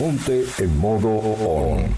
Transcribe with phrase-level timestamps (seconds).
[0.00, 1.94] Ponte en modo on.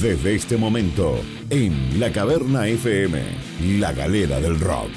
[0.00, 1.20] Desde este momento,
[1.50, 3.20] en La Caverna FM,
[3.80, 4.92] la galera del rock.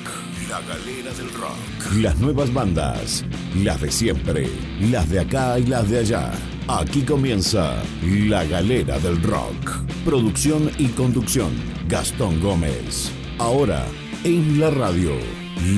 [0.48, 1.96] La galera del rock.
[2.00, 3.26] Las nuevas bandas,
[3.56, 4.48] las de siempre,
[4.80, 6.32] las de acá y las de allá.
[6.68, 9.84] Aquí comienza La Galera del Rock.
[10.06, 11.54] Producción y conducción,
[11.88, 13.12] Gastón Gómez.
[13.40, 13.84] Ahora,
[14.24, 15.14] en la radio,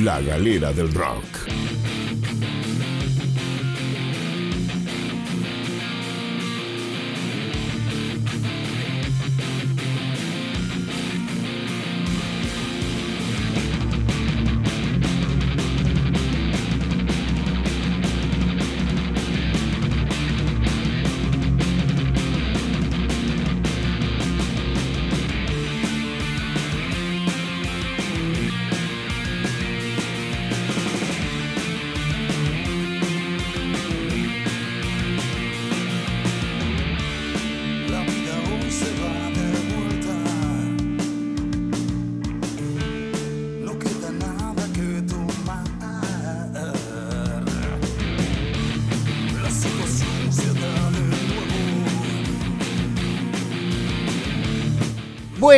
[0.03, 1.68] La Galera del Rock.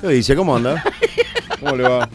[0.00, 0.36] ¿Qué dice?
[0.36, 0.80] ¿Cómo anda?
[1.60, 2.08] ¿Cómo le va?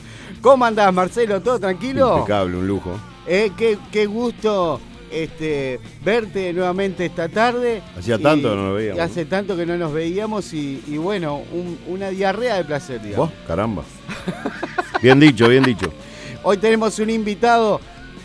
[0.46, 1.42] ¿Cómo andás, Marcelo?
[1.42, 2.18] ¿Todo tranquilo?
[2.20, 2.92] Impecable, un lujo.
[3.26, 4.80] Eh, qué, qué gusto
[5.12, 7.82] este, verte nuevamente esta tarde.
[7.98, 9.02] Hacía tanto que no nos veíamos.
[9.02, 13.30] Hace tanto que no nos veíamos y, y bueno, un- una diarrea de placer, digamos.
[13.32, 13.38] ¿Vos?
[13.48, 13.84] Caramba.
[15.02, 15.92] Bien dicho, bien dicho.
[16.44, 17.82] Hoy tenemos un invitado,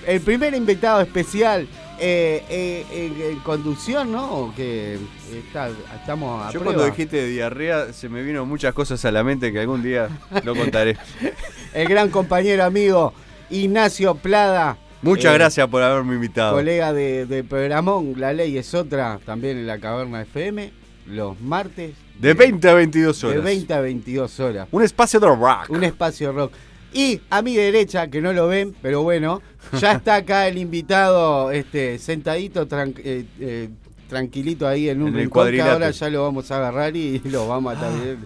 [0.07, 1.67] el primer invitado especial
[2.01, 4.53] eh, eh, en, en conducción, ¿no?
[4.57, 4.99] Que
[5.33, 6.65] está, estamos a Yo prueba.
[6.79, 10.09] cuando dijiste de diarrea se me vino muchas cosas a la mente que algún día
[10.45, 10.97] lo contaré.
[11.75, 13.13] El gran compañero amigo
[13.51, 14.79] Ignacio Plada.
[15.03, 16.55] Muchas eh, gracias por haberme invitado.
[16.55, 20.73] Colega de, de Programón, La Ley es otra, también en la Caverna FM,
[21.07, 21.95] los martes.
[22.19, 23.37] De 20 a 22 horas.
[23.37, 24.69] De 20 a 22 horas.
[24.71, 25.71] Un espacio de rock.
[25.71, 26.53] Un espacio rock.
[26.93, 29.41] Y a mi derecha, que no lo ven, pero bueno,
[29.79, 33.69] ya está acá el invitado este, sentadito, tran- eh, eh,
[34.09, 37.19] tranquilito ahí en un En el rincón, que ahora ya lo vamos a agarrar y
[37.27, 38.17] lo vamos a traer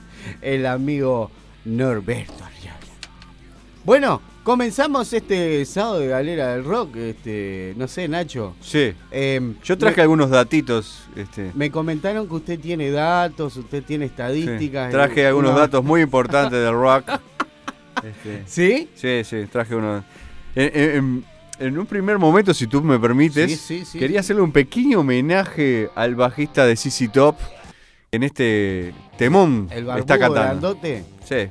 [0.41, 1.31] el amigo
[1.67, 2.33] Norberto.
[3.85, 6.97] Bueno, comenzamos este sábado de Galera del Rock.
[6.97, 8.55] Este, no sé, Nacho.
[8.63, 8.95] Sí.
[9.11, 11.05] em, Yo traje me, algunos datitos.
[11.15, 14.11] Este, me comentaron que usted tiene datos, usted tiene sí.
[14.13, 14.91] estadísticas.
[14.91, 17.11] Traje eh, algunos uno- datos muy importantes del rock.
[18.03, 18.89] Este, ¿Sí?
[18.95, 20.05] sí, sí, traje unos.
[20.55, 21.25] En, en-
[21.61, 25.01] en un primer momento, si tú me permites, Sí, sí, sí, quería hacerle un pequeño
[25.01, 27.37] homenaje al bajista de CC Top
[28.11, 30.75] en este temón El barbudo está cantando.
[30.75, 31.05] grandote.
[31.25, 31.49] Sí.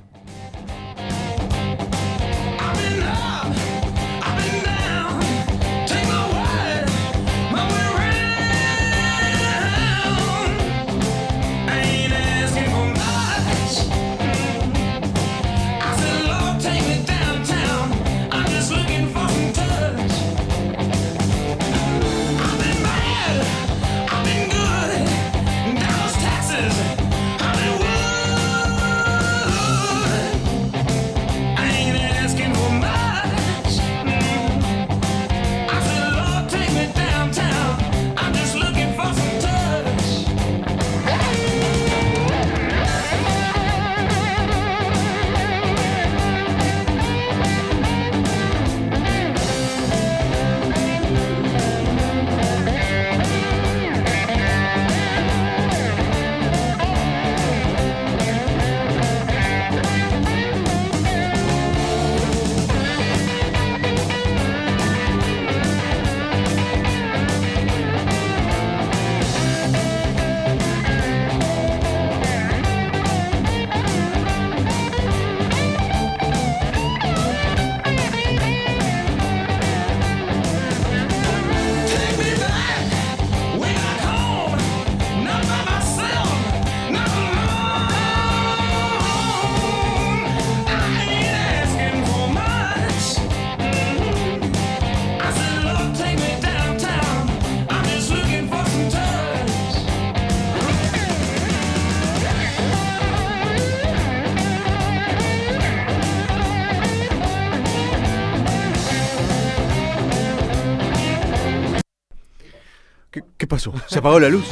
[114.03, 114.45] Apagó la luz.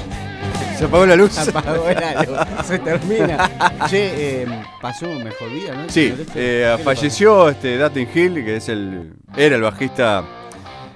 [0.77, 1.37] Se apagó la luz.
[1.37, 3.51] Apagó la luz, se termina.
[3.89, 4.47] Che, eh,
[4.81, 5.89] pasó mejor día, ¿no?
[5.89, 10.23] Sí, eh, ¿Qué le falleció este Datin Hill, que es el, era el bajista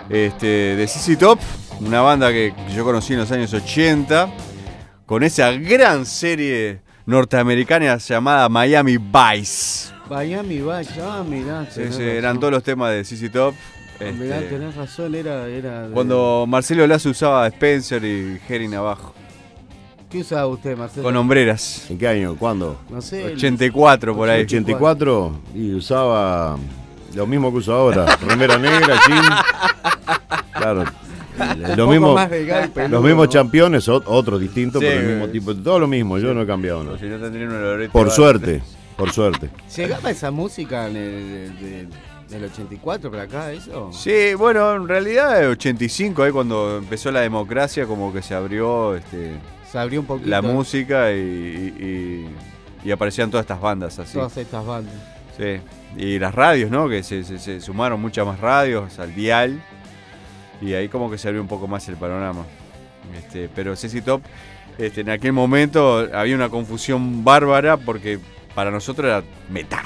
[0.10, 0.48] este,
[0.78, 1.38] de CC Top,
[1.81, 4.30] una banda que yo conocí en los años 80,
[5.06, 9.90] con esa gran serie norteamericana llamada Miami Vice.
[10.10, 11.68] Miami Vice, ah, mirá.
[11.69, 13.54] Sí, eran todos los temas de CC Top.
[14.13, 15.48] Mirá, este, tenés razón, era.
[15.48, 19.13] era de- cuando Marcelo Lazo usaba Spencer y Herring abajo,
[20.10, 21.04] ¿Qué usaba usted, Marcelo?
[21.04, 21.90] con hombreras.
[21.90, 22.36] ¿En qué año?
[22.38, 22.80] ¿Cuándo?
[22.90, 23.25] No sé.
[23.25, 24.42] el- 84 por ahí.
[24.44, 26.57] 84 y usaba
[27.13, 28.06] lo mismo que uso ahora.
[28.25, 29.24] Remera negra, jean.
[30.54, 30.84] Claro.
[31.75, 32.30] los mismos
[33.02, 33.25] ¿no?
[33.25, 35.56] championes, ot- otros distintos, Sí, pero el mismo tipo.
[35.56, 36.84] Todo lo mismo, yo no he cambiado.
[36.84, 36.98] ¿no?
[36.98, 37.18] Si no
[37.92, 38.62] Por suerte,
[38.96, 39.50] por suerte.
[39.75, 41.88] ¿Llegaba esa música en el, de-
[42.30, 43.92] del 84 para acá, eso?
[43.94, 48.95] Sí, bueno, en realidad el 85, ahí cuando empezó la democracia, como que se abrió
[48.95, 49.33] este,
[49.72, 50.30] Se abrió un poquito.
[50.30, 52.30] la música y, y-
[52.88, 54.13] y aparecían todas estas bandas así.
[54.13, 54.94] Todas estas bandas.
[55.38, 55.60] Sí.
[55.98, 56.88] Y las radios, ¿no?
[56.89, 59.62] Que se, se- se sumaron muchas más radios al dial.
[60.62, 62.45] Y ahí como que se abrió un poco más el panorama.
[63.18, 64.21] Este, pero CC Top,
[64.78, 68.19] este, en aquel momento había una confusión bárbara porque
[68.56, 69.83] para nosotros era metal.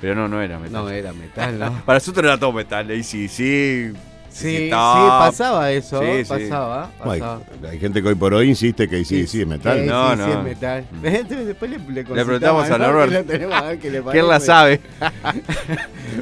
[0.00, 0.72] Pero no, no era metal.
[0.84, 1.82] No, era metal, ¿no?
[1.84, 2.88] Para nosotros era todo metal.
[2.90, 3.92] Ahí sí, sí.
[4.32, 6.28] Sí, sí, pasaba eso, Sí, sí.
[6.28, 7.40] pasaba, Ay, pasaba.
[7.68, 9.80] hay gente que hoy por hoy insiste que sí, sí, es metal.
[9.80, 10.24] Sí, No, sí, no.
[10.24, 10.84] sí, es metal.
[11.02, 12.92] Después le, le, preguntamos consultamos, a ¿no?
[12.92, 13.28] Norbert.
[13.82, 14.80] Le ¿Quién la sabe?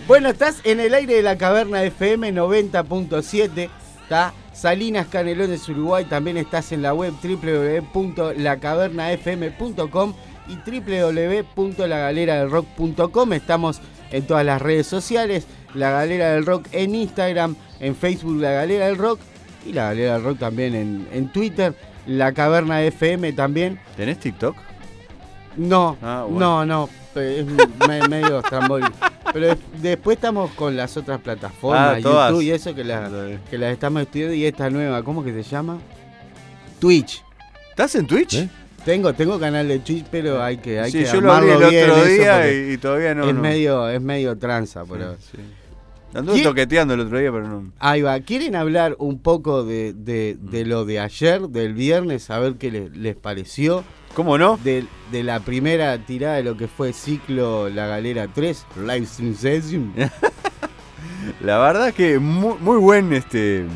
[0.07, 3.69] Bueno, estás en el aire de la caverna FM 90.7.
[4.05, 6.07] Está Salinas Canelones Uruguay.
[6.07, 10.15] También estás en la web www.lacavernafm.com
[10.49, 13.33] y www.lagaleradelrock.com.
[13.33, 13.81] Estamos
[14.11, 15.47] en todas las redes sociales.
[15.75, 19.21] La Galera del Rock en Instagram, en Facebook La Galera del Rock
[19.67, 21.75] y La Galera del Rock también en, en Twitter.
[22.07, 23.79] La Caverna FM también.
[23.97, 24.57] ¿Tenés TikTok?
[25.57, 26.65] No, Ah, bueno.
[26.65, 26.89] no, no,
[27.21, 27.45] es
[27.87, 28.93] me- medio estrambólico.
[29.33, 32.31] Pero de- después estamos con las otras plataformas, Ah, todas.
[32.31, 33.11] YouTube y eso que las,
[33.51, 35.77] que las estamos estudiando y esta nueva, ¿cómo que se llama?
[36.79, 37.23] Twitch.
[37.71, 38.35] ¿Estás en Twitch?
[38.37, 38.49] ¿Eh?
[38.89, 41.91] Tengo, tengo canal de Twitch, pero hay que, hay sí, que yo lo vi el
[41.91, 43.29] otro día y, y todavía no.
[43.29, 43.43] es no.
[43.43, 45.15] medio, es medio tranza, pero.
[45.19, 45.37] Sí.
[46.15, 47.71] Anduve ¿Quién- toqueteando el otro día, pero no.
[47.81, 52.39] Ahí va, ¿quieren hablar un poco de, de- de lo de ayer, del viernes, a
[52.39, 53.85] ver qué les, les pareció?
[54.15, 54.59] ¿Cómo no?
[54.65, 59.05] de, de la primera tirada de lo que fue ciclo La Galera 3, Live
[59.37, 59.93] Session.
[61.43, 63.67] La verdad que muy, muy buen este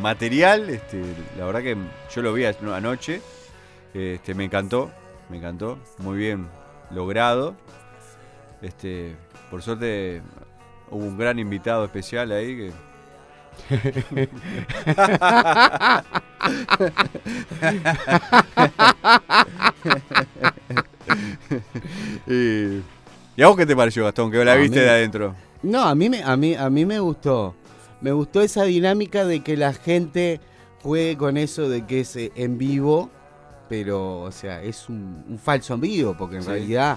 [0.00, 0.70] material.
[0.70, 1.02] Este,
[1.36, 1.76] la verdad que
[2.14, 3.20] yo lo vi ano- anoche.
[3.94, 4.90] Este, me encantó.
[5.30, 5.78] Me encantó.
[5.98, 6.46] Muy bien
[6.90, 7.54] logrado.
[8.60, 9.16] Este,
[9.50, 10.20] por suerte
[10.90, 12.72] hubo un gran invitado especial ahí que.
[22.26, 22.82] y,
[23.36, 24.30] ¿Y a vos qué te pareció, Gastón?
[24.30, 25.34] Que la viste mí- de adentro.
[25.62, 27.54] No, a mí, me, a, mí, a mí me gustó.
[28.00, 30.40] Me gustó esa dinámica de que la gente
[30.82, 33.10] juegue con eso de que es eh, en vivo,
[33.78, 36.48] pero, o sea, es un, un falso vivo, porque en Sí.
[36.48, 36.96] realidad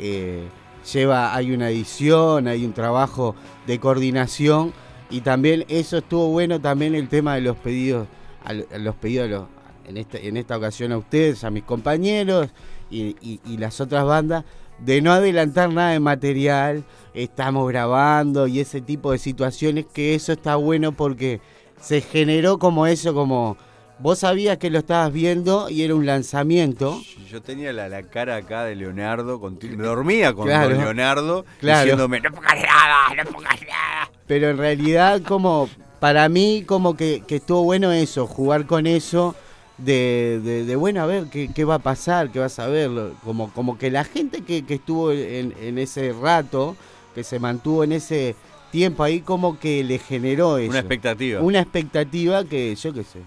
[0.00, 0.48] eh,
[0.92, 3.36] lleva, hay una edición, hay un trabajo
[3.68, 4.72] de coordinación
[5.10, 8.08] y también eso estuvo bueno también el tema de los pedidos,
[8.44, 9.44] a lo- a los pedidos los-
[9.86, 12.48] en, esta, en esta ocasión a ustedes, a mis compañeros
[12.90, 14.44] y, y- y las otras bandas,
[14.80, 16.84] de no adelantar nada de material,
[17.14, 21.40] estamos grabando y ese tipo de situaciones, que eso está bueno porque
[21.80, 23.56] se generó como eso, como
[23.98, 27.00] vos sabías que lo estabas viendo y era un lanzamiento.
[27.30, 30.70] Yo tenía la, la cara acá de Leonardo, me dormía con, Claro.
[30.70, 31.80] con Leonardo, Claro.
[31.84, 34.10] diciéndome, no pongas nada, no pongas nada.
[34.26, 35.68] Pero en realidad como
[36.00, 39.34] para mí como que, que estuvo bueno eso, jugar con eso
[39.78, 42.90] de, de- de, bueno, a ver qué, qué va a pasar, qué vas a ver,
[43.24, 46.76] como, como que la gente que, que estuvo en, en ese rato,
[47.14, 48.34] que se mantuvo en ese
[48.70, 50.70] tiempo ahí, como que le generó eso.
[50.70, 51.40] Una expectativa.
[51.40, 53.20] Una expectativa que yo qué sé.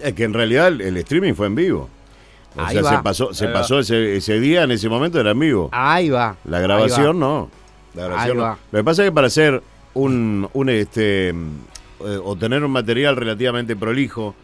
[0.00, 1.88] Es que en realidad el, el streaming fue en vivo.
[2.56, 2.96] O Ahí sea, va.
[2.96, 5.68] se pasó, se Ahí pasó ese, ese día, en ese momento era en vivo.
[5.72, 6.36] Ahí va.
[6.44, 7.20] La grabación va.
[7.20, 7.50] no.
[7.94, 8.42] La grabación Ahí no.
[8.42, 8.58] va.
[8.70, 9.62] Lo que pasa es que para hacer
[9.94, 11.34] un, un este eh,
[12.22, 14.34] o tener un material relativamente prolijo,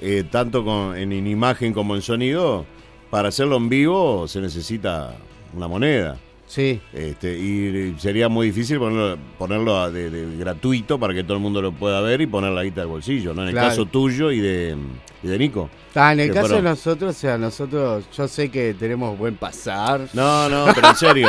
[0.00, 2.64] eh, tanto con, en, en imagen como en sonido,
[3.10, 5.14] para hacerlo en vivo se necesita
[5.54, 6.16] una moneda.
[6.52, 6.82] Sí.
[6.92, 11.62] Este, y sería muy difícil ponerlo, ponerlo de, de gratuito para que todo el mundo
[11.62, 13.40] lo pueda ver y poner la guita del bolsillo, ¿no?
[13.42, 14.76] En el caso tuyo y de,
[15.22, 15.70] y de Nico.
[15.94, 19.36] Ah, en el caso fueron- de nosotros, o sea, nosotros, yo sé que tenemos buen
[19.36, 20.02] pasar.
[20.12, 21.28] No, no, pero en serio.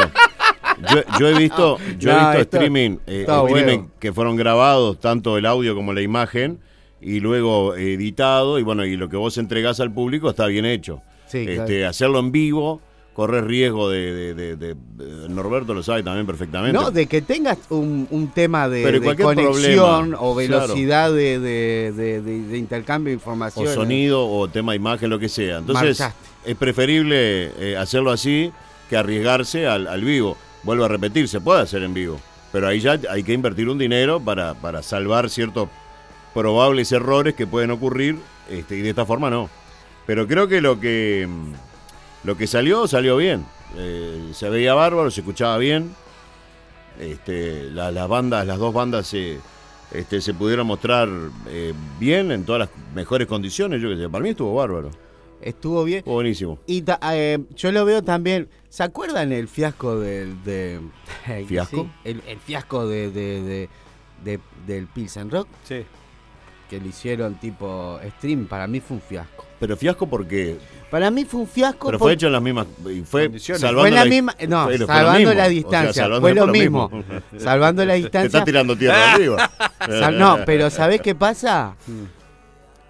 [0.93, 3.91] Yo, yo he visto, yo he visto esto- streaming, eh, streaming bueno.
[4.01, 6.59] que fueron grabados, tanto el audio como la imagen,
[6.99, 11.01] y luego editado, y bueno, y lo que vos entregás al público está bien hecho.
[11.27, 11.87] Sí, este, claro.
[11.89, 12.81] Hacerlo en vivo,
[13.13, 16.73] corres riesgo de, de- de- de- de- Norberto lo sabe también perfectamente.
[16.77, 18.83] No, de que tengas un, un tema de,
[19.21, 23.67] conexión problema, o velocidad de, intercambio de información.
[23.67, 25.59] o sonido, o tema de imagen, lo que sea.
[25.59, 26.29] Entonces, Marchaste.
[26.45, 28.51] es preferible eh, hacerlo así
[28.89, 30.37] que arriesgarse al, al vivo.
[30.63, 32.19] Vuelvo a repetir, se puede hacer en vivo,
[32.51, 35.69] pero ahí ya hay que invertir un dinero para, para salvar ciertos
[36.33, 38.17] probables errores que pueden ocurrir,
[38.49, 39.49] este, y de esta forma no.
[40.05, 41.53] Pero creo que lo que, mm,
[42.23, 43.45] lo que salió, salió bien.
[43.77, 45.93] Eh, se veía bárbaro, se escuchaba bien.
[46.99, 49.39] Este, la- las bandas, las dos bandas se,
[49.91, 51.09] este, se pudieron mostrar
[51.47, 53.81] eh, bien en todas las mejores condiciones.
[53.81, 54.91] Yo que sé, para mí estuvo bárbaro,
[55.41, 55.99] Estuvo bien.
[55.99, 56.59] estuvo buenísimo.
[56.67, 58.47] Y ta- eh, yo lo veo también.
[58.69, 60.41] ¿Se acuerdan el fiasco del.
[60.43, 60.79] De,
[61.47, 61.83] ¿Fiasco?
[61.83, 63.69] Sí, el, el fiasco de, de- de-
[64.23, 65.83] de- del Pilsen Rock, Sí.
[66.69, 68.45] Que le hicieron tipo stream.
[68.47, 69.45] Para mí fue un fiasco.
[69.59, 70.57] Pero fiasco porque.
[70.89, 71.87] Para mí fue un fiasco.
[71.87, 72.67] Pero por- fue hecho en las mismas.
[72.89, 74.35] y Fue salvando fue la la- misma.
[74.47, 76.03] No, fue- salvando la O sea, distancia.
[76.03, 76.91] salvando fue lo mismo.
[77.37, 78.25] salvando la Te distancia.
[78.27, 79.51] está tirando tierra arriba.
[80.13, 81.75] No, pero ¿sabés qué pasa?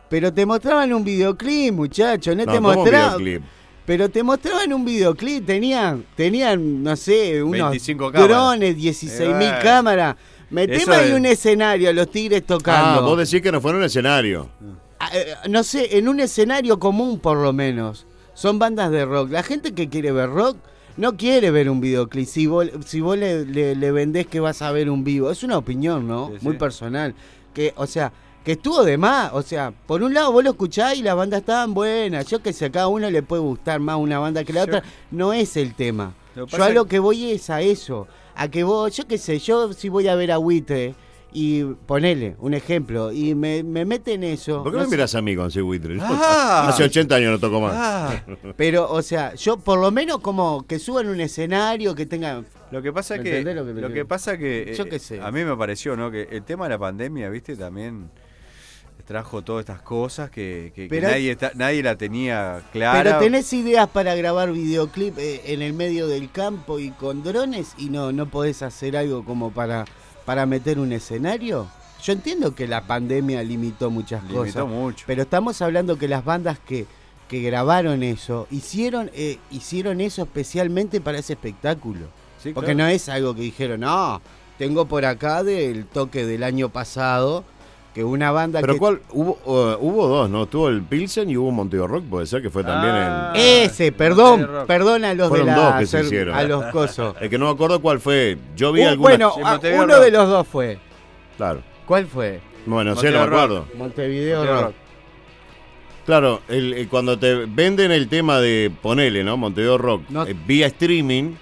[0.09, 3.17] Pero te mostraban un videoclip, muchacho, no, No, te ¿cómo mostraban.
[3.17, 3.43] videoclip?
[3.85, 8.29] Pero te mostraban un videoclip, tenían, tenían, no sé, unos 25 cámaras.
[8.29, 9.57] drones, 16 mil Eh, bueno.
[9.61, 10.15] cámaras.
[10.53, 13.01] Meteme ahí es- un escenario, a los tigres Ah, tocando.
[13.03, 14.49] vos decís que no fue en un escenario.
[14.99, 18.05] Ah, eh, no sé, en un escenario común por lo menos.
[18.33, 19.31] Son bandas de rock.
[19.31, 20.57] La gente que quiere ver rock
[20.97, 22.27] no quiere ver un videoclip.
[22.27, 25.43] Si vos, si vos le, le- le vendés que vas a ver un vivo, es
[25.43, 26.29] una opinión, ¿no?
[26.29, 26.45] Sí, sí.
[26.45, 27.13] Muy personal.
[27.53, 28.11] Que, o sea,
[28.43, 29.31] que estuvo de más.
[29.33, 32.25] O sea, por un lado vos lo escuchás y las bandas estaban buenas.
[32.27, 34.65] Yo que sé, a cada uno le puede gustar más una banda que la Yo-
[34.77, 34.83] otra.
[35.11, 36.13] No es el tema.
[36.35, 38.07] Lo Yo pasa a lo que voy es a eso.
[38.35, 40.95] A que vos, yo qué sé, yo si voy a ver a Buitre
[41.33, 44.63] y ponele un ejemplo y me, me meten eso.
[44.63, 45.97] ¿Por qué no me sé, miras a mí con ese buitre?
[45.99, 46.67] Ah.
[46.69, 47.73] Hace 80 años no toco más.
[47.75, 48.23] Ah,
[48.55, 52.45] Pero, o sea, yo por lo menos como que suban un escenario, que tengan...
[52.71, 55.19] lo que pasa ¿Me que lo que lo que pasa que Yo eh, qué sé.
[55.21, 56.11] a mí me pareció, ¿no?
[56.11, 57.55] Que el tema de la pandemia, ¿viste?
[57.55, 58.09] También
[59.05, 63.03] trajo todas estas cosas que, que- Pero nadie está- nadie la tenía clara.
[63.03, 67.73] Pero tenés ideas para grabar videoclip eh, en el medio del campo y con drones
[67.77, 69.85] y no, no podés hacer algo como para,
[70.25, 71.67] para meter un escenario.
[72.01, 75.03] Yo entiendo que la pandemia limitó muchas Limitó cosas, mucho.
[75.07, 76.85] pero estamos hablando que las bandas que,
[77.29, 82.07] que grabaron eso hicieron, eh, hicieron eso especialmente para ese espectáculo.
[82.41, 82.89] Sí, Porque claro.
[82.89, 84.21] no es algo que dijeron, no,
[84.57, 87.45] tengo por acá del toque del año pasado
[87.93, 88.79] que una banda Pero que...
[88.79, 90.47] cuál, hubo, uh, hubo dos, ¿no?
[90.47, 93.33] Tuvo el Pilsen y hubo Monteo Rock, puede ser que fue también Ah.
[93.35, 93.41] el...
[93.41, 96.35] Ese, perdón, perdón a los Fueron de la dos que se hicieron.
[96.35, 97.15] a los cosos.
[97.21, 98.37] El que no me acuerdo cuál fue.
[98.55, 99.09] Yo vi Uh, alguna...
[99.09, 100.79] bueno, Sí, ah, Montevideo uno de los dos fue.
[101.37, 101.61] Claro.
[101.85, 102.39] ¿Cuál fue?
[102.65, 103.33] Bueno, sé, no me Montevideo Rock.
[103.33, 103.65] acuerdo.
[103.77, 104.61] Montevideo, Montevideo Rock.
[104.65, 104.75] Rock.
[106.05, 109.37] Claro, el- el- cuando te venden el tema de ponele, ¿no?
[109.37, 111.33] Montevideo Rock, No- eh, vía streaming,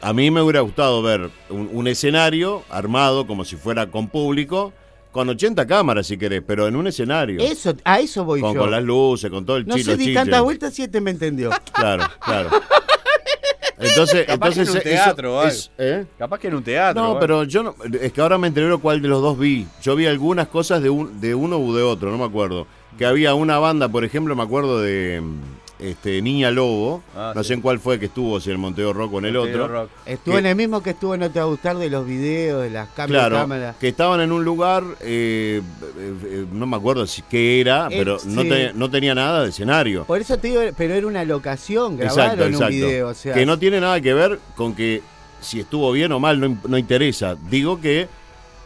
[0.00, 4.72] a mí me hubiera gustado ver un, un escenario armado como si fuera con público,
[5.16, 7.40] con 80 cámaras si querés, pero en un escenario.
[7.40, 8.60] Eso, a eso voy con, yo.
[8.60, 11.50] con las luces, con todo el no chilo sé, di tantas vueltas este me entendió.
[11.72, 12.50] Claro, claro.
[13.78, 15.50] Entonces, Capaz que entonces en un eso teatro o algo.
[15.52, 16.06] es- ¿eh?
[16.18, 17.02] Capaz que en un teatro.
[17.02, 19.66] No, pero yo no, es que ahora me enteré cuál de los dos vi.
[19.82, 22.66] Yo vi algunas cosas de, un, de uno u de otro, no me acuerdo.
[22.96, 25.34] Que había una banda, por ejemplo, me acuerdo de mm,
[25.78, 27.48] este Niña Lobo, Ah, no sí.
[27.48, 29.68] sé en cuál fue que estuvo, si en el Monteo Rock o en el otro.
[29.68, 29.90] Rock.
[30.06, 32.06] Estuvo Que- en el mismo que estuvo en No Te Va a Gustar de los
[32.06, 33.74] videos, de las cambios de Claro, cámara.
[33.78, 35.60] que estaban en un lugar, eh,
[35.98, 38.48] eh, eh, no me acuerdo si qué era, Eh, pero no, sí.
[38.48, 40.04] te- no tenía nada de escenario.
[40.04, 42.72] Por eso te digo, pero era una locación, grabaron Exacto, un exacto.
[42.72, 43.08] video.
[43.08, 45.02] O sea, que no tiene nada que ver con que
[45.40, 47.36] si estuvo bien o mal, no, no interesa.
[47.50, 48.08] Digo que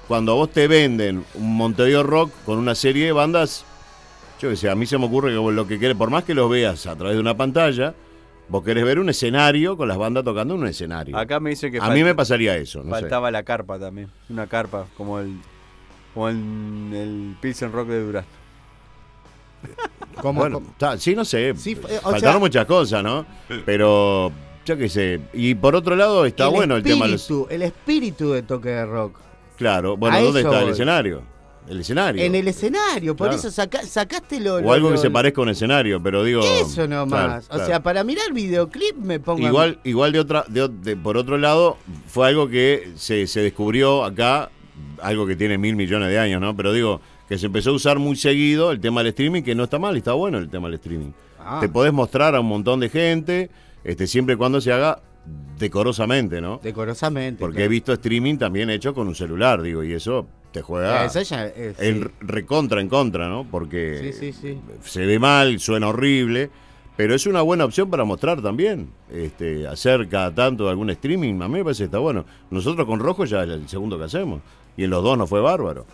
[0.06, 3.64] cuando a vos te venden un Montevideo Rock con una serie de bandas,
[4.40, 6.24] yo que sé, a mí se me ocurre que vos lo que querés, por más
[6.24, 7.94] que los veas a través de una pantalla,
[8.48, 11.16] vos querés ver un escenario con las bandas tocando en un escenario.
[11.16, 13.02] Acá me dice que a fal- mí me pasaría eso, no sé.
[13.02, 14.08] faltaba la carpa también.
[14.28, 15.36] Una carpa, como el
[16.14, 16.36] como el,
[16.92, 18.30] el Pilsen Rock de Durazno.
[20.20, 20.62] como- Bueno,
[20.98, 21.54] sí, no sé.
[21.56, 23.26] Sí, Faltaron sea- muchas cosas, ¿no?
[23.64, 24.32] Pero,
[24.64, 25.20] yo qué sé.
[25.32, 27.20] Y por otro lado, está el bueno el tema de los...
[27.22, 29.18] espíritu, el espíritu de toque de rock.
[29.56, 31.22] Claro, bueno, A ¿dónde está el escenario?
[31.68, 32.22] El escenario.
[32.22, 33.38] En el escenario, por Claro.
[33.38, 36.24] eso saca- sacaste lo, O lo- algo que lo- se parezca a un escenario, pero
[36.24, 36.42] digo.
[36.42, 37.46] Eso nomás.
[37.46, 39.44] claro, O sea, para mirar videoclip me pongo.
[39.44, 41.76] a- igual, igual de otra, de, de- por otro lado,
[42.08, 44.50] fue algo que se, se descubrió acá,
[45.00, 46.56] algo que tiene mil millones de años, ¿no?
[46.56, 49.64] Pero digo, que se empezó a usar muy seguido el tema del streaming, que no
[49.64, 51.12] está mal, está bueno el tema del streaming.
[51.38, 51.58] Ah.
[51.60, 53.50] Te podés mostrar a un montón de gente,
[53.84, 55.00] este, siempre y cuando se haga
[55.58, 56.60] decorosamente, ¿no?
[56.62, 57.38] Decorosamente.
[57.40, 61.34] Porque he visto streaming también hecho con un celular, digo, y eso te juega sí.
[61.78, 63.46] el recontra en contra, ¿no?
[63.50, 64.58] Porque Sí, sí, sí.
[64.82, 66.50] se ve mal, suena horrible,
[66.96, 68.90] pero es una buena opción para mostrar también.
[69.10, 72.24] Este, hacer cada tanto algún streaming, a mí me parece que está bueno.
[72.50, 74.40] Nosotros con Rojo ya es el segundo que hacemos,
[74.76, 75.86] y en los dos nos fue bárbaro.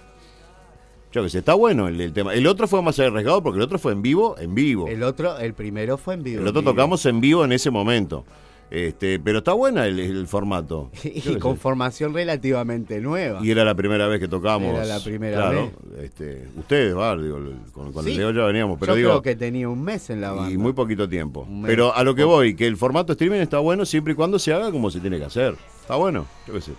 [1.12, 2.34] Yo que sé, está bueno el, el tema.
[2.34, 4.86] El otro fue más arriesgado porque el otro fue en vivo, en vivo.
[4.88, 6.42] El otro, el primero fue en vivo.
[6.42, 6.75] El otro en vivo.
[6.75, 8.25] tocamos en vivo en ese momento.
[8.68, 10.90] Este, pero está buena el, el formato.
[11.04, 13.38] Y con formación relativamente nueva.
[13.44, 14.75] Y era la primera vez que tocamos.
[14.75, 15.70] Era la primera claro,
[16.02, 17.38] Este, ustedes, va, digo,
[17.73, 18.11] con, con Sí.
[18.12, 20.50] el Leo ya veníamos, pero Yo digo, creo que tenía un mes en la banda.
[20.52, 21.46] y muy poquito tiempo.
[21.64, 24.52] Pero a lo que voy, que el formato streaming está bueno siempre y cuando se
[24.52, 25.54] haga como se tiene que hacer.
[25.80, 26.26] Está bueno.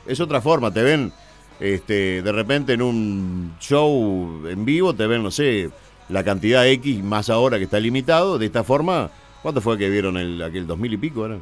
[0.07, 1.13] Es otra forma, te ven
[1.59, 5.69] este, de repente en un show en vivo, te ven, no sé,
[6.09, 8.37] la cantidad X más ahora que está limitado.
[8.37, 9.09] De esta forma,
[9.41, 11.25] ¿cuánto fue que vieron el, aquel 2000 y pico?
[11.25, 11.37] Era?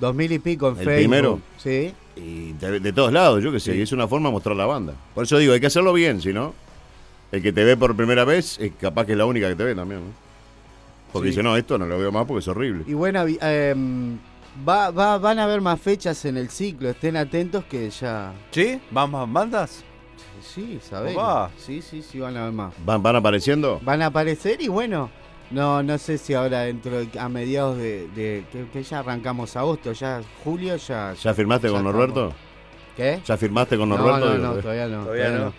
[0.00, 0.96] Dos mil y pico en ¿El Facebook.
[0.98, 1.40] primero?
[1.58, 1.92] Sí.
[2.16, 4.66] Y de, de todos lados, yo qué sé, y es una forma de mostrar la
[4.66, 4.94] banda.
[5.14, 6.54] Por eso digo, hay que hacerlo bien, si no,
[7.32, 9.64] el que te ve por primera vez, es capaz que es la única que te
[9.64, 10.12] ve también, ¿no?
[11.12, 11.30] Porque Sí.
[11.32, 12.84] dice, no, esto no lo veo más porque es horrible.
[12.86, 14.16] Y bueno, em,
[14.68, 16.88] va, va, van a haber más fechas en el ciclo.
[16.90, 18.32] Estén atentos que ya.
[18.52, 18.80] ¿Sí?
[18.90, 19.84] ¿Van más bandas?
[20.42, 21.16] Sí, ¿sabés?
[21.58, 22.74] Sí, sí, sí, van a haber más.
[22.84, 23.80] ¿Van, van apareciendo?
[23.82, 25.10] Van a aparecer y bueno.
[25.50, 29.56] No, no sé si ahora dentro de- a mediados de, de- que, que ya arrancamos
[29.56, 31.14] agosto, ya julio ya.
[31.14, 31.92] ¿Ya firmaste ya con estamos.
[32.08, 32.32] Norberto?
[32.96, 33.20] ¿Qué?
[33.24, 34.38] ¿Ya firmaste con No, Norberto?
[34.38, 34.62] no, no, eh.
[34.62, 35.02] todavía no.
[35.04, 35.52] Todavía todavía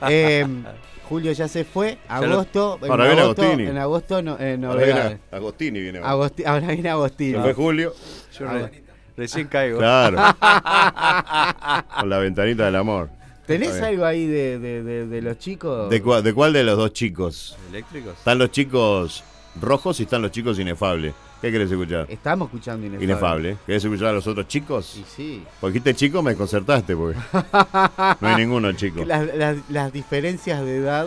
[0.00, 0.08] no.
[0.08, 0.64] Em,
[1.08, 3.68] julio ya se fue, lo- agosto, en Ahora viene agosto, Agostini.
[3.68, 5.18] en agosto no, eh, Ahora viene.
[5.30, 5.98] Agostini viene.
[5.98, 6.10] ahora.
[6.14, 7.42] Agosti- ahora viene Se Agostino.
[7.42, 7.92] fue Julio.
[8.38, 8.82] Yo re-
[9.16, 9.78] recién caigo.
[9.78, 10.16] Claro.
[12.00, 13.10] con la ventanita del amor.
[13.46, 15.90] ¿Tenés algo ahí de, de- de- de los chicos?
[15.90, 17.58] ¿De, cua- ¿De cuál de los dos chicos?
[17.68, 18.14] ¿Eléctricos?
[18.16, 19.22] Están los chicos
[19.60, 21.14] rojos y están los chicos inefables.
[21.40, 22.06] ¿Qué querés escuchar?
[22.08, 23.04] Estamos escuchando Inefable.
[23.04, 23.56] Inefable.
[23.66, 24.96] ¿Querés escuchar a los otros chicos?
[24.96, 25.42] Y sí.
[25.60, 27.18] Porque dijiste chico, me desconcertaste, porque
[28.20, 29.04] no hay ninguno chico.
[29.04, 31.06] Las, las- las diferencias de edad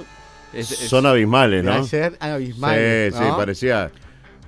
[0.54, 1.74] Es- es- Son abismales, ¿no?
[1.74, 3.16] ayer Sí, abismales.
[3.16, 3.36] sí, ¿no?
[3.36, 3.92] parecía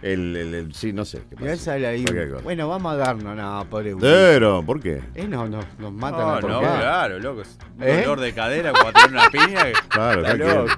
[0.04, 1.24] el, el- el- sí, no sé.
[1.30, 1.74] ¿qué pasa?
[1.74, 2.06] ahí.
[2.44, 3.36] Bueno, vamos a darnos.
[3.36, 3.96] No, pobre.
[4.00, 5.02] Pero, ¿por qué?
[5.16, 7.42] Eh, no, no, nos matan No, a no, claro, loco.
[7.78, 8.02] Un ¿Eh?
[8.04, 9.66] dolor de cadera cuando tiene una piña.
[9.90, 10.74] Claro, loco.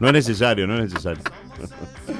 [0.00, 1.22] No es necesario, no es necesario.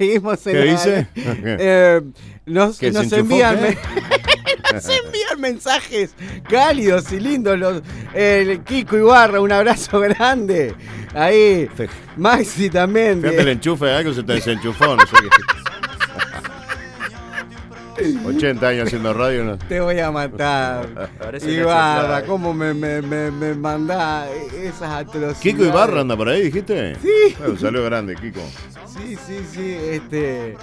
[0.00, 1.06] seguimos en ¿Qué la- dice?
[1.14, 2.00] Eh,
[2.46, 3.60] nos, ¿Que se nos enchufó envían
[4.72, 6.14] nos envían mensajes
[6.48, 7.82] cálidos y lindos los
[8.14, 10.74] el Kiko Ibarra, un abrazo grande.
[11.14, 11.68] Ahí,
[12.16, 13.20] Maxi también.
[13.20, 15.28] Fíjate de- el enchufe, algo se te desenchufó, no sé qué.
[18.24, 19.58] 80 años haciendo radio, ¿no?
[19.58, 21.10] Te voy a matar.
[21.18, 22.22] Parece Ibarra.
[22.24, 25.36] ¿cómo me, me, me, me mandá esas atrocidades?
[25.38, 26.94] Kiko Ibarra anda por ahí, dijiste.
[27.02, 27.34] Sí.
[27.38, 28.40] Bueno, un saludo grande, Kiko.
[29.30, 29.74] Sí, sí.
[29.80, 30.56] Este,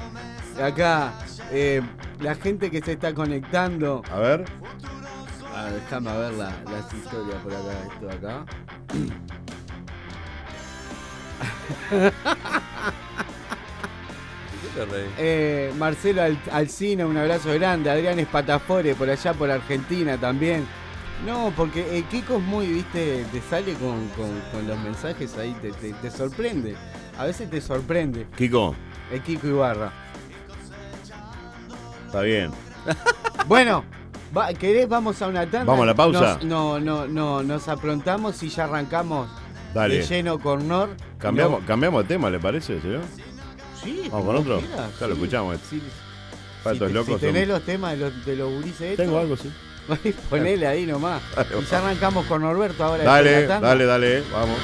[0.62, 1.14] acá,
[1.52, 1.82] eh,
[2.20, 4.02] la gente que se está conectando.
[4.12, 4.44] A ver.
[5.56, 7.72] Ah, déjame ver la- las historias por acá.
[7.94, 8.46] Esto acá.
[14.62, 15.12] ¿Qué te reís?
[15.18, 17.90] Eh, Marcelo Al- Alcina, un abrazo grande.
[17.90, 20.66] Adrián Espatafore, por allá por Argentina también.
[21.26, 25.56] No, porque eh, Kiko es muy, viste, te sale con, con- con los mensajes ahí,
[25.62, 26.76] te, te- te sorprende.
[27.18, 28.26] A veces te sorprende.
[28.38, 28.76] Kiko,
[29.12, 29.92] El Kiko Ibarra.
[32.06, 32.52] está bien.
[33.48, 33.86] Bueno,
[34.36, 34.90] va- ¿querés?
[34.90, 35.64] Vamos a una tanda.
[35.66, 36.20] Vamos a la pausa.
[36.36, 39.30] Nos- no, no, no, nos aprontamos y ya arrancamos
[39.74, 39.98] Dale.
[40.00, 40.90] de lleno con Nor.
[41.18, 43.02] Cambiamos, cambiamos de tema, ¿le parece, señor?
[43.82, 44.60] Sí, Vamos como con otro.
[44.60, 45.22] quieras, Ya lo sí.
[45.22, 45.58] escuchamos.
[45.70, 45.82] Sí,
[46.64, 49.18] si, estos te- locos si tenés los temas de los, de los gurises estos, Tengo
[49.20, 49.50] algo, sí.
[50.30, 51.22] ponele ahí nomás.
[51.58, 53.04] Y ya arrancamos con Norberto ahora.
[53.06, 53.68] Dale, después de la tanda.
[53.70, 54.58] dale, dale, vamos.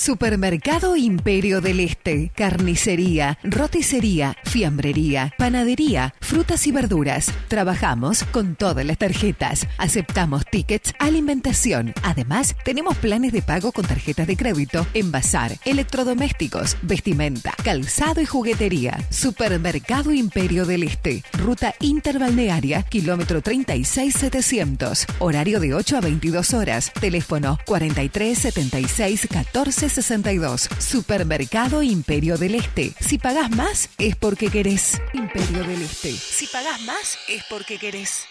[0.00, 7.30] Supermercado Imperio del Este, carnicería, roticería, fiambrería, panadería, frutas y verduras.
[7.48, 9.66] Trabajamos con todas las tarjetas.
[9.76, 11.92] Aceptamos tickets, alimentación.
[12.02, 18.98] Además, tenemos planes de pago con tarjetas de crédito, envasar, electrodomésticos, vestimenta, calzado y juguetería.
[19.10, 25.04] Supermercado Imperio del Este, ruta interbalnearia, kilómetro 36700.
[25.18, 26.90] Horario de 8 a 22 horas.
[26.98, 30.68] Teléfono 43 76 14 62.
[30.78, 32.92] Supermercado Imperio del Este.
[33.00, 35.00] Si pagás más, es porque querés.
[35.12, 36.12] Imperio del Este.
[36.12, 38.26] Si pagás más, es porque querés.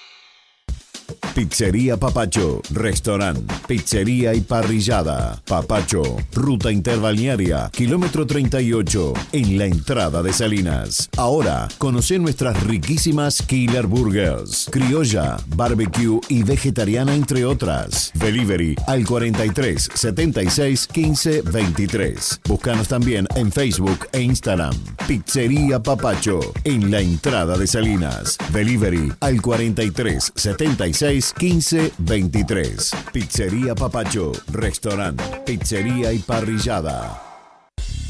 [1.34, 5.42] Pizzería Papacho, restaurante, pizzería y parrillada.
[5.46, 11.10] Papacho, ruta interbalnearia, kilómetro 38, en la entrada de Salinas.
[11.18, 18.12] Ahora, conoce nuestras riquísimas Killer Burgers, criolla, barbecue y vegetariana, entre otras.
[18.16, 22.42] Delivery al 43 76 15 23.
[22.48, 24.76] Búscanos también en Facebook e Instagram.
[25.08, 28.38] Pizzería Papacho, en la entrada de Salinas.
[28.52, 32.92] Delivery al 43 76 15 23.
[33.14, 37.29] Pizzería Papacho, restaurante, pizzería y parrillada.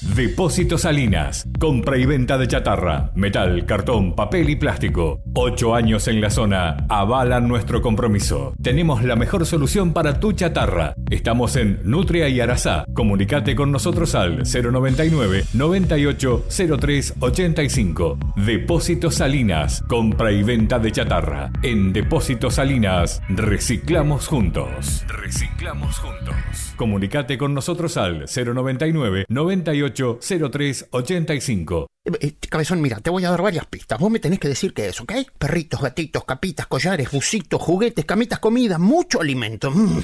[0.01, 1.45] Depósito Salinas.
[1.59, 5.21] Compra y venta de chatarra, metal, cartón, papel y plástico.
[5.33, 8.53] Ocho años en la zona avalan nuestro compromiso.
[8.61, 10.93] Tenemos la mejor solución para tu chatarra.
[11.09, 12.85] Estamos en Nutria y Arasá.
[12.93, 16.45] Comunicate con nosotros al 099 98
[16.79, 18.17] 03 85.
[18.37, 19.83] Depósito Salinas.
[19.87, 21.51] Compra y venta de chatarra.
[21.61, 25.03] En Depósito Salinas reciclamos juntos.
[25.07, 26.35] Reciclamos juntos.
[26.77, 31.87] Comunicate con nosotros al 099 98 03 85.
[32.05, 33.99] Eh, eh, cabezón, mira, te voy a dar varias pistas.
[33.99, 35.13] Vos me tenés que decir qué es, ¿ok?
[35.37, 39.71] Perritos, gatitos, capitas, collares, busitos, juguetes, camitas, comida, mucho alimento.
[39.71, 40.03] Mm.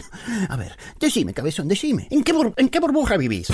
[0.50, 2.08] A ver, decime, cabezón, decime.
[2.12, 3.48] ¿En qué, en qué burbuja vivís?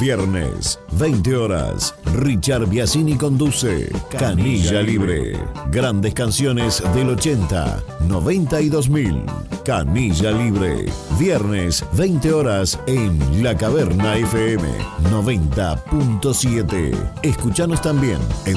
[0.00, 1.94] Viernes, 20 horas.
[2.14, 5.38] Richard Biasini conduce Canilla Libre.
[5.70, 9.26] Grandes canciones del 80, 90 y 2000.
[9.62, 10.86] Canilla Libre.
[11.18, 14.66] Viernes, 20 horas en La Caverna FM
[15.10, 16.94] 90.7.
[17.22, 18.56] Escuchanos también en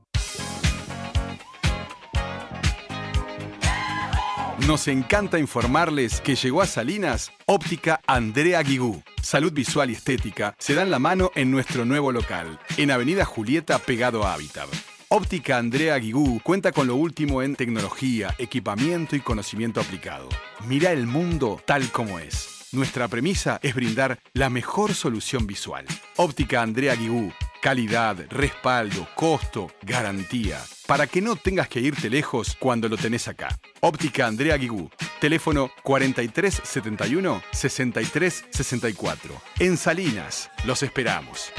[4.66, 9.00] Nos encanta informarles que llegó a Salinas Óptica Andrea Guigú.
[9.22, 13.78] Salud visual y estética se dan la mano en nuestro nuevo local, en Avenida Julieta
[13.78, 14.66] pegado a Habitat.
[15.06, 20.28] Óptica Andrea Guigú cuenta con lo último en tecnología, equipamiento y conocimiento aplicado.
[20.66, 22.66] Mira el mundo tal como es.
[22.72, 25.86] Nuestra premisa es brindar la mejor solución visual.
[26.16, 27.32] Óptica Andrea Guigú.
[27.60, 30.60] Calidad, respaldo, costo, garantía.
[30.86, 33.48] Para que no tengas que irte lejos cuando lo tenés acá.
[33.80, 34.90] Óptica Andrea Guigú.
[35.20, 39.34] Teléfono 4371 6364.
[39.58, 40.50] En Salinas.
[40.64, 41.52] Los esperamos.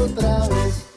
[0.02, 0.91] otra vez.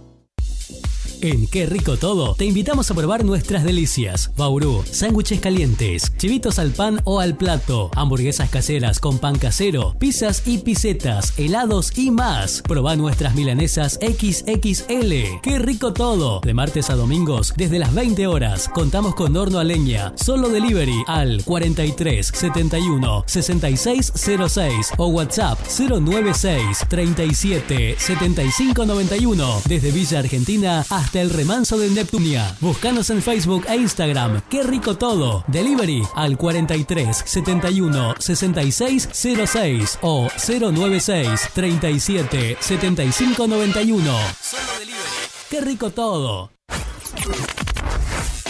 [1.23, 4.31] En Qué Rico Todo, te invitamos a probar nuestras delicias.
[4.35, 10.41] Bauru, sándwiches calientes, chivitos al pan o al plato, hamburguesas caseras con pan casero, pizzas
[10.47, 12.63] y pisetas, helados y más.
[12.63, 15.41] Proba nuestras milanesas XXL.
[15.43, 16.41] Qué Rico Todo.
[16.41, 20.13] De martes a domingos, desde las 20 horas, contamos con horno a leña.
[20.15, 29.61] Solo delivery al 43 71 66 06 o WhatsApp 096 37 75 91.
[29.67, 32.55] Desde Villa Argentina hasta el remanso de Neptunia.
[32.61, 34.41] Búscanos en Facebook e Instagram.
[34.49, 35.43] Qué rico todo.
[35.47, 44.03] Delivery al 43 71 66 06 o 096 37 75 91.
[44.03, 45.01] Solo delivery.
[45.49, 46.51] Qué rico todo.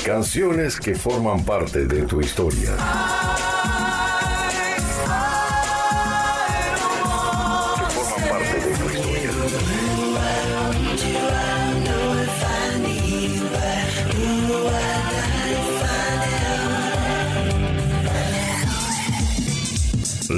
[0.05, 2.75] Canciones que forman parte de tu historia.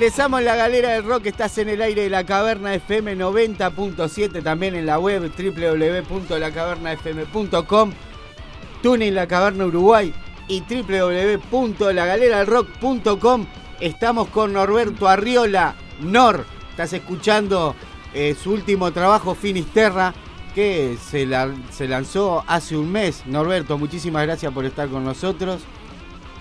[0.00, 4.42] Regresamos en la galera del rock, estás en el aire de la caverna FM 90.7,
[4.42, 7.92] también en la web www.lacavernafm.com,
[8.82, 10.14] Tuning La Caverna Uruguay
[10.48, 13.46] y www.lagaleradelrock.com.
[13.78, 17.74] Estamos con Norberto Arriola, Nor, estás escuchando
[18.14, 20.14] eh, su último trabajo Finisterra
[20.54, 23.24] que se, la- se lanzó hace un mes.
[23.26, 25.60] Norberto, muchísimas gracias por estar con nosotros.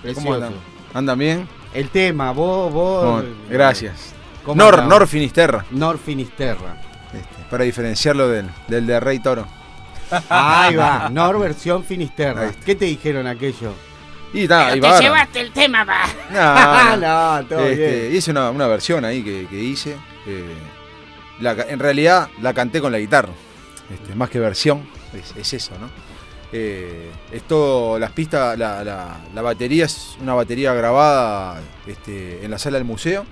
[0.02, 0.34] Precioso.
[0.34, 0.54] andan?
[0.94, 1.59] ¿Andan bien?
[1.74, 3.22] El tema, vos, vos.
[3.22, 4.14] Bueno, gracias.
[4.44, 4.84] ¿Cómo Nor?
[4.86, 5.66] Nor Finisterra.
[5.72, 6.76] Nor Finisterra.
[7.14, 9.46] Este, para diferenciarlo del, del de Rey Toro.
[10.30, 12.52] Ahí va, Nor versión Finisterra.
[12.66, 13.74] ¿Qué te dijeron aquello?
[14.34, 16.04] Y, ta, y te llevaste el tema, va.
[17.00, 18.16] No, no, todo Este, bien.
[18.16, 19.98] Hice una, una versión ahí que, que hice.
[20.28, 20.54] eh,
[21.40, 23.30] la en realidad la canté con la guitarra.
[23.92, 25.90] Este, más que versión, es, es eso, ¿no?
[26.52, 32.58] Eh, esto, las pistas, la, la- la batería es una batería grabada este, en la
[32.58, 33.26] sala del museo.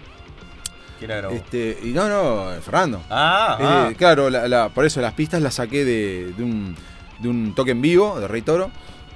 [1.00, 1.36] ¿Quién la grabó?
[1.36, 3.02] Este, y no, no, Fernando.
[3.10, 3.90] Ah, Eh, ah.
[3.98, 6.76] Claro, la- la- por eso las pistas las saqué de, de un,
[7.20, 8.70] de un toque en vivo de Rey Toro.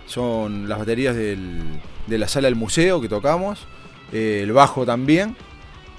[0.08, 3.60] Son las baterías del- de la sala del museo que tocamos.
[4.14, 5.38] eh, el bajo también.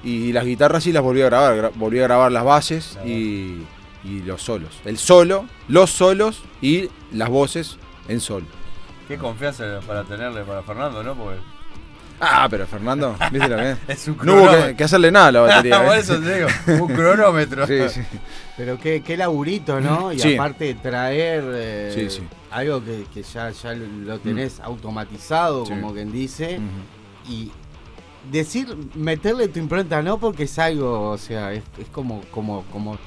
[0.04, 1.56] Y las guitarras sí las volví a grabar.
[1.56, 3.58] gra- volví a grabar las bases y,
[4.04, 4.80] y los solos.
[4.84, 7.78] El solo, los solos y las voces
[8.08, 8.44] en sol.
[9.08, 11.14] Qué confianza para tenerle para Fernando, ¿no?
[11.14, 11.38] Porque
[12.24, 13.78] Ah, pero Fernando, ¿viste lo que es?
[13.88, 15.82] Es un No hubo que, hacerle nada a la batería.
[15.84, 15.98] Por ¿eh?
[15.98, 16.48] eso te digo,
[16.84, 17.66] un cronómetro.
[17.66, 18.00] Sí, sí.
[18.56, 20.12] Pero qué, qué laburito, ¿no?
[20.12, 20.34] Y Sí.
[20.36, 22.22] aparte traer eh, Sí, sí.
[22.52, 25.70] algo que, que ya, ya lo tenés automatizado, Sí.
[25.72, 26.60] como quien dice.
[27.28, 27.50] Y
[28.30, 32.98] decir, meterle tu impronta, no porque es algo, o sea, es, es como, como, como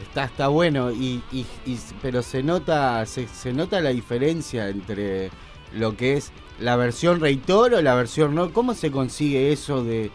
[0.00, 5.30] está, está bueno, y, y- y- pero se nota, se, nota la diferencia entre
[5.74, 8.52] lo que es la versión Rey Toro y la versión no.
[8.52, 10.10] ¿Cómo se consigue eso de,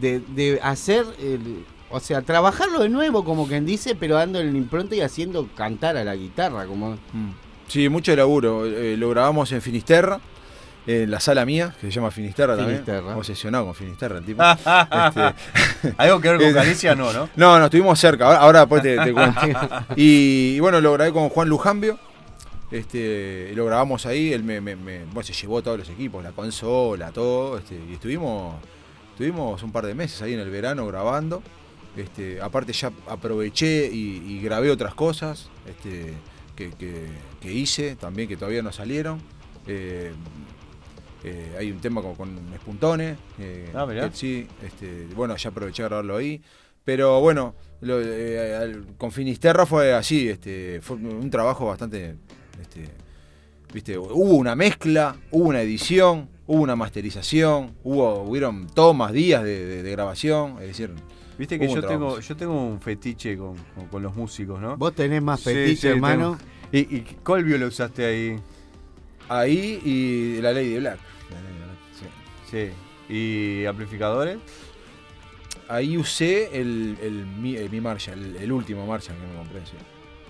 [0.00, 4.94] de, hacer, el- o sea, trabajarlo de nuevo, como quien dice, pero dándole la impronta
[4.94, 6.96] y haciendo cantar a la guitarra, como...
[7.68, 8.66] Sí, mucho laburo.
[8.66, 10.20] Eh, lo grabamos en Finisterra,
[10.90, 12.84] en la sala mía, que se llama Finisterra, también.
[13.14, 14.42] Obsesionado con Finisterra, el tipo.
[15.08, 17.28] Este, Algo que ver con Galicia, no, ¿no?
[17.36, 18.26] No, no, estuvimos cerca.
[18.26, 19.40] Ahora, ahora después te, te cuento.
[19.96, 21.98] Y, y bueno, lo grabé con Juan Lujambio.
[22.70, 26.30] Este, lo grabamos ahí, él me, me- me- bueno, se llevó todos los equipos, la
[26.30, 28.54] consola, todo, este, y estuvimos,
[29.10, 31.42] estuvimos un par de meses ahí en el verano grabando.
[31.96, 36.14] Este, aparte ya aproveché y, y grabé otras cosas este,
[36.54, 37.08] que, que-
[37.40, 39.20] que hice también que todavía no salieron.
[39.66, 40.12] Eh,
[41.24, 43.16] eh, hay un tema con, con Espuntone.
[43.38, 44.08] eh, Ah, mirá.
[44.10, 46.40] que sí, este, bueno, ya aproveché a grabarlo ahí.
[46.84, 52.16] Pero bueno, lo- eh, al- con Finisterra fue así, este, fue un trabajo bastante.
[52.60, 52.88] Este,
[53.72, 53.98] ¿viste?
[53.98, 59.82] Hubo una mezcla, hubo una edición, hubo una masterización, hubo, hubieron tomas, días de, de-
[59.82, 60.52] de grabación.
[60.60, 60.90] Es decir,
[61.38, 61.90] Viste que yo trabajo.
[62.16, 64.76] tengo, yo tengo un fetiche con, con- con los músicos, ¿no?
[64.76, 66.38] Vos tenés más Sí, fetiche, sí, hermano.
[66.38, 66.50] tengo.
[66.72, 68.36] ¿Y, y cuál viola usaste ahí?
[69.30, 70.98] Ahí y la Lady Black.
[72.50, 72.70] Sí.
[73.08, 74.38] ¿Y amplificadores?
[75.68, 79.60] Ahí usé el, el, mi, el mi Marshall, el, el último Marshall que me compré.
[79.66, 79.76] sí.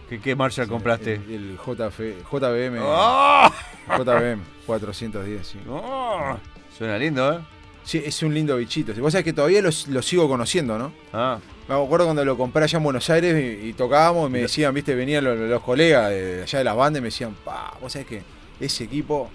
[0.07, 1.15] ¿Qué, qué Marshall Sí, compraste?
[1.15, 1.99] El, el JF,
[2.31, 2.79] JBM.
[2.83, 3.51] ¡Ah!
[3.97, 5.59] JBM 410, sí.
[5.71, 6.37] ¡Ah!
[6.77, 7.39] Suena lindo, ¿eh?
[7.85, 8.93] Sí, es un lindo bichito.
[9.01, 10.93] Vos sabés que todavía lo, sigo conociendo, ¿no?
[11.15, 11.39] Ah.
[11.69, 14.75] Me acuerdo cuando lo compré allá en Buenos Aires y, y tocábamos y me decían,
[14.75, 17.93] viste, venían los, los colegas de allá de las bandas y me decían, pa, vos
[17.93, 18.23] sabés que
[18.61, 19.29] ese equipo,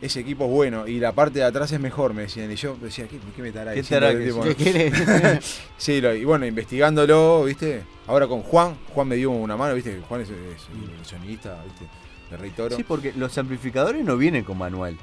[0.00, 2.50] ese equipo es bueno y la parte de atrás es mejor, me decían.
[2.52, 5.40] Y yo decía, ¿qué, qué me estará ¿Qué estará Tipo, que-
[5.76, 10.00] sí, lo- y bueno, investigándolo, viste, ahora con Juan, Juan me dio una mano, viste,
[10.08, 11.86] Juan es, es sonidista, viste,
[12.30, 12.76] de Rey Toro.
[12.76, 14.96] Sí, porque los amplificadores no vienen con manual.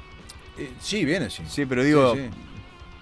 [0.58, 1.42] Eh, sí, vienen, sí.
[1.48, 2.28] Sí, pero digo, Sí, sí.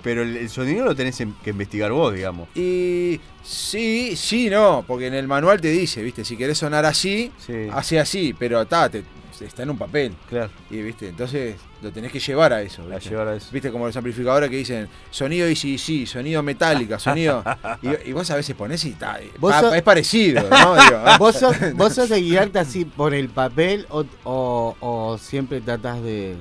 [0.02, 2.48] pero el, sonido lo tenés en- que investigar vos, digamos.
[2.56, 7.30] Y sí, sí, no, porque en el manual te dice, viste, si querés sonar así,
[7.72, 9.04] hace así, pero está, te-
[9.42, 10.14] está en un papel.
[10.28, 10.50] Claro.
[10.70, 12.86] Y viste, entonces lo tenés que llevar a eso.
[12.86, 13.10] ¿viste?
[13.10, 13.48] llevar a eso.
[13.52, 17.44] Viste, como los amplificadores que dicen sonido sí, sonido metálica, sonido.
[17.82, 19.18] y, y vos a veces ponés y está.
[19.38, 20.74] Vos pa- sos- es parecido, ¿no?
[20.82, 21.16] Digo, ah.
[21.18, 26.02] ¿Vos, sos, vos sos de guiarte así por el papel o, o- o siempre tratás
[26.02, 26.34] de,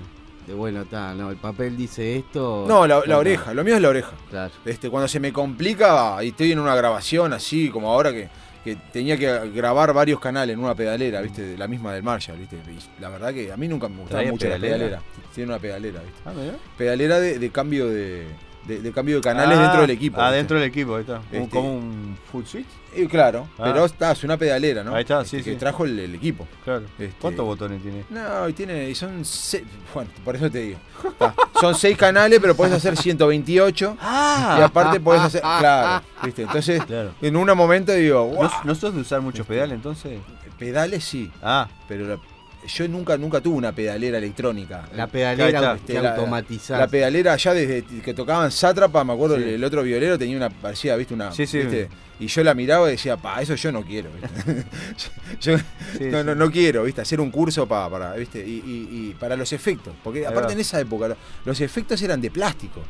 [0.47, 2.65] de bueno, está, no, el papel dice esto?
[2.67, 4.11] No, la, oreja, lo mío es la oreja.
[4.29, 4.51] Claro.
[4.65, 8.29] Este, cuando se me complica y estoy en una grabación así, como ahora que,
[8.64, 11.57] que tenía que grabar varios canales en una pedalera, ¿viste?
[11.57, 12.55] La misma del Marshall, ¿viste?
[12.55, 14.74] Y la verdad que a mí nunca me gustaba ¿Traía mucho pedalera?
[14.78, 15.01] la pedalera.
[15.36, 16.20] Tiene una pedalera, ¿viste?
[16.26, 16.53] Ah, mirá.
[16.78, 18.26] Pedalera de, de cambio de,
[18.68, 20.22] de- de cambio de canales Ah, dentro del equipo.
[20.22, 20.38] Ah, ¿viste?
[20.38, 21.18] dentro del equipo, ahí está.
[21.30, 22.68] Como- Este, Como un full switch.
[22.95, 23.63] Eh, claro, Ah.
[23.65, 24.93] pero está, es una pedalera, ¿no?
[24.95, 25.57] Ahí está, Este, sí, que sí.
[25.57, 26.47] trajo el, el equipo.
[26.63, 26.83] Claro.
[26.97, 28.03] Este, ¿Cuántos botones tiene?
[28.09, 29.63] No, y tiene, y son seis,
[29.93, 30.79] bueno, por eso te digo.
[31.03, 33.97] Está, son seis canales, pero puedes hacer 128.
[34.01, 34.57] Ah.
[34.59, 36.43] y aparte puedes hacer, claro, ¿viste?
[36.43, 36.81] Entonces,
[37.21, 38.51] en un momento digo, ¿No.
[38.63, 40.19] ¿No sos de usar muchos pedales entonces?
[40.57, 41.31] pedales sí.
[41.41, 41.67] Ah.
[41.87, 42.19] Pero la-
[42.65, 44.87] yo nunca, nunca tuve una pedalera electrónica.
[44.95, 46.79] La pedalera Este, la- automatizás.
[46.79, 49.43] La pedalera ya desde que tocaban Sátrapa, me acuerdo, Sí.
[49.43, 51.31] el, el otro violero tenía una, parecía, viste, una.
[51.33, 51.57] Sí, sí.
[51.59, 51.89] ¿viste?
[52.20, 54.66] Y yo la miraba y decía, pa, eso yo no quiero, ¿viste?
[55.41, 55.64] yo Sí,
[56.11, 56.26] no, sí.
[56.26, 57.01] no, no quiero, ¿viste?
[57.01, 58.39] Hacer un curso pa- para, ¿viste?
[58.45, 59.93] Y, y- y para los efectos.
[60.03, 60.53] Porque Ahí aparte va.
[60.53, 62.82] en esa época, lo- los efectos eran de plástico.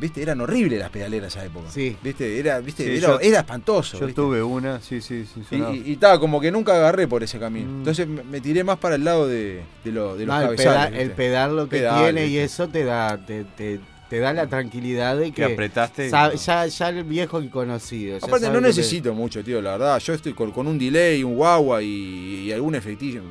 [0.00, 0.20] ¿Viste?
[0.20, 1.70] Eran horribles las pedaleras esa época.
[1.70, 1.96] Sí.
[2.02, 2.38] ¿Viste?
[2.40, 2.84] Era, ¿viste?
[2.84, 3.98] Sí, era, yo- era espantoso.
[4.00, 4.20] Yo ¿viste?
[4.20, 5.56] tuve una, sí, sí, sí.
[5.86, 7.70] Y- estaba como que nunca agarré por ese camino.
[7.70, 7.78] Mm.
[7.78, 10.88] Entonces me, tiré más para el lado de, de, lo- de los No, el, pedal,
[10.90, 11.02] ¿viste?
[11.04, 13.80] el pedal lo que tiene y eso te da te, te-
[14.14, 18.18] te da la tranquilidad de que, Que apretaste sabe- ya, ya el viejo y conocido.
[18.22, 19.98] Aparte no necesito mucho, tío, la verdad.
[19.98, 23.22] Yo estoy con, con un delay, un guagua y, y algún efectillo,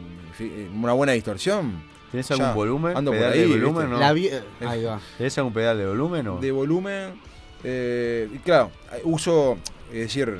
[0.75, 1.81] una buena distorsión.
[2.11, 2.97] ¿Tenés ya algún volumen?
[2.97, 3.89] Ando por ¿Pedal ahí, de volumen?
[3.91, 3.97] No?
[4.05, 4.99] Ahí va.
[5.17, 6.37] ¿Tenés algún pedal de volumen o?
[6.39, 7.11] De volumen,
[7.63, 8.69] eh, claro,
[9.05, 9.57] uso,
[9.87, 10.37] es decir,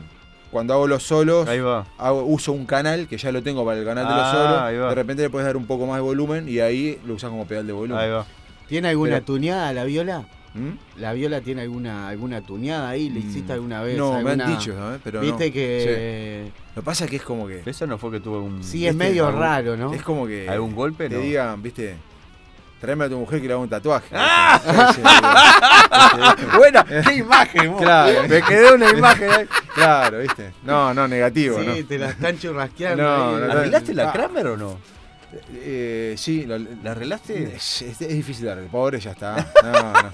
[0.52, 1.88] cuando hago los solos, Ahí va.
[1.98, 4.90] hago- uso un canal que ya lo tengo para el canal de los Ah, solos.
[4.90, 7.48] De repente le puedes dar un poco más de volumen y ahí lo usas como
[7.48, 7.98] pedal de volumen.
[8.04, 8.26] Ahí va.
[8.68, 10.26] ¿Tiene alguna Pero- tuneada la viola?
[10.56, 11.00] ¿Mm?
[11.02, 13.10] ¿La viola tiene alguna alguna tuneada ahí?
[13.10, 13.98] ¿Le hiciste alguna vez?
[13.98, 15.00] No, me han dicho, ¿sabes?
[15.04, 15.54] Pero Viste no.
[15.54, 16.52] que.
[16.76, 17.64] Lo que pasa es que es como que.
[17.66, 18.64] Eso no fue que tuvo un.
[18.64, 19.92] Sí, es medio Algún- raro, ¿no?
[19.94, 20.48] Es como que.
[20.48, 21.10] ¿Algún golpe?
[21.10, 21.22] Te No.
[21.22, 21.96] digan, viste.
[22.80, 24.10] Tráeme a tu mujer que le haga un tatuaje.
[26.58, 27.82] Buena, qué imagen, vos.
[27.82, 28.24] Claro.
[28.28, 29.46] Me quedé una imagen ahí.
[29.74, 30.52] Claro, viste.
[30.64, 31.88] No, no, negativo, Sí, ¿no?
[31.88, 33.04] te la están churrasqueando.
[33.04, 33.42] No, ahí.
[33.42, 33.52] no, no.
[33.54, 34.14] ¿Arreglaste la Ah.
[34.14, 34.78] Kramer o no?
[35.54, 37.56] Eh, sí, lo- ¿La arreglaste?
[37.56, 38.72] es, es- es difícil de arreglar.
[38.72, 39.52] Pobre, ya está.
[39.64, 39.72] No,
[40.04, 40.12] no.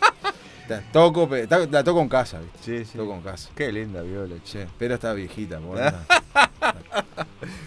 [0.67, 1.27] Ta- Toco,
[1.71, 2.59] la toco en casa, ¿viste?
[2.83, 2.97] Sí, sí.
[2.97, 3.49] Toco en casa.
[3.55, 4.35] Qué linda viola.
[4.43, 6.05] Sí, pero está viejita, pobre, está.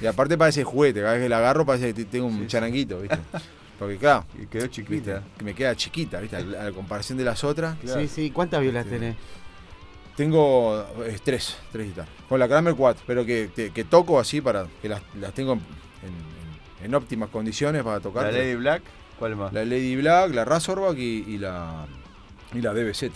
[0.00, 3.18] Y aparte parece juguete, cada vez que la agarro parece que tengo un charanguito, ¿viste?
[3.78, 4.82] Porque claro, Y quedó ¿viste?
[4.82, 5.22] chiquita.
[5.36, 6.36] que me queda chiquita, ¿viste?
[6.36, 7.76] A la a la comparación de las otras.
[7.84, 8.30] Sí, sí.
[8.30, 9.16] ¿Cuántas violas tenés?
[10.16, 12.12] Tengo eh, tres, tres guitarras.
[12.28, 15.58] Con la Kramer 4, pero que, que- que toco así para que las, las tengo
[16.84, 18.24] en, óptimas condiciones para tocar.
[18.24, 18.82] ¿La Lady Black?
[19.18, 19.52] ¿Cuál más?
[19.52, 21.86] La Lady Black, la Razorback y, y la
[22.54, 23.10] y la DBZ.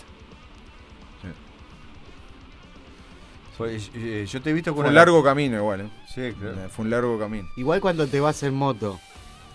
[3.57, 5.89] Fue- eh, yo te he visto con Fue un largo camino igual, ¿eh?
[6.13, 6.69] Sí, claro.
[6.69, 7.47] Fue un largo camino.
[7.57, 8.99] Igual cuando te vas en moto,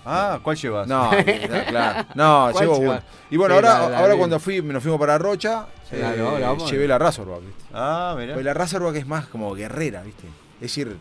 [0.05, 0.89] Ah, ¿cuál llevas?
[0.89, 1.11] No,
[1.69, 2.09] claro.
[2.17, 2.93] No, ¿Cuál llevo lleva?
[2.95, 3.03] uno.
[3.31, 6.71] Y bueno, Sí, ahora, la- la ahora cuando fui, nos fuimos para Rocha, Claro, eh,
[6.73, 7.65] llevé la Razorback, ¿viste?
[7.73, 8.33] Ah, mirá.
[8.35, 10.27] Pues la Razorback es más como guerrera, ¿viste?
[10.57, 10.97] Es decir,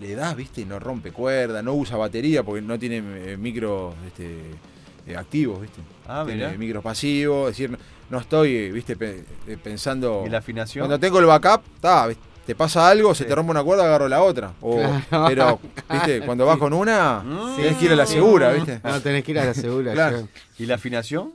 [0.00, 0.64] le das, ¿viste?
[0.64, 2.96] No rompe cuerda, no usa batería porque no tiene
[3.32, 4.40] eh, micros este,
[5.06, 5.80] eh, activos, ¿viste?
[6.08, 6.58] Ah, tiene mirá.
[6.58, 7.78] micros pasivos, es decir, no,
[8.10, 8.96] no estoy, eh, ¿viste?
[8.96, 9.24] Pe-
[9.62, 10.24] pensando...
[10.26, 10.82] ¿Y la afinación?
[10.86, 11.62] Cuando tengo el backup,
[12.08, 12.22] ¿viste?
[12.46, 13.28] te pasa algo, se Sí.
[13.28, 14.54] te rompe una cuerda, agarro la otra.
[14.62, 15.26] O- Claro.
[15.28, 15.60] Pero,
[15.92, 16.20] ¿viste?
[16.22, 16.60] Cuando vas Sí.
[16.60, 17.56] con una, Mm.
[17.56, 18.14] tenés que ir a la Sí.
[18.14, 18.80] segura, ¿viste?
[18.82, 19.92] No, tenés que ir a la segura.
[19.92, 20.28] Claro.
[20.58, 21.32] ¿Y la afinación?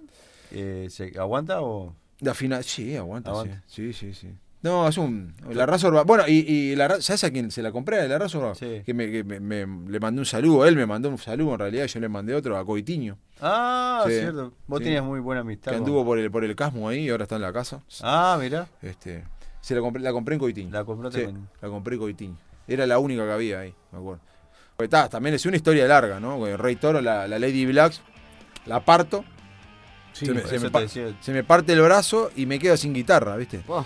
[0.51, 1.95] Eh, ¿Se aguanta o...?
[2.20, 3.61] La final, sí, aguanta, Aguanta.
[3.68, 4.13] Sí, sí, sí.
[4.13, 4.28] sí.
[4.66, 5.36] No, es un.
[5.51, 6.07] La Razorback.
[6.07, 8.07] Bueno, y, y la, ¿sabes a quién se la compré?
[8.07, 8.55] La Razorback.
[8.55, 8.82] Sí.
[8.84, 10.66] Que, me, que me- me- le mandé un saludo.
[10.66, 11.86] Él me mandó un saludo, en realidad.
[11.86, 13.16] Yo le mandé otro a Coitiño.
[13.41, 14.53] Ah, Sí, cierto.
[14.66, 14.86] Vos sí.
[14.86, 15.72] tenías muy buena amistad.
[15.72, 17.84] Que anduvo por el, por el Casmo ahí y ahora está en la casa.
[18.01, 18.68] Ah, mirá.
[18.82, 19.24] Este,
[19.61, 20.72] se la compré, la compré en Coitiño.
[20.72, 22.38] La compraste Sí, con- la compré en Coitiño.
[22.68, 24.22] Era la única que había ahí, me acuerdo.
[24.76, 26.39] Pues, ta, también es una historia larga, ¿no?
[26.39, 27.93] Con el Rey Toro, la, la Lady Black,
[28.66, 29.24] la parto.
[30.11, 33.36] Sí, se, me, se me se me parte el brazo y me quedo sin guitarra,
[33.36, 33.61] ¿viste?
[33.68, 33.86] Oh,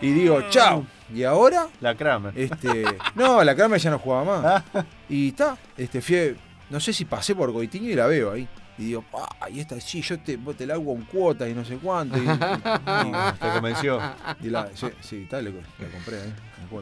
[0.00, 0.86] Y digo, chao.
[1.12, 1.68] ¿Y ahora?
[1.80, 2.32] La Kramer.
[2.36, 2.84] Este,
[3.14, 4.64] no, la Kramer ya no jugaba más.
[5.08, 6.36] Y está, este, fui,
[6.70, 8.46] no sé si pasé por Coitiño y la veo ahí.
[8.76, 11.54] Y digo, pa, y esta sí, yo te, vos te la hago en cuotas y
[11.54, 12.16] no sé cuánto.
[12.18, 12.26] Y, y-
[13.40, 14.00] ¿Te convenció?
[14.42, 16.34] la, sí, sí, tal, la, la compré ahí.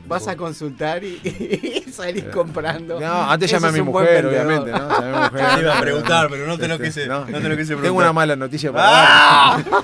[0.07, 1.21] Vas a consultar y,
[1.87, 2.99] y salís comprando.
[2.99, 4.79] No, antes llamé a mi mujer, obviamente, ¿no?
[5.01, 5.55] Llamé a mi mujer.
[5.55, 7.25] Te iba a preguntar, pero no te lo quise- no.
[7.25, 8.07] no te lo quise Tengo preguntar.
[8.07, 9.63] una mala noticia para ¡Ah!
[9.71, 9.83] dar.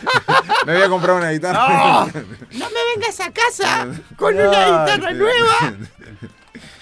[0.66, 1.68] Me voy a comprar una guitarra.
[1.68, 2.06] ¡No!
[2.06, 4.48] ¡No me vengas a casa con una
[4.84, 5.74] guitarra nueva!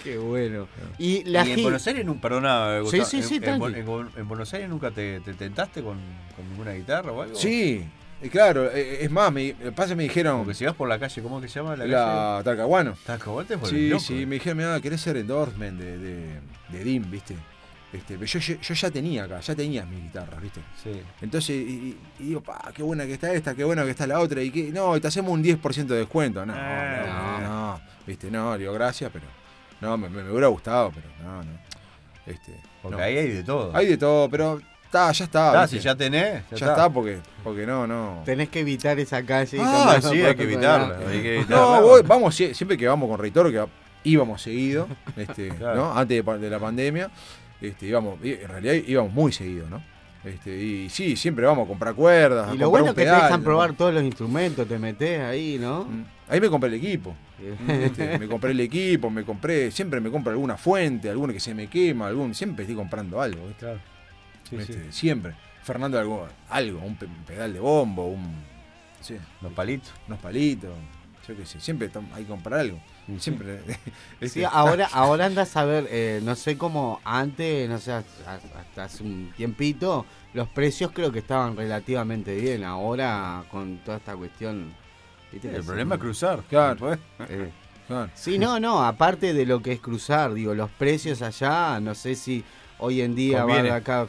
[0.04, 0.66] Qué bueno.
[0.98, 3.42] Y la ¿Y en gi- Buenos Aires, nu- perdona, Sí, Gustavo, sí, en- sí, en,
[3.42, 3.64] tranqui.
[3.64, 5.98] Bu- en Bu- en Buenos Aires nunca te, te tentaste con,
[6.36, 7.36] con ninguna guitarra o algo?
[7.36, 7.84] Sí,
[8.22, 11.22] y claro, eh, es más, me, pasa me dijeron Porque si vas por la calle,
[11.22, 12.92] ¿cómo que se llama la, la Talcahuano.
[12.92, 13.02] calle?
[13.06, 14.26] Talcahuano te vuelves Sí, loco, sí, eh.
[14.26, 16.40] me dijeron, mira, querés ser endorsement de, de,
[16.70, 17.34] de DIM, ¿viste?
[17.92, 20.60] Este, yo, yo, yo ya tenía acá, ya tenía mi guitarra, ¿viste?
[20.82, 21.02] Sí.
[21.22, 24.40] Entonces, y, digo, pa, qué buena que está esta, qué buena que está la otra,
[24.42, 26.46] y que, no, te hacemos un 10% de descuento.
[26.46, 28.30] No, Eh, no, no, ¿viste?
[28.30, 29.24] No, digo, gracias, pero,
[29.80, 31.50] no, me, me- me hubiera gustado, pero no, no.
[32.26, 33.02] Este, Porque no.
[33.02, 33.74] ahí hay de todo.
[33.76, 34.60] Hay de todo, pero,
[34.90, 35.62] está, ya está.
[35.62, 36.70] Ah, si ya tenés, ya Ya, está.
[36.72, 38.22] está, porque, porque no, no.
[38.24, 39.58] Tenés que evitar esa calle.
[39.60, 40.88] Ah, sí, hay que evitarla.
[40.98, 41.08] lado.
[41.08, 41.80] hay que evitarla.
[41.80, 43.64] No, voy- vamos, sie- siempre que vamos con Reitor, que
[44.04, 45.76] íbamos seguido, este, Claro.
[45.76, 45.92] ¿no?
[45.98, 47.10] Antes de, la pandemia,
[47.60, 49.82] este, íbamos, en realidad íbamos muy seguido, ¿no?
[50.24, 52.50] Este, y sí, siempre vamos a comprar cuerdas.
[52.50, 53.44] a Y lo comprar bueno un es que te dejan ¿no?
[53.44, 55.86] probar todos los instrumentos, te metes ahí, ¿no?
[56.28, 57.14] Ahí me compré el equipo.
[57.68, 61.54] este, me compré el equipo, me compré, siempre me compro alguna fuente, alguna que se
[61.54, 63.60] me quema, algún, siempre estoy comprando algo, ¿viste?
[63.60, 63.80] Claro.
[64.50, 64.92] Sí, Este, sí.
[64.92, 65.34] Siempre.
[65.62, 68.34] Fernando algo, algo, un pe- un pedal de bombo, un
[69.00, 69.92] sí, Los palitos.
[70.08, 70.70] unos palitos,
[71.28, 72.80] yo qué sé, siempre hay que comprar algo.
[73.18, 73.60] Siempre.
[74.28, 78.84] Sí, ahora, ahora andas a ver, eh, no sé cómo antes, no sé, hasta hasta
[78.84, 82.64] hace un tiempito, los precios creo que estaban relativamente bien.
[82.64, 84.72] Ahora, con toda esta cuestión.
[85.32, 85.54] ¿viste?
[85.54, 86.42] El problema es cruzar.
[86.48, 86.94] Claro.
[87.28, 87.50] Eh,
[87.86, 88.08] Claro.
[88.14, 92.14] Sí, no, no, aparte de lo que es cruzar, digo, los precios allá, no sé
[92.14, 92.44] si
[92.78, 94.06] hoy en día van acá.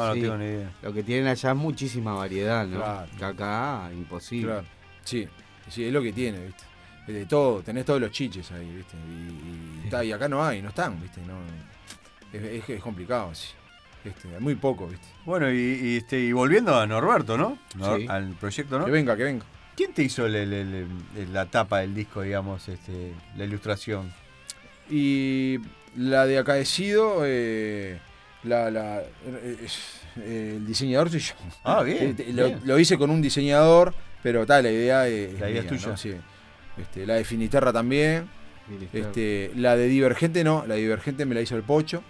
[0.00, 0.70] No, no sí, tengo ni idea.
[0.82, 2.76] Lo que tienen allá es muchísima variedad, ¿no?
[2.78, 3.08] Claro.
[3.18, 4.46] Que acá, imposible.
[4.52, 4.66] Claro.
[5.04, 5.28] Sí,
[5.68, 6.64] sí, es lo que tiene, ¿viste?
[7.06, 8.96] Es de todo, tenés todos los chiches ahí, ¿viste?
[8.96, 11.20] Y, y, ta, y acá no hay, no están, ¿viste?
[11.22, 11.34] No,
[12.32, 13.48] es, es- es complicado, sí.
[14.04, 15.06] Este, muy poco, ¿viste?
[15.24, 17.56] Bueno, y, y, este, y volviendo a Norberto, ¿no?
[17.76, 18.06] Nor- Sí.
[18.08, 18.84] Al proyecto, ¿no?
[18.84, 19.44] Que venga, que venga.
[19.76, 20.86] ¿Quién te hizo el- el- el-
[21.16, 24.12] el- la tapa del disco, digamos, este, la ilustración?
[24.90, 25.58] Y
[25.96, 27.98] la de Acaecido, eh,
[28.44, 29.66] la, la- eh,
[30.20, 31.34] eh, el diseñador soy yo.
[31.64, 32.60] Ah, bien, Eh, te- Lo, bien.
[32.64, 35.86] lo hice con un diseñador, pero tal, la idea es, La idea es tuya.
[35.88, 35.96] ¿no?
[35.96, 36.14] Sí.
[36.78, 38.28] Este, la de Finisterra también.
[38.68, 39.06] Finisterra.
[39.08, 42.02] Este, la de Divergente no, la de Divergente me la hizo el Pocho.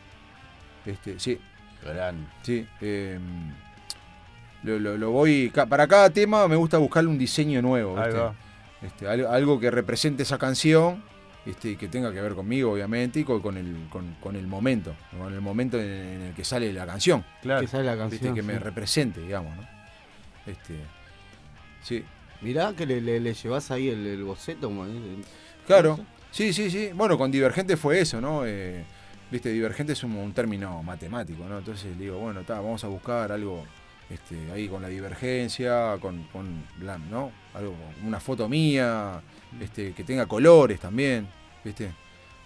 [0.87, 1.39] Este, sí.
[1.85, 2.28] Gran.
[2.43, 2.66] Sí.
[2.80, 3.18] eh,
[4.62, 5.53] lo, lo- lo voy.
[5.68, 7.99] Para cada tema me gusta buscarle un diseño nuevo.
[7.99, 8.20] Ahí ¿viste?
[8.20, 8.35] va.
[8.82, 11.03] Este, algo que represente esa canción.
[11.47, 14.95] Este, que tenga que ver conmigo, obviamente, y con, con el, con, con el momento,
[15.18, 17.22] con el momento en, en el que sale la canción.
[17.42, 17.61] Claro.
[17.61, 18.11] Que sale la ¿Viste?
[18.11, 18.34] canción.
[18.34, 19.62] Que me represente, digamos, ¿no?
[20.47, 20.74] Este,
[21.82, 22.03] sí.
[22.40, 24.70] Mirá que le, le, le llevas ahí el, el boceto.
[25.66, 26.90] Claro, sí, sí, sí.
[26.95, 28.47] Bueno, con Divergente fue eso, ¿no?
[28.47, 28.84] Eh,
[29.30, 31.59] Viste, Divergente es un, un término matemático, ¿no?
[31.59, 33.64] Entonces digo, bueno, está, vamos a buscar algo
[34.09, 37.32] este, ahí con la divergencia, con, con la, ¿no?
[37.55, 37.74] Algo,
[38.05, 39.20] una foto mía,
[39.61, 41.26] este, que tenga colores también,
[41.64, 41.90] ¿viste?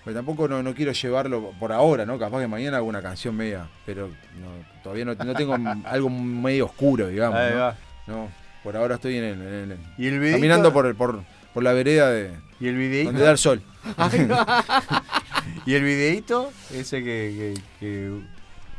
[0.04, 2.18] Pero tampoco no, no quiero llevarlo por ahora, ¿no?
[2.18, 4.48] Capaz que mañana hago una canción media, pero no,
[4.82, 5.54] todavía no, no tengo
[5.84, 7.38] algo medio oscuro, digamos.
[7.38, 7.58] Ahí ¿no?
[7.60, 7.76] va.
[8.06, 8.28] No,
[8.62, 11.72] por ahora estoy en el, en el- ¿Y el caminando por, el- por, por la
[11.72, 12.30] vereda de
[12.60, 13.10] ¿Y el videíto?
[13.10, 13.62] donde da el sol.
[15.66, 16.50] ¿Y el videíto?
[16.72, 18.10] Ese que, que- que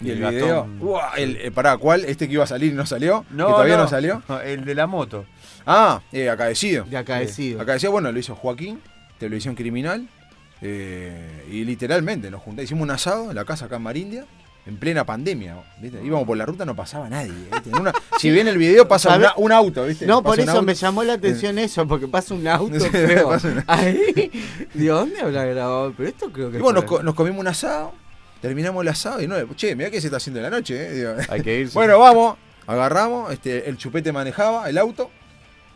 [0.05, 0.67] Y el El video.
[0.80, 2.05] Uah, el, eh, pará, ¿cuál?
[2.05, 3.25] ¿Este que iba a salir y no salió?
[3.30, 3.89] No, ¿Que todavía no, no.
[3.89, 4.23] salió?
[4.43, 5.25] El de la moto.
[5.72, 6.86] Ah, eh, Acadecido.
[6.86, 7.61] De Acadecido.
[7.61, 8.82] Acadecido, bueno, lo hizo Joaquín,
[9.20, 10.07] Televisión Criminal.
[10.61, 14.26] eh, y literalmente nos juntamos, hicimos un asado en la casa acá en Marindia.
[14.65, 15.99] En plena pandemia, ¿viste?
[16.03, 17.32] Íbamos por la ruta, no pasaba nadie.
[17.51, 17.70] ¿viste?
[17.70, 20.05] En una- si bien el video pasa un auto, ¿viste?
[20.05, 22.76] No, Pasa por eso me llamó la atención eso, porque pasa un auto.
[22.76, 24.30] Un- Ahí.
[24.74, 25.93] ¿De dónde habrá grabado?
[25.95, 26.57] Pero esto creo que.
[26.57, 27.93] Y bueno, nos, comimos un asado,
[28.41, 30.93] terminamos el asado y no, che, mirá que se está haciendo la noche, ¿eh?
[30.93, 31.74] Digo, Hay que irse.
[31.74, 35.09] bueno, vamos, agarramos, este, el chupete manejaba el auto,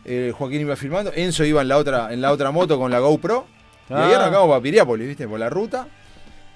[0.04, 2.98] eh, Joaquín iba filmando, Enzo iba en la otra, en la otra moto con la
[3.00, 3.46] GoPro,
[3.90, 4.16] y ahí Ah.
[4.20, 5.26] arrancamos para Piriápolis, ¿viste?
[5.28, 5.86] Por la ruta.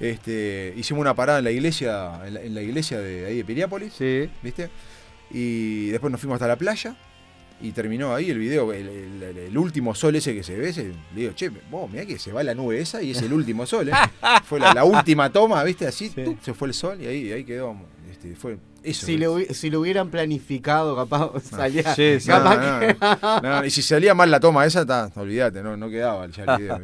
[0.01, 3.45] Este, hicimos una parada en la iglesia, en la, en la iglesia de ahí de
[3.45, 3.95] Piriápolis,
[4.43, 4.71] ¿viste?
[5.31, 6.95] Y después nos fuimos hasta la playa.
[7.61, 10.69] Y terminó ahí el video, el, el- el- el último sol ese que se ve,
[10.69, 13.33] ese, le digo, che, vos, mirá que se va la nube esa y es el
[13.33, 13.93] último sol, ¿eh?
[14.45, 15.85] fue la, la última toma, ¿viste?
[15.89, 16.09] Así,
[16.41, 17.75] se fue el sol y ahí, ahí quedó,
[18.09, 19.07] este, fue eso.
[19.07, 21.95] Si lo, hubi- si lo hubieran planificado, capaz salía.
[21.95, 22.29] Sí, sí.
[22.29, 22.97] capaz No, que-
[23.47, 26.45] no, no, y si salía mal la toma esa, ta, olvídate, no, no quedaba ya
[26.45, 26.81] el video.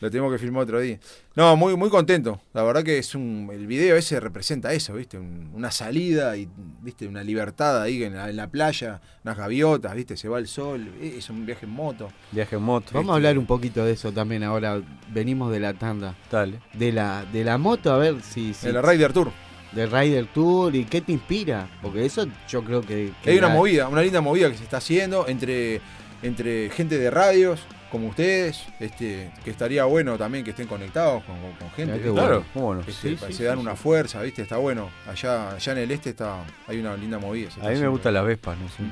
[0.00, 0.98] Lo tenemos que filmar otro día.
[1.36, 2.40] No, muy, muy contento.
[2.54, 3.50] La verdad que es un.
[3.52, 5.18] El video ese representa eso, ¿viste?
[5.18, 6.48] Un- una salida y,
[6.80, 7.06] ¿viste?
[7.06, 10.16] Una libertad ahí en la, en la playa, unas gaviotas, ¿viste?
[10.16, 12.10] Se va el sol, es un viaje en moto.
[12.32, 12.92] Viaje en moto.
[12.94, 14.80] Vamos a hablar un poquito de eso también ahora.
[15.12, 16.14] Venimos de la tanda.
[16.32, 16.60] Dale.
[16.72, 18.54] De la, de la moto, a ver si.
[18.54, 19.30] si De la Rider Tour.
[19.72, 21.68] Del Rider Tour y qué te inspira.
[21.82, 23.12] Porque eso yo creo que.
[23.22, 25.80] que Hay una la- movida, una linda movida que se está haciendo entre,
[26.22, 27.60] entre gente de radios
[27.90, 31.94] como ustedes, este, que estaría bueno también que estén conectados con, con- con gente.
[31.94, 32.10] Qué ¿viste?
[32.20, 32.44] bueno.
[32.54, 32.80] cómo no.
[32.82, 33.78] Este, Sí, se dan sí, una sí.
[33.82, 34.42] fuerza, ¿viste?
[34.42, 34.90] Está bueno.
[35.08, 36.36] Allá, allá en el este está,
[36.68, 37.50] hay una linda movida.
[37.62, 38.84] A mí me gustan las Vespas, no sé.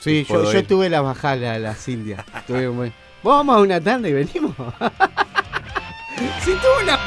[0.00, 2.24] Sí, yo, yo tuve la bajada, las indias.
[3.22, 4.54] Vamos a una tanda y venimos.
[6.44, 6.98] sí, tuve una.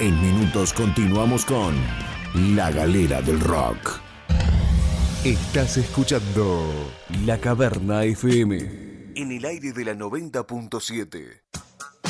[0.00, 1.76] En minutos continuamos con
[2.56, 4.00] La Galera del Rock.
[5.24, 6.68] Estás escuchando
[7.24, 8.56] La Caverna FM.
[9.14, 11.43] en el aire de la 90.7.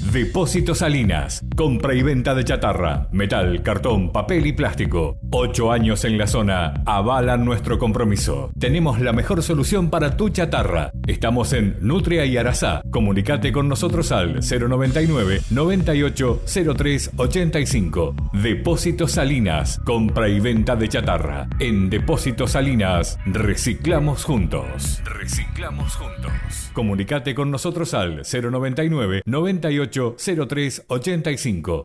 [0.00, 1.44] Depósitos Salinas.
[1.54, 5.18] Compra y venta de chatarra, metal, cartón, papel y plástico.
[5.30, 8.50] Ocho años en la zona avalan nuestro compromiso.
[8.58, 10.90] Tenemos la mejor solución para tu chatarra.
[11.06, 12.82] Estamos en Nutria y Arasá.
[12.90, 16.42] Comunicate con nosotros al 099 98
[16.76, 18.14] 03 85.
[18.32, 19.80] Depósitos Salinas.
[19.84, 21.46] Compra y venta de chatarra.
[21.60, 25.00] En Depósitos Salinas reciclamos juntos.
[25.04, 26.69] Reciclamos juntos.
[26.80, 30.16] Comunicate con nosotros al 099 98
[30.48, 31.84] 03 85.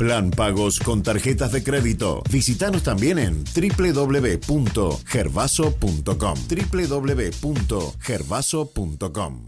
[0.01, 2.23] Plan pagos con tarjetas de crédito.
[2.31, 6.37] Visítanos también en www.gervaso.com.
[6.49, 9.41] www.gervaso.com.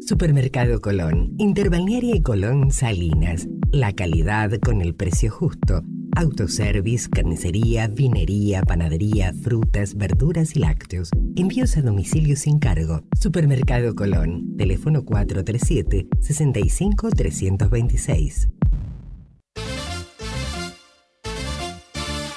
[0.00, 3.46] Supermercado Colón, Interbalnearia y Colón Salinas.
[3.70, 5.82] La calidad con el precio justo.
[6.16, 11.10] Autoservice, carnicería, vinería, panadería, frutas, verduras y lácteos.
[11.36, 13.02] Envíos a domicilio sin cargo.
[13.20, 14.56] Supermercado Colón.
[14.56, 17.10] Teléfono 437 65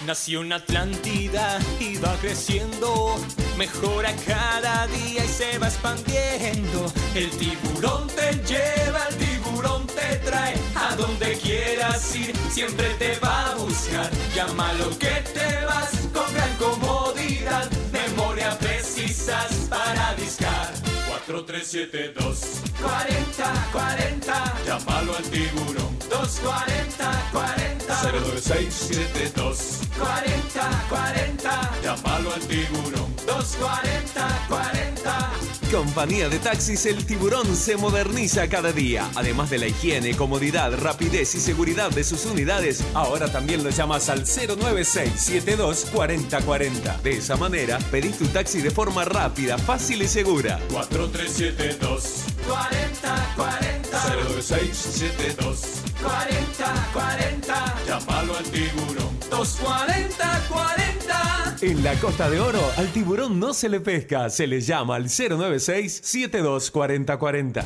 [0.05, 3.15] Nació una Atlántida y va creciendo,
[3.57, 6.93] mejora cada día y se va expandiendo.
[7.15, 13.51] El tiburón te lleva, el tiburón te trae, a donde quieras ir, siempre te va
[13.51, 14.11] a buscar.
[14.35, 20.84] Llámalo que te vas con gran comodidad, memoria precisas para discar.
[21.25, 25.97] 4372 40 40 Llámalo al tiburón.
[26.07, 33.15] 240 40 09672 40 40 Llámalo al tiburón.
[33.25, 34.94] 240 40
[35.75, 39.11] Compañía de taxis El Tiburón se moderniza cada día.
[39.13, 44.07] Además de la higiene, comodidad, rapidez y seguridad de sus unidades, ahora también lo llamas
[44.07, 46.97] al 09672 4040.
[46.99, 50.61] De esa manera, pedís tu taxi de forma rápida, fácil y segura.
[50.71, 55.61] 4372 40 40 09672
[56.01, 63.53] 40 40 Llámalo al tiburón 240 40 En la Costa de Oro, al tiburón no
[63.53, 67.65] se le pesca, se le llama al 096 72 40 40.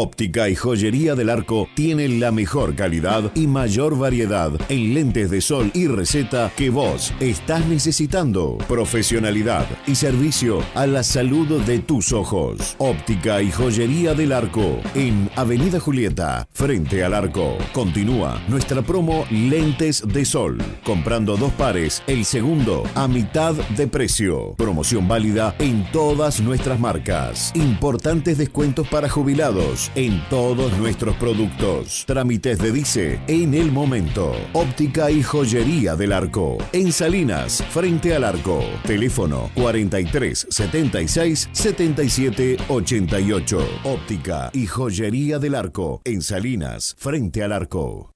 [0.00, 5.40] Óptica y Joyería del Arco tiene la mejor calidad y mayor variedad en lentes de
[5.40, 8.58] sol y receta que vos estás necesitando.
[8.68, 12.76] Profesionalidad y servicio a la salud de tus ojos.
[12.78, 17.58] Óptica y Joyería del Arco en Avenida Julieta, frente al arco.
[17.72, 20.58] Continúa nuestra promo Lentes de Sol.
[20.84, 24.54] Comprando dos pares, el segundo a mitad de precio.
[24.54, 27.50] Promoción válida en todas nuestras marcas.
[27.56, 32.04] Importantes descuentos para jubilados en todos nuestros productos.
[32.06, 34.32] Trámites de Dice en el momento.
[34.52, 36.58] Óptica y joyería del arco.
[36.72, 38.62] En Salinas, frente al arco.
[38.84, 43.68] Teléfono 43 76 77 88.
[43.84, 46.00] Óptica y joyería del arco.
[46.04, 48.12] En Salinas, frente al arco.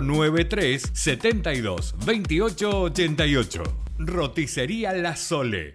[0.00, 3.62] 093 72 28 88.
[3.98, 5.74] Roticería La Sole.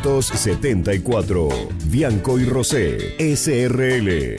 [0.01, 1.49] 174.
[1.85, 4.37] Bianco y Rosé, SRL.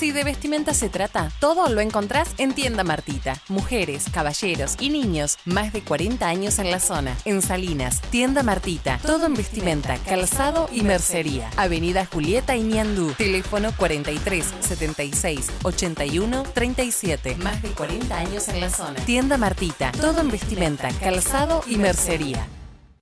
[0.00, 3.34] Si de vestimenta se trata, todo lo encontrás en Tienda Martita.
[3.48, 7.14] Mujeres, caballeros y niños, más de 40 años en la zona.
[7.26, 8.98] En Salinas, Tienda Martita.
[9.02, 11.50] Todo en vestimenta, calzado y mercería.
[11.58, 13.12] Avenida Julieta y Niandú.
[13.12, 17.36] Teléfono 43 76 81 37.
[17.36, 18.94] Más de 40 años en la zona.
[19.04, 19.92] Tienda Martita.
[19.92, 22.46] Todo en vestimenta, calzado y mercería.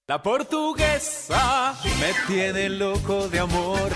[0.09, 3.91] La portuguesa me tiene loco de amor.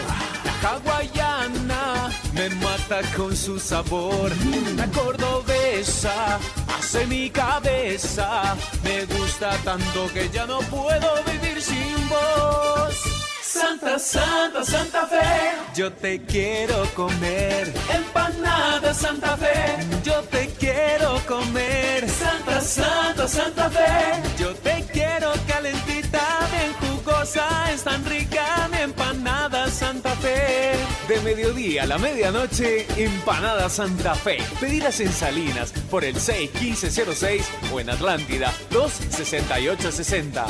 [0.62, 4.30] La hawaiana me mata con su sabor.
[4.76, 6.38] La cordobesa
[6.68, 8.54] hace mi cabeza.
[8.84, 13.31] Me gusta tanto que ya no puedo vivir sin vos.
[13.52, 17.70] Santa, Santa, Santa Fe, yo te quiero comer.
[17.94, 22.08] Empanada Santa Fe, yo te quiero comer.
[22.08, 29.68] Santa, Santa, Santa Fe, yo te quiero calentita, bien jugosa, es tan rica mi empanada
[29.68, 30.72] Santa Fe.
[31.06, 34.38] De mediodía a la medianoche, empanada Santa Fe.
[34.60, 40.46] Pedidas en Salinas por el 61506 o en Atlántida 26860.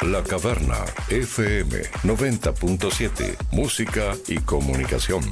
[0.00, 0.78] La Caverna
[1.10, 3.36] FM 90.7.
[3.52, 5.24] Música y comunicación.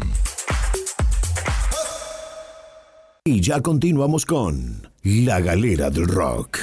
[3.25, 6.59] Y ya continuamos con La Galera del Rock.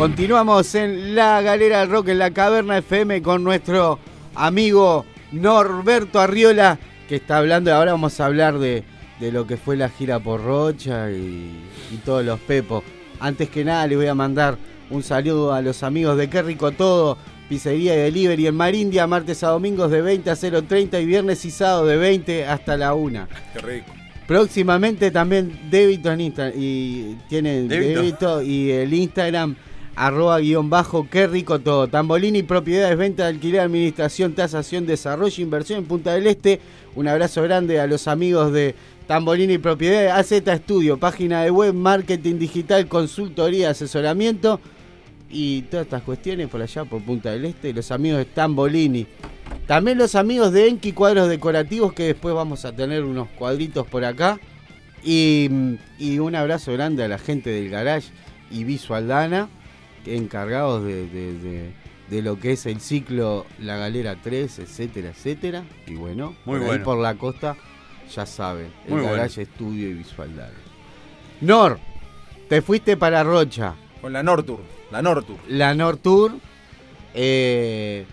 [0.00, 3.98] Continuamos en la galera del rock en la caverna FM con nuestro
[4.34, 7.74] amigo Norberto Arriola, que está hablando.
[7.74, 8.82] Ahora vamos a hablar de,
[9.20, 11.52] de lo que fue la gira por Rocha y,
[11.92, 12.82] y todos los pepos.
[13.20, 14.56] Antes que nada, les voy a mandar
[14.88, 17.18] un saludo a los amigos de Qué Rico Todo,
[17.50, 21.50] Pizzería y Delivery en Marindia, martes a domingos de 20 a 0.30 y viernes y
[21.50, 23.28] sábado de 20 hasta la 1.
[23.52, 23.92] Qué rico.
[24.26, 28.00] Próximamente también débito en Instagram y tiene ¿Débito?
[28.00, 29.56] débito y el Instagram
[30.00, 31.86] arroba guion bajo, qué rico todo.
[31.86, 36.58] Tambolini, propiedades, venta, alquiler, administración, tasación, desarrollo, inversión en Punta del Este.
[36.94, 38.74] Un abrazo grande a los amigos de
[39.06, 44.58] Tambolini Propiedades, AZ Estudio, página de web, marketing digital, consultoría, asesoramiento
[45.28, 47.74] y todas estas cuestiones por allá por Punta del Este.
[47.74, 49.06] Los amigos de Tambolini.
[49.66, 54.06] También los amigos de Enki Cuadros Decorativos, que después vamos a tener unos cuadritos por
[54.06, 54.40] acá.
[55.04, 55.48] Y,
[56.18, 58.08] un abrazo grande a la gente del Garage
[58.50, 59.59] y Visual Dana, que
[60.06, 61.72] encargados de, de- de-
[62.10, 65.62] de lo que es el ciclo La Galera 3, etcétera, etcétera.
[65.86, 66.84] Y bueno, Muy por ahí bueno.
[66.84, 67.56] por la costa,
[68.12, 69.16] ya saben, el Muy bueno.
[69.16, 70.30] Garage Estudio y Visual.
[71.40, 71.78] Nor,
[72.48, 73.74] te fuiste para Rocha.
[74.00, 74.60] Con la Nortour.
[74.90, 75.36] La Nortour.
[75.48, 76.32] La Nortour.
[77.14, 78.06] eh,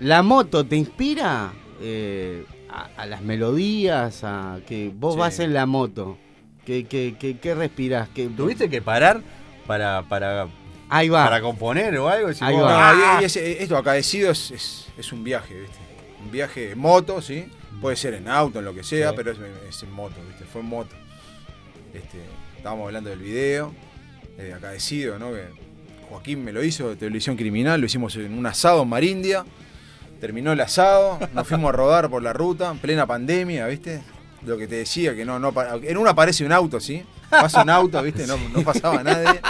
[0.00, 4.22] ¿La moto te inspira eh, a, a las melodías?
[4.24, 5.20] A que vos Sí.
[5.20, 6.18] vas en la moto.
[6.64, 8.08] ¿Qué, qué, qué, qué respirás?
[8.10, 9.22] ¿Qué- ¿Tuviste que parar
[9.66, 10.48] para, para,
[10.90, 11.24] Ahí va.
[11.24, 12.28] para componer o algo?
[12.28, 12.70] Decís, Ahí vos, va.
[12.70, 13.16] No, "Ah".
[13.18, 15.76] y- y ese- esto acaecido es, es, es un viaje, ¿viste?
[16.24, 17.46] Un viaje en moto, ¿sí?
[17.80, 19.14] Puede ser en auto, en lo que sea, Sí.
[19.16, 20.44] pero es, es en moto, ¿viste?
[20.44, 20.94] Fue en moto.
[21.94, 22.18] Este,
[22.56, 23.72] estábamos hablando del video,
[24.36, 25.30] de Acaecido, ¿no?
[25.32, 25.44] Que
[26.08, 29.44] Joaquín me lo hizo de televisión criminal, lo hicimos en un asado en Marindia.
[30.20, 34.02] Terminó el asado, nos fuimos a rodar por la ruta, en plena pandemia, ¿viste?
[34.44, 37.04] Lo que te decía, que no, no en una aparece un auto, ¿sí?
[37.30, 38.26] Pasa un auto, ¿viste?
[38.26, 39.40] No, no pasaba nadie.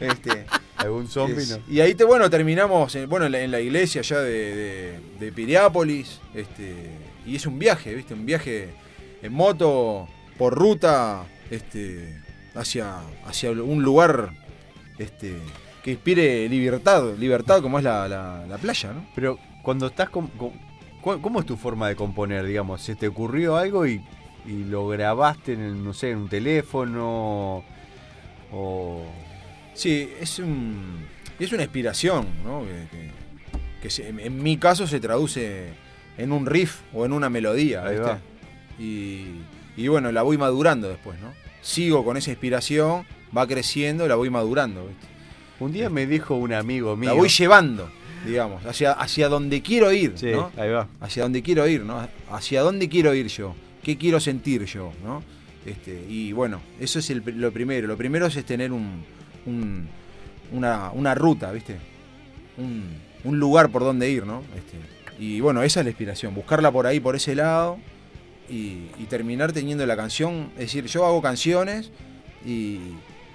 [0.00, 1.58] Este, Algún zombie, es- ¿no?
[1.68, 5.00] Y ahí te, bueno, terminamos en, bueno, en, la, en la iglesia ya de, de,
[5.18, 6.20] de Piriápolis.
[6.34, 6.90] Este,
[7.24, 8.14] y es un viaje, ¿viste?
[8.14, 8.68] Un viaje
[9.22, 10.06] en moto,
[10.38, 12.20] por ruta, este,
[12.54, 14.30] hacia, hacia un lugar
[14.98, 15.36] este,
[15.82, 19.06] que inspire libertad, libertad como es la, la- la playa, ¿no?
[19.14, 20.52] Pero cuando estás con, con-
[21.00, 22.82] ¿cu- ¿Cómo es tu forma de componer, digamos?
[22.82, 24.02] ¿Se te ocurrió algo y,
[24.46, 27.64] y lo grabaste en, el, no sé, en un teléfono?
[28.52, 29.04] O...
[29.76, 31.04] Sí, es un
[31.38, 32.62] es una inspiración, ¿no?
[32.64, 33.10] Que, que-
[33.82, 35.68] que se- en, mi caso se traduce
[36.18, 38.12] en un riff o en una melodía, ¿viste?
[38.78, 39.26] Y,
[39.76, 41.32] y bueno, la voy madurando después, ¿no?
[41.62, 43.04] Sigo con esa inspiración,
[43.36, 45.06] va creciendo, la voy madurando, ¿viste?
[45.60, 47.10] Un día me dijo un amigo mío...
[47.10, 47.90] La voy llevando,
[48.26, 50.50] digamos, hacia, hacia donde quiero ir, Sí, ¿no?
[50.56, 50.88] ahí va.
[51.00, 52.08] Hacia donde quiero ir, ¿no?
[52.30, 55.22] Hacia dónde quiero ir yo, qué quiero sentir yo, ¿no?
[55.66, 57.86] Este, y bueno, eso es el lo primero.
[57.88, 59.04] Lo primero es tener un,
[59.46, 59.88] un-
[60.52, 61.76] una, una ruta, ¿viste?
[62.58, 62.84] Un,
[63.24, 64.42] un lugar por donde ir, ¿no?
[64.56, 64.76] Este,
[65.18, 67.78] y bueno, esa es la inspiración, buscarla por ahí, por ese lado,
[68.48, 70.50] y, y terminar teniendo la canción.
[70.54, 71.90] Es decir, yo hago canciones
[72.44, 72.78] y,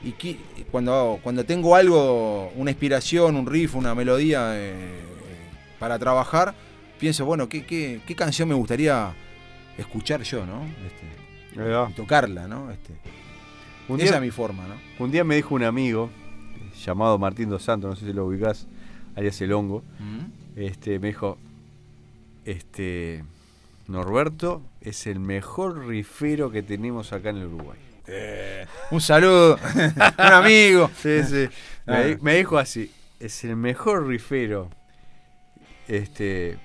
[0.04, 0.38] y qui-
[0.72, 5.00] cuando, cuando tengo algo, una inspiración, un riff, una melodía eh,
[5.80, 6.54] para trabajar,
[7.00, 9.14] pienso, bueno, ¿qué, qué, qué canción me gustaría
[9.78, 10.64] escuchar yo, ¿no?
[10.64, 11.62] Este,
[11.96, 12.72] tocarla, ¿no?
[12.72, 12.94] Este,
[13.92, 14.76] Un esa día- es mi forma, ¿no?
[15.04, 16.10] Un día me dijo un amigo
[16.86, 18.68] llamado Martín Dos Santos, no sé si lo ubicás,
[19.16, 19.84] alias El Hongo.
[20.56, 21.38] Este, me dijo,
[22.46, 23.24] este,
[23.88, 27.78] Norberto es el mejor rifero que tenemos acá en el Uruguay.
[28.92, 29.58] Un saludo,
[30.18, 30.90] un amigo.
[31.02, 31.48] Sí, sí.
[31.86, 32.18] Me, Ah.
[32.22, 34.70] me dijo así, es el mejor rifero.
[35.88, 36.58] Este,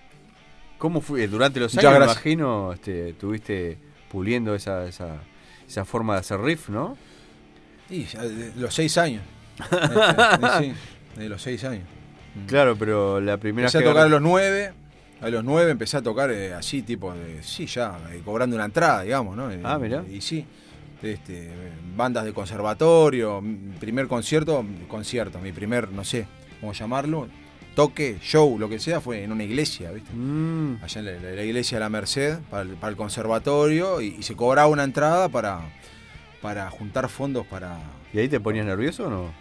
[0.78, 1.26] ¿cómo fue?
[1.26, 3.78] Durante los años, me imagino, este, tuviste
[4.10, 5.16] puliendo esa, esa,
[5.66, 6.96] esa forma de hacer riff, ¿no?
[7.90, 8.06] Y
[8.56, 9.22] los seis años.
[10.60, 10.72] Sí,
[11.16, 11.84] de los seis años.
[12.46, 14.72] Claro, pero la primera Empecé a tocar a los nueve.
[15.22, 17.42] A los nueve empecé a tocar eh, así, tipo de.
[17.42, 19.50] Sí, ya, eh, cobrando una entrada, digamos, ¿no?
[19.50, 20.04] Eh, Ah, mirá.
[20.10, 20.44] Y sí.
[21.02, 21.50] Este,
[21.94, 26.26] bandas de conservatorio, mi primer concierto, concierto, mi primer, no sé
[26.60, 27.28] cómo llamarlo,
[27.74, 30.10] toque, show, lo que sea, fue en una iglesia, ¿viste?
[30.14, 30.78] Mm.
[30.82, 34.22] Allá en la, la iglesia de la Merced, para el, para el conservatorio, y, y
[34.22, 35.60] se cobraba una entrada para,
[36.46, 37.76] para juntar fondos para.
[38.12, 39.32] ¿Y ahí te ponías nervioso o no?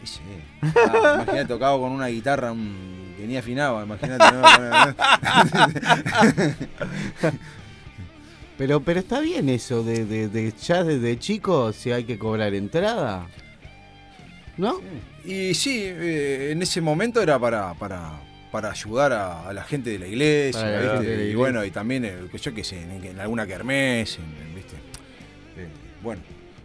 [0.00, 0.20] Y sí.
[0.62, 4.24] Ah, imagínate, tocaba con una guitarra un- que ni afinaba, imagínate.
[4.32, 4.42] ¿no?
[8.58, 12.54] Pero, pero está bien eso de, de, de ya desde chico si hay que cobrar
[12.54, 13.26] entrada.
[14.56, 14.80] ¿No?
[15.24, 18.12] Y sí, eh, en ese momento era para, para,
[18.52, 20.96] para ayudar a, a la gente de la iglesia, Para la ¿viste?
[20.98, 24.18] gente de la y bueno, y también, eh, yo qué sé, en, en alguna kermés,
[24.18, 24.76] en, en, ¿viste?
[25.56, 25.68] Eh,
[26.02, 26.20] bueno.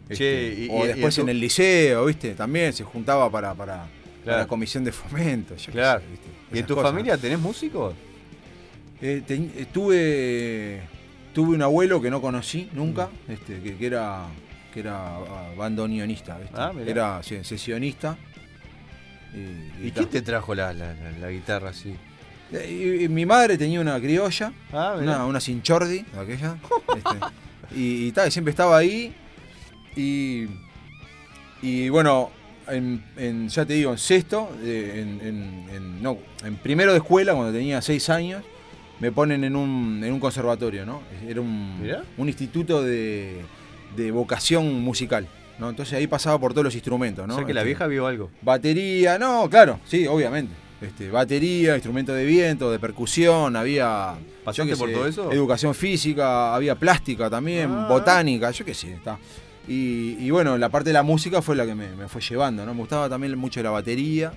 [0.07, 2.33] Che, este, y- o y- después y en el liceo, ¿viste?
[2.35, 3.87] También se juntaba para, para,
[4.23, 5.55] para la comisión de fomento.
[5.55, 6.01] yo Claro.
[6.01, 6.27] sé, ¿viste?
[6.53, 6.91] ¿Y en tu cosas.
[6.91, 7.93] familia tenés músicos?
[9.01, 10.81] Eh, ten- eh, tuve,
[11.33, 14.25] tuve un abuelo que no conocí nunca, este, que, que era
[14.73, 16.55] que era ah, bandoneonista, ¿viste?
[16.57, 18.17] Ah, era sí, sesionista.
[19.83, 21.93] ¿Y quién te trajo la, la- la- la guitarra así?
[22.51, 26.57] Eh, mi madre tenía una criolla, Ah, una, una Sinchordi, aquella.
[26.97, 29.13] este, y, y tal, siempre estaba ahí.
[29.97, 30.45] Y,
[31.61, 32.29] y bueno,
[32.67, 36.17] en, en- ya te digo, en sexto, eh, en, no,
[36.63, 38.43] primero de escuela, cuando tenía seis años,
[38.99, 41.01] me ponen en un, en un conservatorio, ¿no?
[41.27, 41.79] Era un,
[42.17, 43.41] un instituto de,
[43.95, 45.27] de vocación musical.
[45.59, 45.69] ¿no?
[45.71, 47.33] Entonces ahí pasaba por todos los instrumentos, ¿no?
[47.33, 48.29] O sea que la Este, vieja vio algo.
[48.43, 50.53] Batería, no, claro, sí, obviamente.
[50.79, 54.13] Este, batería, instrumento de viento, de percusión, había.
[54.43, 55.31] ¿Pasaste por sé, todo eso?
[55.31, 57.87] Educación física, había plástica también, Ah.
[57.89, 59.17] botánica, yo qué sé, está.
[59.67, 62.65] Y, y bueno, la parte de la música fue la que me, me fue llevando,
[62.65, 62.73] ¿no?
[62.73, 64.31] Me gustaba también mucho la batería,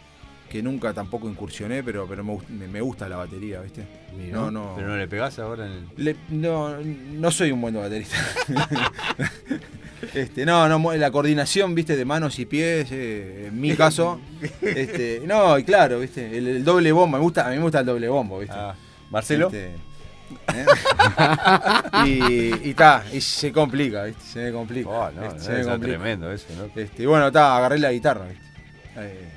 [0.48, 3.84] que nunca tampoco incursioné, pero, pero me, me- gusta la batería, ¿viste?
[4.32, 4.72] No, no.
[4.74, 5.86] Pero no le pegás ahora en el.
[6.04, 8.16] Le- no, no soy un buen baterista.
[10.14, 14.20] este, no, no, la coordinación, viste, de manos y pies, eh, en mi caso.
[14.62, 17.80] este, no, y claro, viste, el, el doble bombo, me gusta, a mí me gusta
[17.80, 18.54] el doble bombo, viste.
[18.58, 18.74] Ah,
[19.10, 19.46] ¿Marcelo?
[19.46, 19.74] Este,
[20.54, 20.66] ¿eh?
[22.06, 24.88] y y ta, y se complica, viste, se me complica.
[24.90, 25.36] Oh, no, ¿viste?
[25.38, 25.98] no, se me eso es complica.
[25.98, 26.80] tremendo eso, ¿no?
[26.80, 28.44] Este, y bueno, está, agarré la guitarra, ¿viste?
[28.96, 29.28] Eh,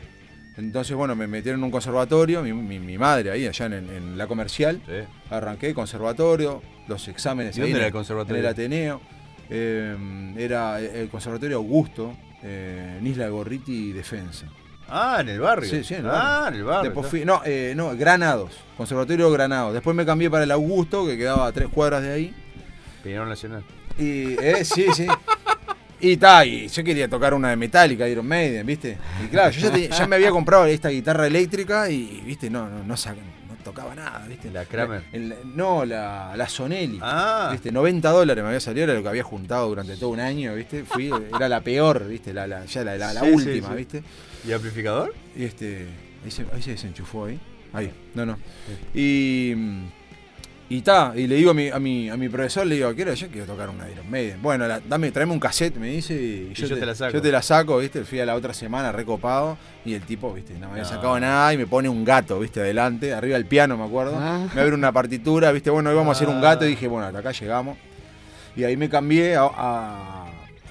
[0.57, 4.17] entonces, bueno, me metieron en un conservatorio, mi, mi- mi madre ahí, allá en, en
[4.17, 4.81] la comercial.
[5.29, 8.35] Arranqué conservatorio, los exámenes ¿Y ahí dónde en era el conservatorio?
[8.39, 9.01] En el Ateneo.
[9.49, 14.45] Eh, era el conservatorio Augusto, en Isla de Gorriti y Defensa.
[14.95, 15.69] Ah, en el barrio.
[15.69, 16.13] Sí, sí, en el Ah,
[16.43, 16.47] barrio.
[16.47, 16.83] en el barrio.
[16.91, 17.09] Después está.
[17.09, 19.73] fui, no, eh, no, Granados, Conservatorio Granados.
[19.73, 22.33] Después me cambié para el Augusto, que quedaba a tres cuadras de ahí.
[23.03, 23.63] Peñarol Nacional.
[23.97, 25.07] Y, eh, sí, sí.
[25.99, 28.97] Y ta, y yo quería tocar una de Metallica, Iron Maiden, ¿viste?
[29.23, 32.49] Y claro, yo ya, te- ya me había comprado esta guitarra eléctrica y, ¿viste?
[32.49, 34.51] No, no, no, saca- no tocaba nada, ¿viste?
[34.51, 35.03] La Kramer.
[35.11, 36.99] El- no, la, la Sonelli.
[37.01, 37.49] Ah.
[37.51, 37.71] ¿Viste?
[37.71, 40.83] 90 dólares me había salido, era lo que había juntado durante todo un año, ¿viste?
[40.83, 42.33] Fui, era la peor, ¿viste?
[42.33, 43.73] La, la- ya la, la- la Sí, sí, última.
[43.73, 44.03] ¿viste?
[44.47, 45.13] ¿Y amplificador?
[45.35, 45.87] Y este.
[46.23, 47.39] Ahí se, ahí se desenchufó ahí.
[47.73, 47.91] Ahí.
[48.13, 48.37] No, no.
[48.93, 49.55] Y.
[50.75, 53.13] Y ta, y le digo a mi, a mi, a mi profesor, le digo, quiero,
[53.13, 54.41] yo quiero tocar una Iron Maiden.
[54.41, 57.13] Bueno, la- dame, tráeme un cassette, me dice, y, yo te la saco.
[57.13, 59.55] Yo te la saco, viste, fui a la otra semana recopado,
[59.85, 60.89] y el tipo, viste, no me había No.
[60.89, 64.17] sacado nada, y me pone un gato, viste, adelante, arriba del piano, me acuerdo.
[64.19, 64.47] Ah.
[64.55, 66.67] Me abre una partitura, viste, bueno, íbamos a hacer un gato, Ah.
[66.67, 67.77] y dije, bueno, hasta acá llegamos.
[68.55, 70.22] Y ahí me cambié a, a-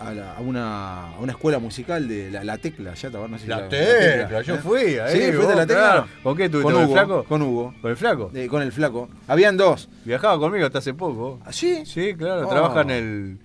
[0.09, 3.29] a la- a una, a una escuela musical de La, La Tecla, ya te no
[3.39, 5.83] sé si La Tecla, yo fui ahí, Sí, fuiste a La Tecla.
[5.83, 6.07] claro.
[6.23, 7.24] ¿Con qué estuviste, Con el Hugo, flaco?
[7.24, 7.74] Con Hugo.
[7.81, 8.31] ¿Con el flaco?
[8.35, 9.09] Eh, con el flaco.
[9.29, 9.89] Habían dos.
[10.05, 11.41] Viajaba conmigo hasta hace poco.
[11.45, 11.85] ¿Ah, sí?
[11.87, 12.47] Sí, claro.
[12.47, 12.51] Oh.
[12.51, 13.39] Trabaja en el,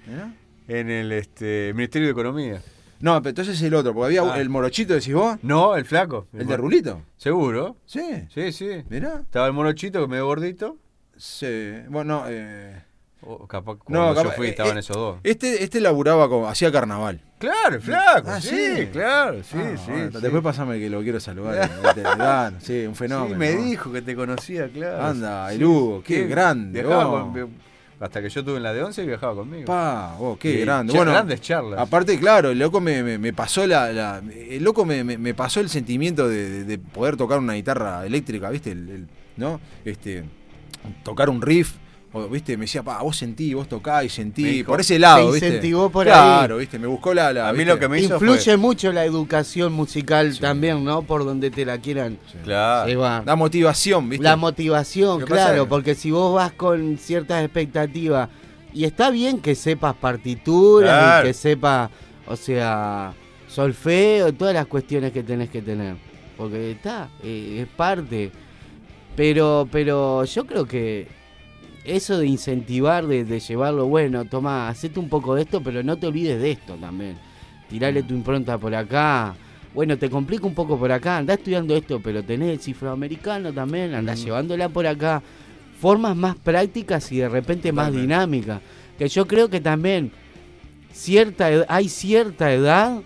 [0.68, 2.62] en el este, Ministerio de Economía.
[3.00, 4.42] No, pero entonces el otro, porque había Ah.
[4.42, 5.38] el morochito, decís vos.
[5.44, 6.28] No, el flaco.
[6.34, 7.04] ¿El de Rulito?
[7.16, 7.78] ¿Seguro?
[7.86, 8.02] Sí.
[8.34, 8.70] Sí, sí.
[8.90, 9.20] Mirá.
[9.22, 10.78] Estaba el morochito, que medio gordito.
[11.16, 11.74] Sí.
[11.90, 12.82] Bueno, eh.
[13.22, 15.18] O capaz No, cuando yo capaz- fui eh, estaban eh, esos dos.
[15.24, 16.48] Este, este laburaba como.
[16.48, 17.20] hacía carnaval.
[17.40, 18.30] Claro, flaco.
[18.30, 18.86] Ah, sí, sí.
[18.92, 20.18] claro, sí, Ah, sí, bueno, sí.
[20.22, 21.70] Después pasame que lo quiero saludar.
[22.18, 23.34] Dan, sí, un fenómeno.
[23.34, 23.62] Sí, me ¿no?
[23.64, 25.04] dijo que te conocía, claro.
[25.04, 27.68] Anda, el Hugo, qué grande, con-
[28.00, 29.66] hasta que yo tuve en la de 11 viajaba conmigo.
[29.66, 30.94] Pa, qué grande.
[30.94, 31.80] Bueno, grandes charlas.
[31.80, 35.34] Aparte, claro, el loco me, me- me pasó la, la- el loco me, me- me
[35.34, 38.72] pasó el sentimiento de, de- de poder tocar una guitarra eléctrica, ¿viste?
[38.72, 39.08] El- el-
[39.38, 39.60] ¿No?
[39.84, 40.24] Este,
[41.04, 41.74] tocar un riff.
[42.14, 42.56] O, ¿Viste?
[42.58, 44.44] Me decía, pa, vos sentí, vos tocá y sentí.
[44.44, 45.48] dijo- por ese lado, te ¿viste?
[45.48, 46.60] incentivó por claro, ahí.
[46.62, 46.80] ¿viste?
[46.80, 47.34] Me buscó la.
[47.34, 47.74] la A mí ¿viste?
[47.74, 51.02] lo que me hizo Influye fue- mucho la educación musical también, ¿no?
[51.04, 52.88] Por donde te la quieran Claro.
[52.88, 53.24] llevar.
[53.26, 54.24] La motivación, ¿viste?
[54.24, 58.30] La motivación, pasa claro, porque si vos vas con ciertas expectativas,
[58.74, 61.26] y está bien que sepas partituras Claro.
[61.26, 61.90] y que sepas,
[62.26, 63.14] o sea,
[63.48, 65.96] solfeo, todas las cuestiones que tenés que tener,
[66.38, 68.32] porque está, eh, es parte.
[69.16, 71.08] Pero, pero yo creo que
[71.88, 75.98] eso de incentivar, de, de llevarlo, bueno, toma, hacete un poco de esto, pero no
[75.98, 77.16] te olvides de esto también.
[77.70, 79.36] Tirale tu impronta por acá.
[79.74, 83.94] Bueno, te complica un poco por acá, andá estudiando esto, pero tenés el cifroamericano también,
[83.94, 85.22] andá llevándola por acá.
[85.80, 88.62] Formas más prácticas y de repente más dinámicas.
[88.98, 90.12] Que yo creo que también
[90.92, 93.02] cierta ed- hay cierta edad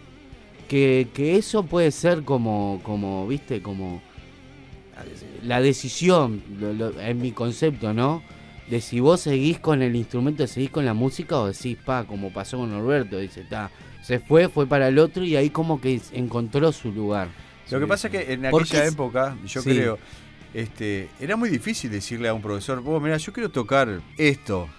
[0.69, 4.01] que, que eso puede ser como, como, viste, como
[5.43, 8.21] la decisión, lo- lo- en mi concepto, ¿no?
[8.71, 12.31] De si vos seguís con el instrumento, seguís con la música o decís, pa, como
[12.31, 13.69] pasó con Norberto, dice, ta,
[14.01, 17.27] se fue, fue para el otro y ahí como que encontró su lugar.
[17.69, 19.69] Lo que pasa es que en aquella es- época, yo Sí.
[19.71, 19.99] creo,
[20.53, 24.69] este, era muy difícil decirle a un profesor, vos, mira, yo quiero tocar esto,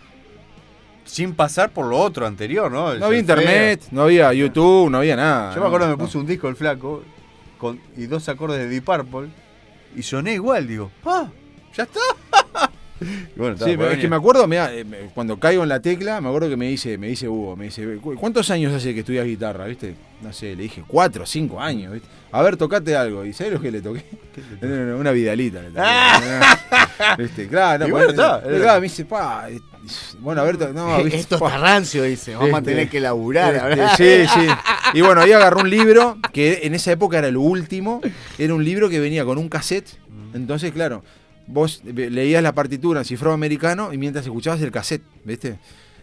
[1.05, 2.93] sin pasar por lo otro anterior, ¿no?
[2.93, 5.55] El No había internet, no había YouTube, no había nada.
[5.55, 7.03] Yo me acuerdo me puso un disco el flaco
[7.59, 9.29] con, y dos acordes de Deep Purple
[9.95, 11.29] y soné igual, digo, ¡ah!
[11.77, 12.01] ¡Ya está!
[13.37, 16.29] Bueno, Sí, es que me acuerdo, mirá, eh, me- cuando caigo en la tecla, me
[16.29, 19.25] acuerdo que me dice, me dice Hugo, me dice, "¿Cu- ¿cuántos años hace que estudias
[19.27, 19.67] guitarra?
[19.67, 19.95] ¿Viste?
[20.23, 22.09] No sé, le dije, cuatro, cinco años, ¿viste?
[22.31, 23.25] A ver, tocate algo.
[23.25, 24.05] ¿Y sabes lo que le toqué?
[24.63, 25.83] Una- Una vidalita le toqué.
[27.19, 27.49] ¿Viste?
[27.49, 29.61] Claro, Y no, bueno, está, era- claro, me dice, pa, eh,
[30.21, 31.19] bueno, a ver, no, ¿viste?
[31.19, 32.35] Esto está rancio, dice.
[32.37, 33.73] Vamos a Este, tener que laburar.
[33.79, 34.47] este, sí, sí.
[34.95, 38.01] Y bueno, ahí agarró un libro que en esa época era lo último.
[38.39, 39.89] Era un libro que venía con un cassette.
[40.35, 41.03] Entonces, claro,
[41.47, 45.59] vos leías la partitura en cifrado americano y mientras escuchabas el cassette, ¿viste?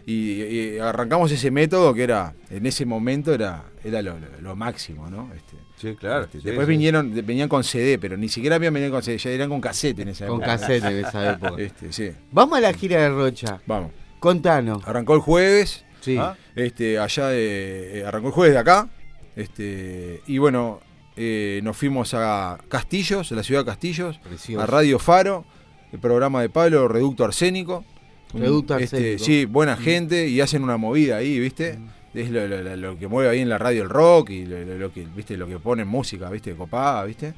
[0.06, 4.56] Y, y arrancamos ese método que era, en ese momento era, era lo, lo- lo
[4.56, 5.30] máximo, ¿no?
[5.34, 6.24] Este, Sí, claro.
[6.24, 6.70] este, sí, después sí.
[6.72, 9.98] vinieron, venían con CD, pero ni siquiera habían venido con CD, ya eran con cassette
[10.00, 10.58] en esa Con época.
[10.58, 11.62] cassette en esa época.
[11.62, 12.10] Este, sí.
[12.32, 13.60] Vamos a la gira de Rocha.
[13.66, 13.90] Vamos.
[14.18, 14.86] Contanos.
[14.86, 15.84] Arrancó el jueves.
[16.02, 16.16] Sí.
[16.18, 16.36] ¿ah?
[16.54, 18.00] Este, allá de.
[18.00, 18.88] eh, arrancó el jueves de acá.
[19.36, 20.20] Este.
[20.26, 20.80] Y bueno,
[21.22, 24.62] eh, nos fuimos a Castillos, a la ciudad de Castillos, Precioso.
[24.62, 25.44] a Radio Faro,
[25.92, 27.84] el programa de Pablo, Reducto Arsénico.
[28.32, 29.24] Reducto este, Arsénico.
[29.24, 29.80] sí, buena Mm.
[29.80, 31.78] gente y hacen una movida ahí, ¿viste?
[32.14, 34.58] Es lo, lo- lo- lo que mueve ahí en la radio el rock y lo,
[34.64, 35.36] lo- lo que, ¿viste?
[35.36, 36.54] Lo que ponen música, ¿viste?
[36.54, 37.34] Copada, ¿viste?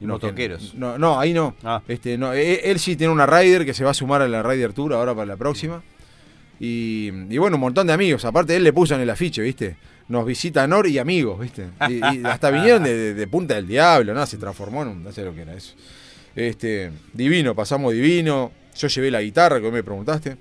[0.00, 0.74] Y No, que- motoqueros.
[0.76, 1.54] No, no, ahí no.
[1.62, 1.82] Ah.
[1.86, 4.42] Este, no él, él sí tiene una rider que se va a sumar a la
[4.42, 5.82] Rider Tour ahora para la próxima.
[6.58, 8.24] Y, y bueno, un montón de amigos.
[8.24, 9.76] Aparte, él le puso en el afiche, ¿viste?
[10.10, 11.68] Nos visita Nor y amigos, ¿viste?
[11.88, 14.26] Y, y hasta vinieron de, de- de Punta del Diablo, ¿no?
[14.26, 15.04] Se transformó en un.
[15.04, 15.74] No sé lo que era eso.
[16.36, 18.52] Este, divino, pasamos divino.
[18.76, 20.36] Yo llevé la guitarra, que me preguntaste.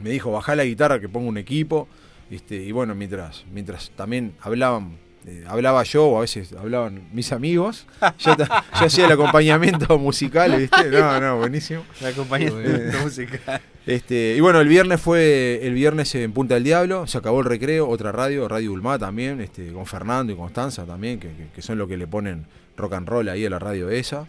[0.00, 1.88] Me dijo, bajá la guitarra que pongo un equipo.
[2.30, 4.96] Este, y bueno, mientras, mientras también hablaban,
[5.26, 7.86] eh, hablaba yo o a veces hablaban mis amigos,
[8.18, 8.34] yo,
[8.72, 10.88] hacía el acompañamiento musical, ¿viste?
[10.90, 11.84] No, no, buenísimo.
[12.00, 13.60] El acompañamiento musical.
[13.86, 17.46] Este, y bueno, el viernes fue el viernes en Punta del Diablo, se acabó el
[17.46, 21.62] recreo, otra radio, Radio Ulma también, este, con Fernando y Constanza también, que, que- que
[21.62, 22.46] son los que le ponen
[22.76, 24.26] rock and roll ahí a la radio esa.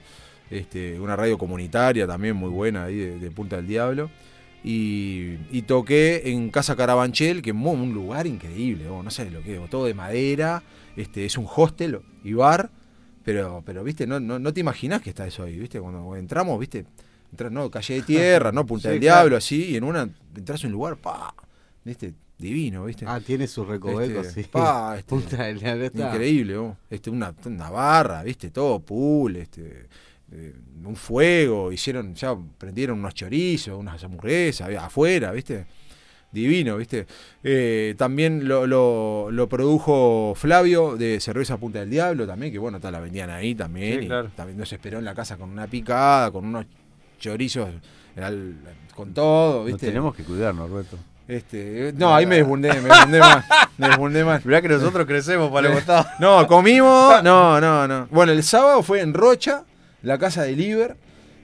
[0.49, 4.10] Este, una radio comunitaria también muy buena ahí de, de Punta del Diablo.
[4.64, 9.41] Y, y toqué en Casa Carabanchel, que es un lugar increíble, vos, no sé lo
[9.41, 10.61] que es, todo de madera,
[10.98, 12.69] este, es un hostel y bar,
[13.24, 16.60] pero, pero viste, no, no, no te imaginas que está eso ahí, viste, cuando entramos,
[16.60, 16.86] viste,
[17.32, 19.19] entras, no, calle de tierra, no, Punta Sí, del claro.
[19.22, 21.34] Diablo, así, y en una entras a un lugar, pa,
[21.86, 23.06] viste, divino, viste.
[23.07, 24.49] Ah, tiene sus recovecos, Este, sí.
[24.52, 26.10] pa, este, Punta del Diablo está.
[26.11, 26.76] Increíble, vos.
[26.90, 29.88] Este, una, una barra, viste, todo pool, este,
[30.32, 35.65] eh, un fuego, hicieron, ya prendieron unos chorizos, unas hamburguesas afuera, viste.
[36.38, 37.06] Divino, viste.
[37.44, 42.80] Eh, también lo, lo- lo produjo Flavio de Cerveza Punta del Diablo también, que bueno,
[42.80, 44.00] ta, la vendían ahí también.
[44.00, 44.30] Sí, y claro.
[44.36, 46.66] También nos esperó en la casa con una picada, con unos
[47.20, 47.70] chorizos
[48.22, 48.56] al-
[48.96, 49.88] con todo, Nos viste.
[49.88, 50.98] tenemos que cuidar, Norberto.
[51.28, 53.46] Este, eh, no, ahí me desbundé, me desbundé más.
[53.78, 54.46] Me desbundé más.
[54.46, 56.06] Mirá que nosotros crecemos para el costado.
[56.20, 57.22] No, comimos.
[57.22, 58.08] No, no, no.
[58.12, 59.64] Bueno, el sábado fue en Rocha,
[60.04, 60.96] la casa de Liver.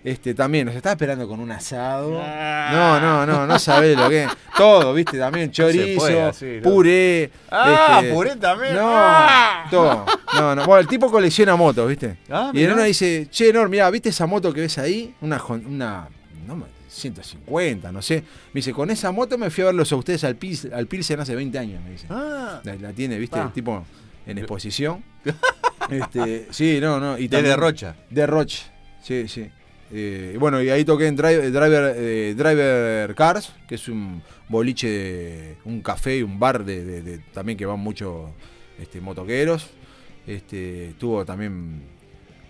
[0.03, 2.11] Este, también nos estaba esperando con un asado.
[2.11, 4.30] No, no, no, no sabés lo que es.
[4.57, 6.69] Todo, viste, también chorizo, puede así, ¿no?
[6.69, 7.31] puré.
[7.49, 8.75] Ah, este, puré también.
[8.75, 9.65] No, Ah.
[9.71, 10.05] todo.
[10.34, 10.65] No, no.
[10.65, 12.17] Bueno, el tipo colecciona motos, ¿viste?
[12.30, 15.15] Ah, y en una dice, che, Nor, mirá, ¿viste esa moto que ves ahí?
[15.21, 16.07] Una, una
[16.45, 18.17] no, me- 150, no sé.
[18.53, 21.19] Me dice, con esa moto me fui a verlos a ustedes al, Pils, al Pilsen
[21.19, 22.05] hace 20 años, me dice.
[22.09, 22.59] Ah.
[22.63, 23.39] La, la tiene, ¿viste?
[23.39, 23.84] El tipo
[24.27, 25.03] en exposición.
[25.89, 27.17] este, sí, no, no.
[27.17, 27.95] Y también- Rocha.
[28.09, 28.63] De Rocha,
[29.01, 29.49] sí, sí.
[29.95, 34.90] Eh, bueno, y ahí toqué en Driver, Driver, eh, Driver Cars, que es un boliche,
[34.90, 38.32] de- un café y un bar de, también que van muchos
[38.80, 39.68] este, motoqueros.
[40.26, 41.82] Este, estuvo también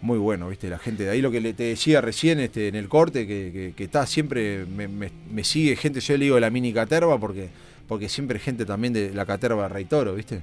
[0.01, 2.87] muy bueno, viste, la gente de ahí, lo que te decía recién este, en el
[2.87, 7.19] corte, que, que- está siempre, me, me- sigue gente, yo le digo la mini caterva
[7.19, 7.49] porque,
[7.87, 10.41] porque siempre gente también de la caterva Rey Toro, viste.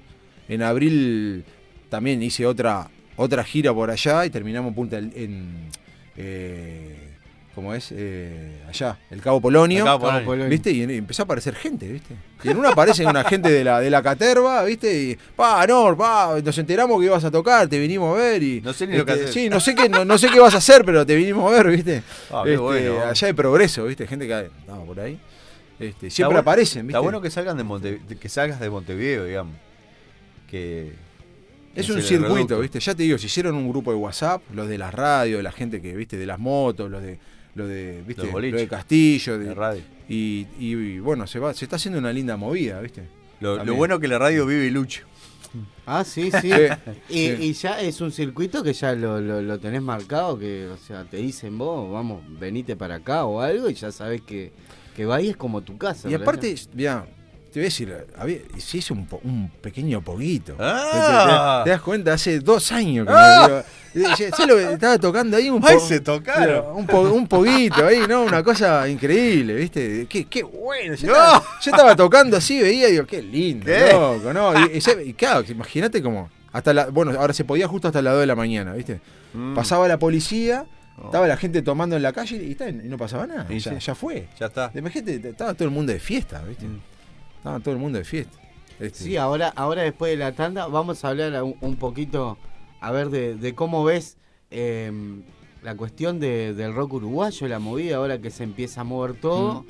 [0.49, 1.45] En abril
[1.89, 5.69] también hice otra, otra gira por allá y terminamos Punta en
[6.17, 7.09] eh,
[7.55, 7.89] ¿cómo es?
[7.93, 10.25] Eh, allá, el Cabo Polonio, El Cabo Polonio.
[10.25, 10.49] Polonio.
[10.49, 10.71] ¿viste?
[10.71, 12.15] Y empezó a aparecer gente, ¿viste?
[12.43, 14.93] Y en una aparece una gente de la, de la caterva, ¿viste?
[15.03, 18.61] Y, pa, no, pa, nos enteramos que ibas a tocar, te vinimos a ver y...
[18.61, 19.35] No sé ni lo que este, haces.
[19.35, 21.57] Sí, no sé qué, no, no sé qué vas a hacer, pero te vinimos a
[21.57, 22.03] ver, ¿viste?
[22.31, 23.01] Ah, qué Este, bueno.
[23.05, 24.07] Allá hay progreso, ¿viste?
[24.07, 25.19] Gente que estaba por ahí.
[25.79, 26.93] Este, siempre bueno- aparecen, ¿viste?
[26.93, 29.55] Está bueno que salgan de Monte, que salgas de Montevideo, digamos.
[30.49, 30.93] Que
[31.75, 32.59] Es un circuito.
[32.61, 32.81] ¿viste?
[32.81, 35.81] Ya te digo, se hicieron un grupo de WhatsApp, los de las radios, la gente
[35.81, 36.17] que, ¿viste?
[36.17, 37.19] De las motos, los de,
[37.55, 38.23] los de, ¿viste?
[38.25, 38.61] Los boliches.
[38.61, 39.83] de Castillo, de, De radio.
[40.09, 43.03] Y, y- y, bueno, se va, se está haciendo una linda movida, ¿viste?
[43.41, 45.03] Lo, lo bueno que la radio vive y lucha.
[45.87, 46.51] Ah, sí, sí.
[47.09, 47.37] Sí, y, sí.
[47.41, 51.05] y ya es un circuito que ya lo, lo, lo tenés marcado, que, o sea,
[51.05, 54.53] te dicen vos, vamos, venite para acá o algo, y ya sabes que,
[54.95, 56.09] que va y es como tu casa.
[56.09, 56.29] Y ¿verdad?
[56.29, 57.07] aparte, mira,
[57.53, 60.57] te voy a decir, había, se hizo un, po- un pequeño poquito.
[60.59, 61.63] Ah.
[61.65, 62.13] ¿Te, das cuenta?
[62.15, 63.63] Hace dos años que Ah.
[63.95, 65.51] no ¿Sabes lo que estaba tocando ahí?
[65.51, 66.77] Un Ay, po- se tocaron.
[66.77, 68.23] Un, po- un poquito ahí, ¿no?
[68.23, 70.07] Una cosa increíble, ¿viste?
[70.09, 70.95] Qué, qué bueno.
[70.95, 71.13] Yo, No.
[71.15, 73.93] estaba, yo estaba tocando así, veía y digo, qué lindo, ¿Qué?
[73.93, 74.53] loco, ¿no?
[74.67, 76.31] Y, y se- y claro, imagínate como.
[76.53, 79.01] Hasta la, bueno, ahora se podía justo hasta las 2 de la mañana, ¿viste?
[79.35, 79.55] Mm.
[79.55, 80.67] Pasaba la policía,
[81.05, 82.57] estaba la gente tomando en la calle y,
[82.89, 83.47] no pasaba nada.
[83.49, 83.59] Sí.
[83.79, 84.29] ya fue.
[84.39, 84.71] Ya está.
[84.75, 86.67] Imagínate, estaba todo el mundo de fiesta, ¿viste?
[86.67, 86.81] Mm.
[87.41, 88.37] Estaba todo el mundo de fiesta.
[88.79, 92.37] Este, Sí, ahora, ahora después de la tanda vamos a hablar un, un poquito,
[92.81, 94.19] a ver, de, de cómo ves
[94.51, 94.93] eh,
[95.63, 99.65] la cuestión de- del rock uruguayo, la movida, ahora que se empieza a mover todo.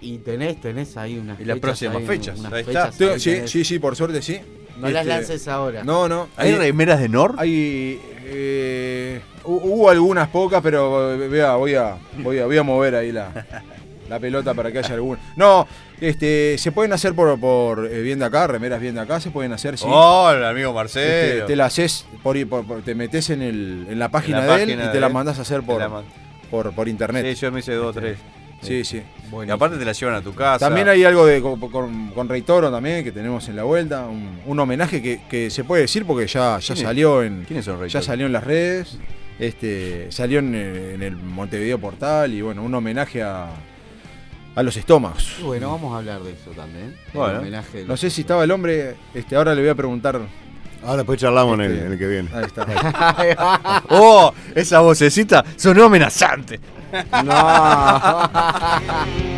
[0.00, 3.12] Y tenés, tenés ahí unas Y las próximas ahí, fechas, unas ahí fechas está.
[3.14, 3.50] ahí sí, tenés.
[3.50, 4.38] sí, sí, por suerte sí.
[4.78, 5.82] No las Este, lances ahora.
[5.82, 6.28] No, no.
[6.36, 7.34] ¿Hay remeras de Nor?
[7.36, 8.00] Hay.
[8.26, 12.94] eh, hu- hubo algunas pocas, pero eh, vea, voy a, voy a, voy a mover
[12.94, 13.44] ahí la,
[14.08, 15.20] la pelota para que haya alguna.
[15.36, 15.66] No,
[16.00, 19.30] este, se pueden hacer por, por eh, bien de acá, remeras bien de acá, se
[19.30, 19.84] pueden hacer, sí.
[19.88, 21.46] Hola, amigo Este, Marcelo.
[21.46, 24.62] te la haces, por, por- por- te metes en, el, en la página la de
[24.64, 26.04] él y te la mandás a hacer por, man-
[26.50, 27.26] por, por internet.
[27.28, 28.18] Sí, yo me hice dos o tres.
[28.60, 29.00] Sí, sí.
[29.46, 30.58] Y aparte te la llevan a tu casa.
[30.66, 34.06] También hay algo de con, con, con Rey Toro también que tenemos en la vuelta,
[34.06, 37.64] un, un homenaje que, que se puede decir porque ya, ya ¿Quiénes- salió en quiénes
[37.64, 38.06] son Rey ya Toro?
[38.06, 38.98] salió en las redes,
[39.38, 43.46] este salió en, en el Montevideo Portal y bueno, un homenaje a,
[44.58, 45.36] a los estómagos.
[45.38, 46.96] Y bueno, vamos a hablar de eso también.
[47.14, 50.20] Bueno, homenaje no sé si estaba el hombre, este ahora le voy a preguntar.
[50.82, 52.28] Ahora después charlamos en, el, Este, en el que viene.
[52.34, 52.66] Ahí está.
[53.90, 54.34] ¡Oh!
[54.56, 56.58] Esa vocecita sonó amenazante.
[56.92, 57.28] En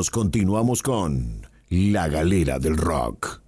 [0.00, 3.42] minutos continuamos con La Galera del Rock.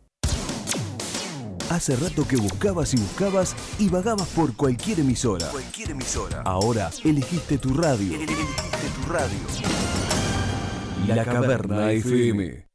[1.70, 5.49] Hace rato que buscabas y buscabas y vagabas por cualquier emisora.
[5.49, 6.43] Cualquier emisora.
[6.43, 8.16] Ahora elegiste tu radio.
[8.16, 9.39] Elegiste tu radio.
[11.07, 12.72] La Caverna FM.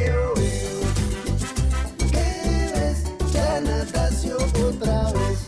[4.70, 5.39] otra vez.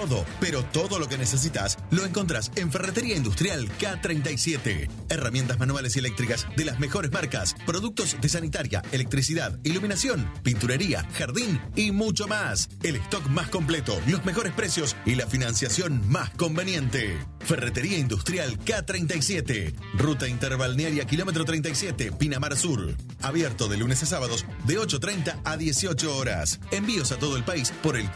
[0.00, 4.88] Todo, pero todo lo que necesitas lo encontrás en Ferretería Industrial K37.
[5.10, 11.60] Herramientas manuales y eléctricas de las mejores marcas, productos de sanitaria, electricidad, iluminación, pinturería, jardín
[11.76, 12.70] y mucho más.
[12.82, 17.18] El stock más completo, los mejores precios y la financiación más conveniente.
[17.40, 19.74] Ferretería Industrial K37.
[19.98, 22.94] Ruta Interbalnearia Kilómetro 37, Pinamar Sur.
[23.20, 26.58] Abierto de lunes a sábados de 8.30 a 18 horas.
[26.70, 28.10] Envíos a todo el país por el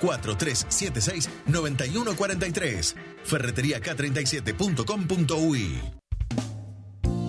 [1.75, 2.95] 4376-9143.
[3.25, 6.04] Ferreteriak37.com.uy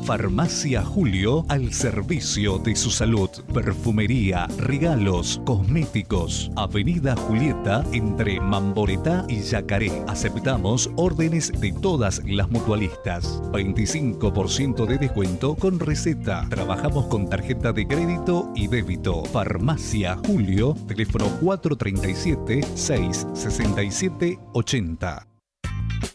[0.06, 3.28] Farmacia Julio al servicio de su salud.
[3.52, 6.52] Perfumería, regalos, cosméticos.
[6.56, 9.92] Avenida Julieta entre Mamboretá y Yacaré.
[10.08, 13.42] Aceptamos órdenes de todas las mutualistas.
[13.52, 16.46] 25% de descuento con receta.
[16.52, 19.26] Trabajamos con tarjeta de crédito y débito.
[19.26, 25.35] Farmacia Julio, teléfono 437 667 80.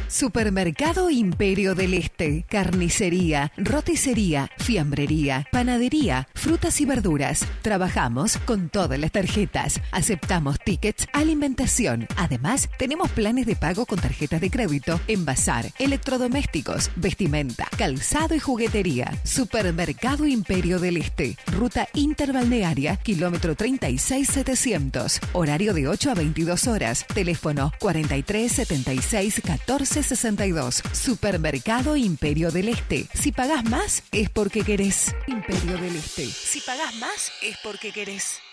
[0.09, 7.45] Supermercado Imperio del Este, carnicería, roticería, fiambrería, panadería, frutas y verduras.
[7.61, 9.81] Trabajamos con todas las tarjetas.
[9.91, 12.07] Aceptamos tickets, alimentación.
[12.15, 19.11] Además, tenemos planes de pago con tarjetas de crédito, envasar, electrodomésticos, vestimenta, calzado y juguetería.
[19.23, 25.19] Supermercado Imperio del Este, ruta interbalnearia, kilómetro 36700.
[25.33, 27.05] Horario de 8 a 22 horas.
[27.13, 30.83] Teléfono 43 76 14 62.
[30.91, 33.07] Supermercado Imperio del Este.
[33.13, 35.15] Si pagás más, es porque querés.
[35.27, 36.25] Imperio del Este.
[36.25, 38.46] Si pagás más, es porque querés.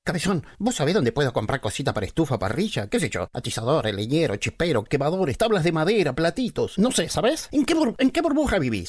[0.04, 2.86] Cabezón, ¿vos sabés dónde puedo comprar cosita para estufa, parrilla?
[2.88, 3.28] ¿Qué sé yo?
[3.34, 6.78] Atizador, leñero, chispero, quemadores, tablas de madera, platitos.
[6.78, 7.48] No sé, ¿sabés?
[7.52, 8.88] ¿En qué, bur- en qué burbuja vivís?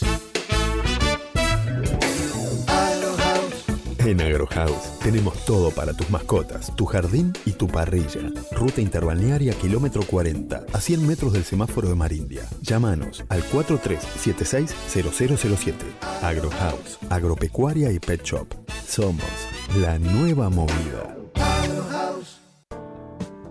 [4.05, 8.31] En Agrohouse tenemos todo para tus mascotas, tu jardín y tu parrilla.
[8.51, 12.43] Ruta interbalnearia kilómetro 40, a 100 metros del semáforo de Marindia.
[12.61, 15.73] Llámanos al 4376-0007.
[16.21, 18.47] Agrohouse, agropecuaria y pet shop.
[18.88, 19.26] Somos
[19.81, 21.17] la nueva movida.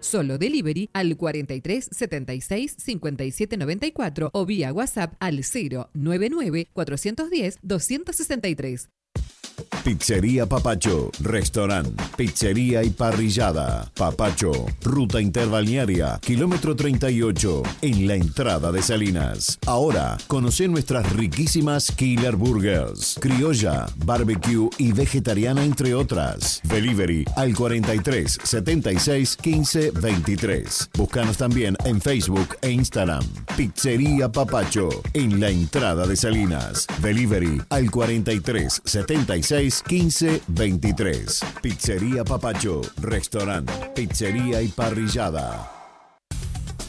[0.00, 5.40] Solo delivery al 43 76 57 94 o vía WhatsApp al
[5.94, 8.99] 099 410 263.
[9.84, 13.90] Pizzería Papacho, restaurante, pizzería y parrillada.
[13.94, 14.52] Papacho,
[14.82, 19.58] ruta interbalnearia, kilómetro 38, en la entrada de Salinas.
[19.66, 26.60] Ahora, conoce nuestras riquísimas Killer Burgers, criolla, barbecue y vegetariana entre otras.
[26.64, 30.90] Delivery al 43 76 15 23.
[30.94, 33.24] Búscanos también en Facebook e Instagram.
[33.56, 36.86] Pizzería Papacho, en la entrada de Salinas.
[37.00, 41.40] Delivery al 43 76 15 23.
[41.60, 45.79] Pizzería Papacho, restaurante, pizzería y parrillada.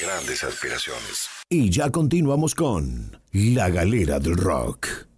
[0.00, 1.28] De grandes aspiraciones.
[1.48, 5.09] Y ya continuamos con La Galera del Rock.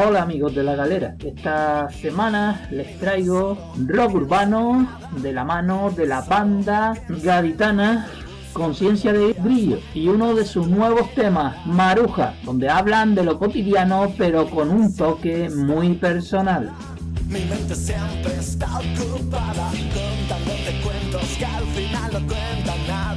[0.00, 4.88] Hola amigos de la galera, esta semana les traigo rock urbano
[5.20, 8.06] de la mano de la banda gaditana
[8.52, 14.12] Conciencia de Brillo y uno de sus nuevos temas, Maruja, donde hablan de lo cotidiano
[14.16, 16.70] pero con un toque muy personal.
[17.26, 23.07] Mi mente siempre está ocupada contándote cuentos que al final no cuentan nada.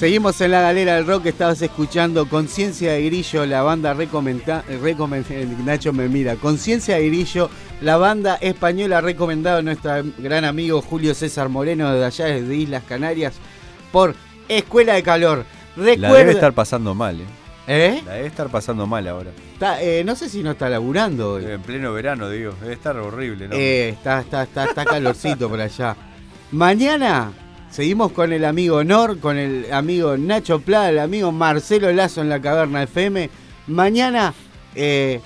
[0.00, 4.64] Seguimos en la galera del rock, estabas escuchando Conciencia de Grillo, la banda recomendada,
[5.62, 7.50] Nacho me mira, Conciencia de Grillo,
[7.82, 12.82] la banda española recomendada a nuestro gran amigo Julio César Moreno de allá desde Islas
[12.84, 13.34] Canarias
[13.92, 14.14] por
[14.48, 15.44] Escuela de Calor.
[15.76, 17.26] La debe estar pasando mal, ¿eh?
[17.66, 18.02] ¿Eh?
[18.06, 19.32] La debe estar pasando mal ahora.
[19.52, 21.44] Está, eh, no sé si no está laburando hoy.
[21.44, 22.54] En pleno verano, digo.
[22.62, 23.54] Debe estar horrible, ¿no?
[23.54, 25.94] Eh, está, está, está, está calorcito por allá.
[26.52, 27.34] Mañana
[27.70, 32.28] seguimos con el amigo Nor, con el amigo Nacho Plada, el amigo Marcelo Lazo en
[32.28, 33.30] la Caverna FM.
[33.68, 34.34] Mañana,
[34.74, 35.20] eh,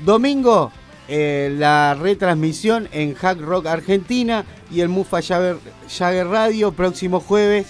[0.00, 0.70] domingo,
[1.08, 6.72] eh, la retransmisión en Hack Rock Argentina y el Mufa Jagger, Radio.
[6.72, 7.68] Próximo jueves,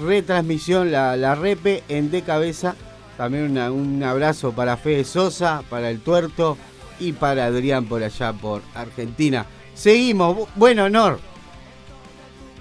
[0.00, 2.76] retransmisión, la, la repe en De Cabeza.
[3.16, 6.56] También un abrazo para Fede Sosa, para el Tuerto
[6.98, 9.44] y para Adrián por allá por Argentina.
[9.74, 10.36] Seguimos.
[10.36, 11.20] Bu- Bueno, Nor,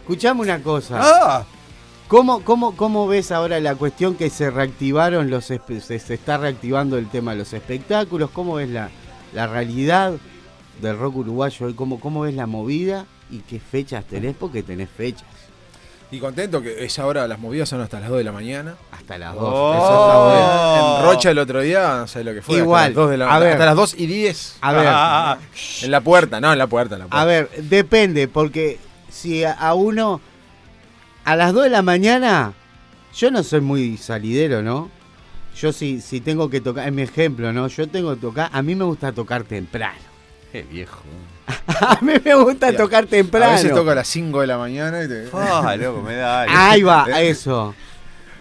[0.10, 0.99] escuchame una cosa.
[0.99, 1.44] ¡Ah!
[2.07, 6.98] ¿Cómo, cómo, cómo ves ahora la cuestión que se reactivaron los se, se está reactivando
[6.98, 8.31] el tema de los espectáculos?
[8.31, 8.90] ¿Cómo ves la,
[9.36, 10.14] la realidad
[10.81, 11.76] del rock uruguayo hoy?
[11.76, 13.06] ¿Cómo, ¿Cómo ves la movida?
[13.30, 14.36] ¿Y qué fechas tenés?
[14.36, 15.27] Porque tenés fechas.
[16.10, 18.73] Y contento que esa hora las movidas son hasta las 2 de la mañana.
[18.91, 19.76] Hasta las Eso 2.
[19.76, 20.98] está bueno.
[20.98, 22.57] En Rocha el otro día, no sé lo que fue.
[22.57, 23.52] Igual, Hasta las 2 de la a ver.
[23.52, 24.57] Hasta las 2 y 10.
[24.61, 24.86] A ver.
[24.88, 25.38] Ah,
[25.84, 27.22] en la puerta, no, en la puerta, en la puerta.
[27.22, 28.80] A ver, depende, porque
[29.10, 30.22] si a, uno
[31.26, 32.53] a las 2 de la mañana,
[33.15, 34.90] yo no soy muy salidero, ¿no?
[35.56, 37.68] Yo si, si tengo que tocar, es mi ejemplo, ¿no?
[37.68, 39.99] Yo tengo que tocar, a mí me gusta tocar temprano.
[40.52, 41.02] Qué viejo.
[41.80, 43.52] A mí me gusta tocar temprano.
[43.52, 45.27] A veces toca a las 5 de la mañana y te.
[45.34, 46.53] Ah, loco, me da algo.
[46.56, 47.76] Ahí va, eso.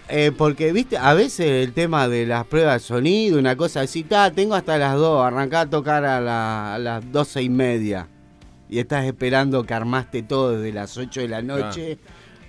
[0.07, 4.03] Eh, porque, viste, a veces el tema de las pruebas de sonido, una cosa así,
[4.03, 8.07] ta, tengo hasta las 2, arrancá a tocar a, la- a las 12 y media.
[8.69, 11.97] Y estás esperando que armaste todo desde las 8 de la noche,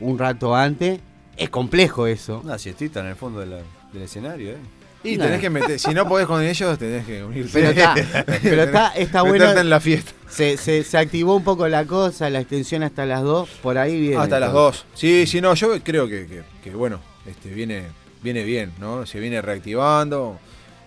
[0.00, 1.00] un rato antes.
[1.36, 2.40] Es complejo eso.
[2.44, 4.56] Una siestita en el fondo de la- del escenario, ¿eh?
[5.02, 5.24] Y No.
[5.24, 7.50] tenés que meter, si no podés con ellos, tenés que unirte.
[7.54, 7.94] Pero está,
[8.42, 9.50] pero está, está bueno.
[9.52, 10.12] En la fiesta.
[10.28, 13.98] Se, se, se activó un poco la cosa, la extensión hasta las 2, por ahí
[13.98, 14.16] viene.
[14.18, 14.64] Hasta las todo.
[14.64, 14.84] 2.
[14.92, 17.84] Sí, sí, no, yo creo que, que- que, bueno, este, viene,
[18.22, 19.06] viene bien, ¿no?
[19.06, 20.38] Se viene reactivando.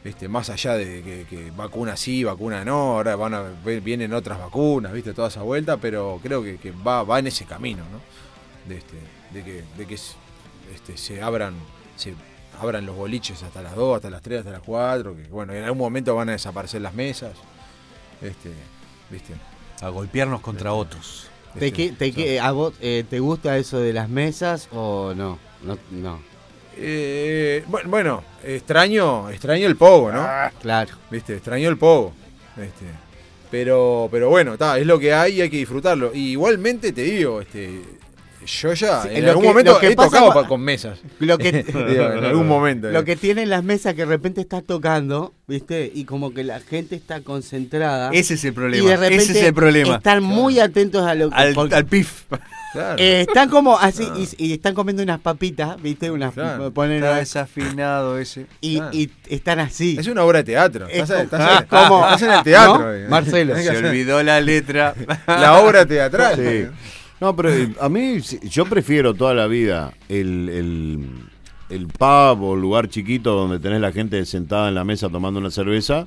[0.03, 4.13] Este, más allá de que, que vacuna sí, vacuna no, ahora van a ver- vienen
[4.13, 7.83] otras vacunas, viste, toda esa vuelta, pero creo que, que va, va en ese camino,
[7.89, 8.01] ¿no?
[8.67, 8.97] De, este,
[9.31, 11.53] de que, de que este, se abran,
[11.95, 12.13] se
[12.59, 15.63] abran los boliches hasta las 2, hasta las 3, hasta las 4, que bueno, en
[15.63, 17.31] algún momento van a desaparecer las mesas.
[18.21, 18.51] Este,
[19.09, 19.33] viste.
[19.81, 21.27] A golpearnos contra otros.
[21.57, 25.39] ¿Te, que- te que- ¿A vos eh, te gusta eso de las mesas o no?
[25.63, 25.77] No.
[25.91, 26.32] no.
[26.77, 30.27] Eh, bu- bueno, extraño, extraño el pogo, ¿no?
[30.61, 30.91] claro.
[31.11, 32.13] Viste, extraño el pogo.
[32.57, 32.85] Este,
[33.51, 36.11] pero, pero bueno, está, es lo que hay y hay que disfrutarlo.
[36.13, 37.81] Y igualmente te digo, este,
[38.45, 40.99] yo ya Sí, en algún que- momento que he tocado con mesas.
[41.19, 42.89] Lo que, Digo, en algún momento.
[42.91, 45.91] Lo que tienen las mesas que de repente estás tocando, ¿viste?
[45.93, 48.09] Y como que la gente está concentrada.
[48.13, 49.95] Ese es el problema, Y de repente ese es el problema.
[49.95, 51.35] Están muy atentos a lo que.
[51.35, 52.23] Al, porque- al pif.
[52.73, 52.95] Claro.
[52.97, 54.07] Eh, están como así
[54.37, 56.09] y, y están comiendo unas papitas, ¿viste?
[56.09, 56.71] Unas Claro.
[56.73, 58.47] ponen Está una- desafinado ese.
[58.61, 58.89] y, Claro.
[58.93, 59.95] y están así.
[59.99, 60.87] Es una obra de teatro.
[60.87, 62.93] Es Estás, como- estás- como- estás en el teatro.
[62.97, 63.09] ¿no?
[63.09, 63.55] Marcelo.
[63.57, 64.95] Se olvidó la letra.
[65.27, 66.35] La obra teatral.
[66.35, 66.65] Sí.
[67.21, 67.49] No, pero
[67.79, 71.09] a mí, sí, yo prefiero toda la vida el, el,
[71.69, 75.51] el pub o lugar chiquito donde tenés la gente sentada en la mesa tomando una
[75.51, 76.05] cerveza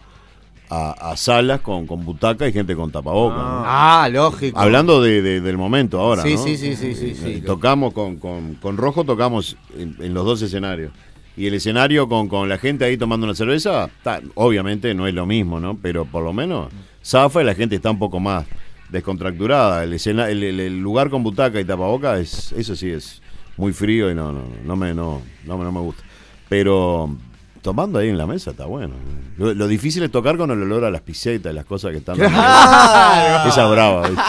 [0.69, 3.39] a, a salas con, con butaca y gente con tapabocas.
[3.39, 3.63] ¿no?
[3.65, 4.59] Ah, lógico.
[4.59, 6.39] Hablando de, de- del momento ahora, Sí, ¿no?
[6.43, 7.33] sí, sí, sí, sí, sí.
[7.35, 10.93] Eh, Tocamos con, con, con Rojo, tocamos en, en los dos escenarios.
[11.37, 15.15] Y el escenario con, con la gente ahí tomando una cerveza, ta, obviamente no es
[15.15, 15.79] lo mismo, ¿no?
[15.81, 16.69] Pero por lo menos
[17.05, 18.45] zafa y la gente está un poco más
[18.91, 19.85] descontracturada.
[19.85, 23.21] El, escena, el, el- el lugar con butaca y tapaboca, es, eso sí es
[23.57, 26.03] muy frío y no, no, no, me, no, no, me- no me gusta.
[26.49, 27.15] Pero
[27.63, 28.95] tomando ahí en la mesa está bueno.
[29.39, 31.99] Lo, lo difícil es tocar con el olor a las pisetas y las cosas que
[31.99, 32.17] están.
[32.17, 33.49] Claro.
[33.49, 34.23] Esa brava, ¿viste?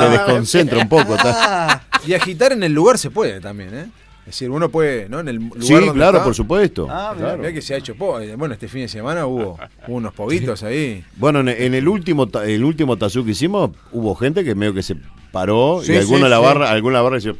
[0.00, 1.16] Se desconcentra un poco.
[2.06, 3.86] Y agitar en el lugar se puede también, ¿eh?
[4.26, 5.20] Es decir, uno puede, ¿no?
[5.20, 6.24] En el lugar Sí, donde claro, está.
[6.24, 6.88] por supuesto.
[6.90, 7.38] Ah, Claro.
[7.38, 10.12] mirá que se ha hecho po- eh, Bueno, este fin de semana hubo, hubo unos
[10.14, 11.04] poguitos ahí.
[11.16, 14.74] Bueno, en, en el último ta- el último tazú que hicimos, hubo gente que medio
[14.74, 14.96] que se
[15.30, 16.42] paró Sí, y alguna sí, la sí.
[16.42, 17.34] barra, alguna barra decía,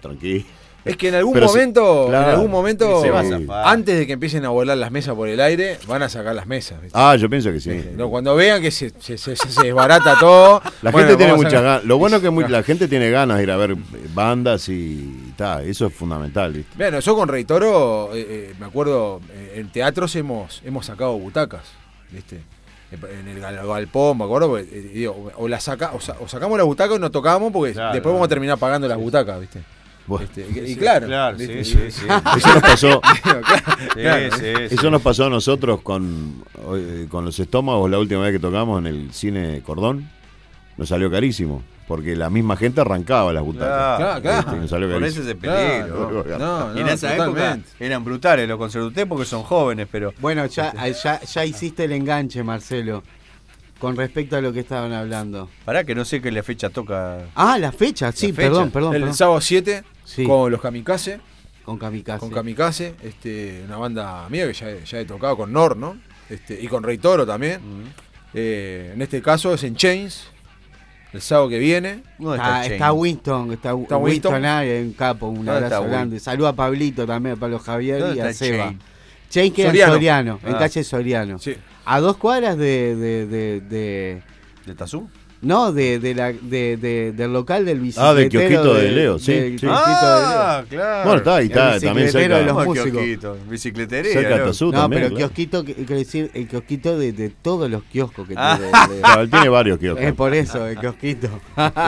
[0.00, 0.44] tranquilo.
[0.84, 2.24] Es que en algún Pero se- momento, claro.
[2.28, 3.68] en algún momento, Se va a zafar.
[3.68, 6.46] antes de que empiecen a volar las mesas por el aire, van a sacar las
[6.46, 6.80] mesas.
[6.80, 6.98] ¿viste?
[6.98, 7.84] Ah, yo pienso que sí.
[7.96, 10.62] No, cuando vean que se, se- se- se desbarata todo.
[10.82, 11.84] La bueno, gente tiene muchas ganas.
[11.84, 13.76] Lo bueno es que muy- la gente tiene ganas de ir a ver
[14.14, 16.72] bandas y ta, eso es fundamental, ¿viste?
[16.76, 21.18] Bueno, yo con Rey Toro, eh, eh, me acuerdo, eh, en teatros hemos, hemos sacado
[21.18, 21.64] butacas,
[22.10, 22.40] ¿viste?
[22.90, 26.26] En el gal- galpón, me acuerdo, porque, eh, digo, o, la saca, o, sa- o
[26.26, 29.60] sacamos la butaca o no tocamos porque después vamos a terminar pagando las butacas, ¿viste?
[30.06, 30.24] Bueno.
[30.24, 31.64] Este, y, claro, Claro, ¿viste?
[31.64, 32.06] sí, sí, sí.
[32.36, 33.00] Eso nos pasó.
[34.70, 36.44] Eso nos a nosotros con,
[36.76, 40.08] eh, con los estómagos la última vez que tocamos en el cine Cordón.
[40.76, 41.62] Nos salió carísimo.
[41.86, 43.98] Porque la misma gente arrancaba las butacas.
[43.98, 44.38] Claro, claro.
[44.46, 45.22] Este, nos salió Por carísimo.
[45.22, 46.22] eso es el peligro.
[46.22, 46.38] Claro.
[46.38, 47.40] No, y en no, esa totalmente.
[47.68, 50.14] época eran brutales los concertos porque son jóvenes, pero.
[50.20, 53.02] Bueno, ya, ya, ya hiciste el enganche, Marcelo,
[53.80, 55.50] con respecto a lo que estaban hablando.
[55.64, 57.24] Pará que no sé qué la fecha toca.
[57.34, 58.48] Ah, la fecha, sí, La fecha.
[58.48, 58.94] perdón, perdón.
[58.94, 59.16] El perdón.
[59.16, 60.22] sábado 7 Sí.
[60.24, 61.18] con los Kamikaze.
[61.64, 62.20] Con Kamikaze.
[62.20, 65.96] Con Kamikaze, este, una banda mía que ya, he- ya he tocado con Nor, ¿no?
[66.28, 67.60] Este, y con Rey Toro también.
[68.34, 70.24] Eh, en este caso es en Chains,
[71.12, 72.02] el sábado que viene.
[72.20, 74.44] Está, está Winston, está, Está Winston, Winston.
[74.44, 76.20] ah, un capo, un ¿Dónde abrazo está grande.
[76.20, 78.64] Saluda a Pablito también, a Pablo Javier ¿Dónde y a está Seba.
[78.66, 78.80] Chain?
[79.30, 79.92] Chain en Soriano.
[79.94, 80.58] Soriano, en Ah.
[80.58, 81.38] calle Soriano.
[81.38, 81.56] Sí.
[81.92, 82.94] A dos cuadras de.
[82.96, 84.22] de, de, de-
[84.66, 85.08] ¿De Tazú?
[85.42, 88.14] no, de, de la, de, de- del local del Ah, bicicletero.
[88.14, 89.66] del kiosquito de Leo, sí, sí.
[89.70, 91.04] Ah, claro.
[91.04, 92.36] Bueno, está ahí, El está también cerca.
[92.38, 93.38] de los ¿Cómo músicos.
[93.48, 94.12] Bicicletería.
[94.12, 94.44] Cerca de ¿no?
[94.44, 95.02] Tazú No, también.
[95.02, 95.16] pero claro.
[95.28, 98.58] kiosquito, que- quiero decir, el kiosquito de, de todos los kioscos que Ah.
[98.60, 98.94] tiene.
[98.96, 100.04] de- Claro, él tiene varios kioscos.
[100.04, 101.28] Es por eso, el kiosquito.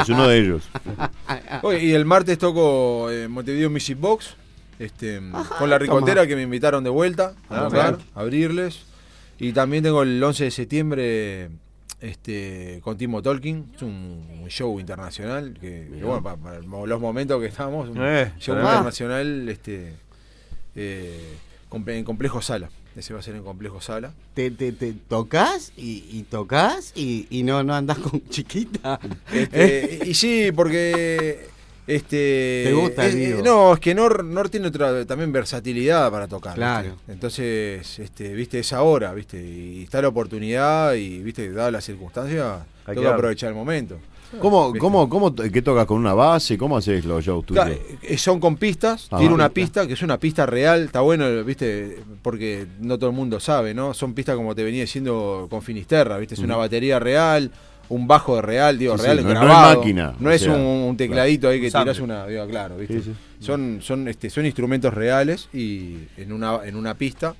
[0.00, 0.62] Es uno de ellos.
[1.62, 4.34] Oye, y el martes toco en Montevideo Music Box.
[4.78, 5.20] Este,
[5.58, 6.26] con la ricotera toma.
[6.26, 8.84] que me invitaron de vuelta a Ah, tocar, a abrirles.
[9.42, 11.48] Y también tengo el 11 de septiembre
[12.00, 13.66] este, con Timo Tolkien.
[13.74, 15.54] Es un, un show internacional.
[15.60, 18.70] Que, que bueno, pa- para, los momentos que estamos, un Eh, show tremendo.
[18.70, 19.94] internacional este,
[20.76, 21.34] eh,
[21.86, 22.70] en Complejo Sala.
[22.94, 24.12] Ese va a ser en Complejo Sala.
[24.34, 29.00] te, te, te tocas y, y tocas y, y no, no andás con chiquita.
[29.32, 31.48] Este, y sí, porque
[31.86, 33.42] este ¿Te gusta el vivo?
[33.42, 36.54] no, es que Nor, Nor tiene otra también versatilidad para tocar.
[36.54, 36.90] Claro.
[36.90, 37.12] ¿viste?
[37.12, 42.60] Entonces, este, viste, es ahora, viste, y está la oportunidad y viste, dadas las circunstancias,
[42.86, 43.98] Hay tengo que aprovechar el momento.
[44.40, 46.56] ¿Cómo, cómo, cómo, qué tocas con una base?
[46.56, 47.64] ¿Cómo haces los shows tuyos?
[47.66, 49.86] Claro, eh, son con pistas, Ah, tiene una pista.
[49.86, 53.92] que es una pista real, está bueno, viste, porque no todo el mundo sabe, ¿no?
[53.92, 57.50] Son pistas como te venía diciendo con Finisterra, viste, es una batería real,
[57.88, 59.78] un bajo de real, digo, Sí, sí, real no- no es grabado.
[59.78, 63.00] máquina, No es sea, un, un tecladito ahí que tirás una, digo, claro, viste.
[63.02, 63.44] Sí, sí.
[63.44, 67.34] Son, son, este, son instrumentos reales y en una, en una pista.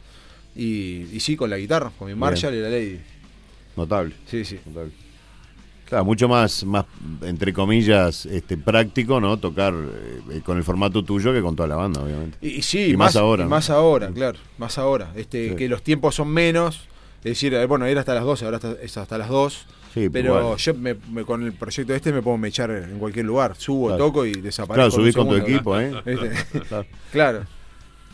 [0.55, 3.01] Y, y sí, con la guitarra, con mi Marshall y la Lady.
[3.77, 4.15] Notable.
[4.27, 4.59] Sí, sí.
[4.67, 4.93] Notable.
[5.89, 6.87] Claro, mucho más, más
[7.23, 9.37] entre comillas, este, práctico, ¿no?
[9.39, 9.75] Tocar
[10.31, 12.39] eh, con el formato tuyo que con toda la banda, obviamente.
[12.41, 13.51] Y, y sí, Y más ahora, y ¿no?
[13.51, 15.13] Más ahora, claro, más ahora.
[15.15, 15.57] Este, Sí.
[15.57, 16.89] Que los tiempos son menos.
[17.19, 19.67] Es decir, eh, bueno, era hasta las 12, ahora hasta- es hasta las 2.
[19.95, 20.57] Sí, pero igual.
[20.57, 23.55] yo me- me- con el proyecto este me puedo mechar en cualquier lugar.
[23.57, 24.05] Subo, Claro.
[24.07, 24.87] toco y Claro, desaparezco.
[24.87, 25.79] un subís con tu equipo.
[25.79, 25.93] ¿eh?
[26.69, 26.87] Claro.
[27.13, 27.45] claro.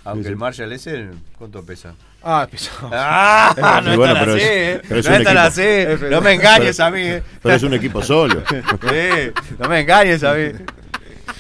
[0.05, 0.33] Aunque Sí, sí.
[0.33, 1.95] el Marshall ese, ¿cuánto pesa?
[2.23, 2.91] Ah, es pesado.
[2.93, 4.83] Ah, no bueno, es tan pero así, es- eh.
[4.89, 5.39] pero es no equipo.
[5.39, 6.11] así.
[6.11, 7.01] No me engañes Pero- a mí.
[7.03, 7.23] eh.
[7.43, 8.43] Pero es un equipo solo.
[8.49, 10.45] Sí, no me engañes a mí.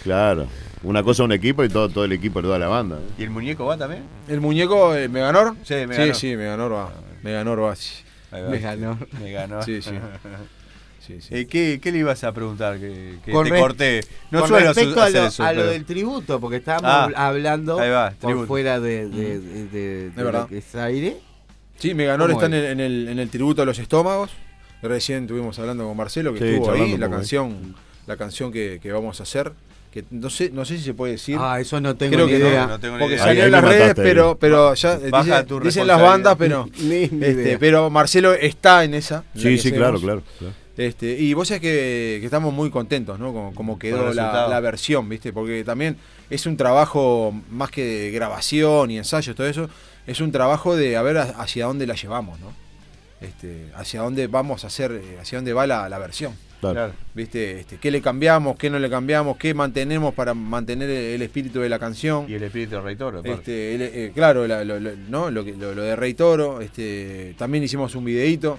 [0.02, 0.46] Claro.
[0.84, 2.96] Una cosa un equipo y todo, todo el equipo de toda la banda.
[2.98, 3.14] ¿eh?
[3.18, 4.04] ¿Y el muñeco va también?
[4.28, 5.56] ¿El muñeco eh, Meganor?
[5.64, 6.14] Sí, Meganor.
[6.14, 6.92] Sí, sí, Meganor va.
[7.22, 7.74] Meganor va.
[7.74, 8.04] sí.
[8.32, 8.98] Me ganó.
[9.20, 9.62] Me ganó.
[9.62, 9.90] Sí, sí.
[11.00, 11.34] Sí, sí.
[11.34, 12.78] Eh, ¿qué, ¿Qué le ibas a preguntar?
[12.78, 14.00] Que, que Con te corté.
[14.30, 15.42] No con suelo respecto hacer a lo, eso.
[15.44, 19.64] a lo del tributo, porque estábamos Ah, habl- hablando va, por fuera de, de, de,
[19.68, 21.16] de- de lo que es aire.
[21.78, 22.64] Sí, Meganor ¿Cómo está en es?
[22.64, 24.32] el, en, el, en el tributo a los estómagos.
[24.82, 27.74] Recién estuvimos hablando con Marcelo, que Sí, estuvo ahí, charlando la canción,
[28.06, 29.52] la canción que, que vamos a hacer.
[30.02, 31.36] Que no sé, no sé si se puede decir.
[31.40, 32.62] Ah, eso no tengo Creo ni que idea.
[32.66, 33.24] no, No tengo ni porque idea.
[33.24, 36.88] salió en las redes, pero, pero ya Baja dice- tu dicen las bandas, pero Ni-
[36.88, 37.58] ni este, idea.
[37.58, 39.24] pero Marcelo está en esa.
[39.34, 40.22] Sí, sí, claro, claro.
[40.38, 40.54] claro.
[40.76, 43.52] Este, y vos sabés que, que estamos muy contentos, ¿no?
[43.54, 45.32] Como, quedó la, versión, ¿viste?
[45.32, 45.96] Porque también
[46.30, 49.68] es un trabajo más que de grabación y ensayos, todo eso,
[50.06, 52.52] es un trabajo de a ver hacia dónde la llevamos, ¿no?
[53.20, 56.32] Este, hacia dónde vamos a hacer, eh, hacia dónde va la, la versión.
[56.60, 56.92] Claro.
[57.14, 57.60] ¿Viste?
[57.60, 61.60] Este, ¿Qué le cambiamos, qué no le cambiamos, qué mantenemos para mantener el, el espíritu
[61.60, 62.26] de la canción?
[62.28, 63.22] Y el espíritu de Rey Toro.
[63.24, 65.30] Este, el- eh, claro, la- lo, lo- ¿no?
[65.30, 66.60] lo, que- lo- lo de Rey Toro.
[66.60, 68.58] Este, también hicimos un videíto.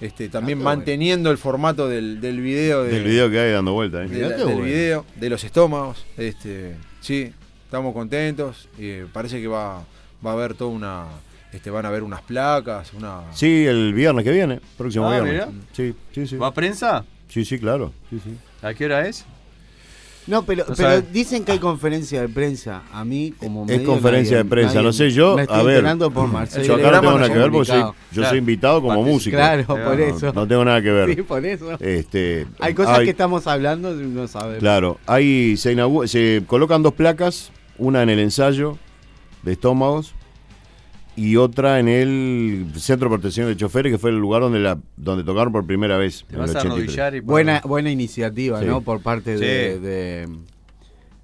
[0.00, 2.84] Este, también qué manteniendo el formato del, del video.
[2.84, 4.04] de- Del video que hay dando vuelta.
[4.04, 4.08] ¿eh?
[4.08, 4.62] de la- del bueno.
[4.62, 6.04] video, de los estómagos.
[6.16, 7.32] Este, sí,
[7.64, 8.68] estamos contentos.
[8.78, 9.84] Y parece que va,
[10.26, 11.04] va a haber toda una.
[11.52, 13.22] Este, van a haber unas placas, una.
[13.32, 15.46] Sí, el viernes que viene, próximo Ah, viernes.
[15.72, 16.36] Sí, sí, sí.
[16.36, 17.04] ¿Va a prensa?
[17.28, 17.92] Sí, sí, claro.
[18.10, 18.30] Sí, sí.
[18.62, 19.24] ¿A qué hora es?
[20.26, 21.04] No, pero, No pero sabe.
[21.10, 22.82] dicen que hay conferencia de prensa.
[22.92, 25.58] A mí, como Es medio, conferencia nadie- de prensa, nadie- no sé yo, Me estoy
[25.58, 25.98] a ver.
[26.12, 26.64] por Marcelo.
[26.66, 28.28] Yo acá no tengo nada que ver porque soy, yo Claro.
[28.28, 29.36] soy invitado como músico.
[29.36, 30.32] Claro, por No, eso.
[30.34, 31.14] no tengo nada que ver.
[31.14, 31.72] Sí, por eso.
[31.80, 34.58] Este, Hay cosas que estamos hablando y no sabemos.
[34.58, 38.76] Claro, hay, se, inaugura- se colocan dos placas, una en el ensayo
[39.44, 40.12] de estómagos
[41.18, 44.78] y otra en el Centro de Protección de Choferes, que fue el lugar donde la
[44.96, 46.24] donde tocaron por primera vez.
[46.28, 46.82] Te en vas el a 83.
[46.84, 48.66] arrodillar y Buena, buena iniciativa, Sí.
[48.66, 48.80] ¿no?
[48.82, 49.44] Por parte Sí.
[49.44, 50.28] de, de,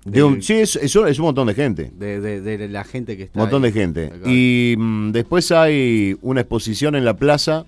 [0.05, 1.91] De un, sí, es, es un- es un montón de gente.
[1.97, 3.39] De, de- de la gente que está.
[3.39, 3.71] Un montón ahí.
[3.73, 4.05] de gente.
[4.07, 4.31] Acá.
[4.31, 7.65] Y mm, después hay una exposición en la plaza,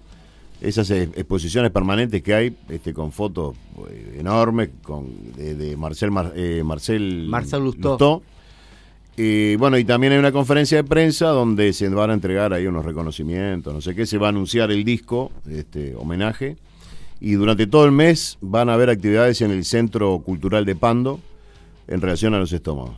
[0.60, 3.56] esas exposiciones permanentes que hay, este, con fotos
[3.90, 8.22] eh, enormes, con, de, de Marcel, Mar- eh, Marcel, Marcel Lustó.
[9.16, 12.66] Y bueno, y también hay una conferencia de prensa donde se van a entregar ahí
[12.66, 16.58] unos reconocimientos, no sé qué, se va a anunciar el disco, este homenaje.
[17.18, 21.20] Y durante todo el mes van a haber actividades en el Centro Cultural de Pando
[21.88, 22.96] en relación a los estómagos.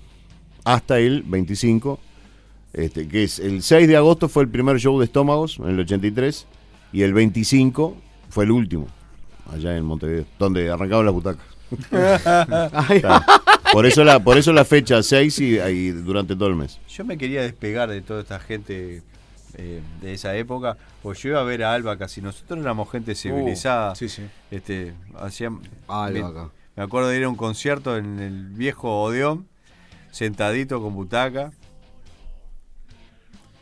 [0.65, 2.01] Hasta el 25,
[2.73, 5.79] este, que es el 6 de agosto fue el primer show de estómagos en el
[5.79, 6.47] 83
[6.93, 7.97] y el 25
[8.29, 8.89] fue el último,
[9.53, 11.58] allá en Montevideo, donde arrancaban las butacas.
[13.73, 16.79] Por eso la, por eso la fecha 6 y, y durante todo el mes.
[16.89, 19.03] Yo me quería despegar de toda esta gente
[19.55, 22.23] eh, de esa época, pues yo iba a ver a Alba casi.
[22.23, 23.93] Nosotros éramos gente civilizada.
[23.93, 24.23] Uh, sí, sí.
[24.51, 26.45] Este, hacían, Albahaca.
[26.45, 29.49] me, me acuerdo de ir a un concierto en el viejo Odeón,
[30.11, 31.51] sentadito con butaca.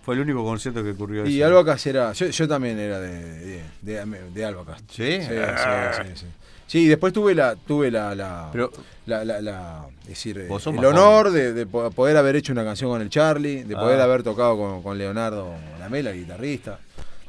[0.04, 1.42] Fue el único concierto que ocurrió Y.
[1.42, 2.12] Albacas era.
[2.12, 4.80] Yo, yo también era de, de, de, de Albacas.
[4.88, 5.20] ¿Sí?
[5.20, 6.26] Sí, sí, sí, sí.
[6.66, 8.72] Sí, y después tuve la, tuve la, la, Pero-
[9.06, 12.90] la, la- la- es decir, el honor de, de po- poder haber hecho una canción
[12.90, 14.04] con el Charlie, de poder Ah.
[14.04, 16.80] haber tocado con, con Leonardo Lamela, el guitarrista.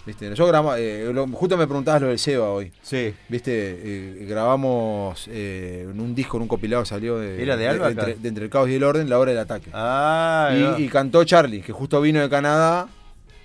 [0.08, 0.34] ¿Viste?
[0.34, 2.72] Yo grababa, eh, justo me preguntabas lo del Seba hoy.
[2.82, 3.14] Sí.
[3.28, 3.52] ¿Viste?
[3.54, 8.16] Eh, grabamos eh, en un disco, en un compilado salió de, ¿Era de Alba, entre,
[8.16, 9.70] de Entre el caos y el orden, la hora del ataque.
[9.74, 12.88] Ah, y, y cantó Charlie, que justo vino de Canadá,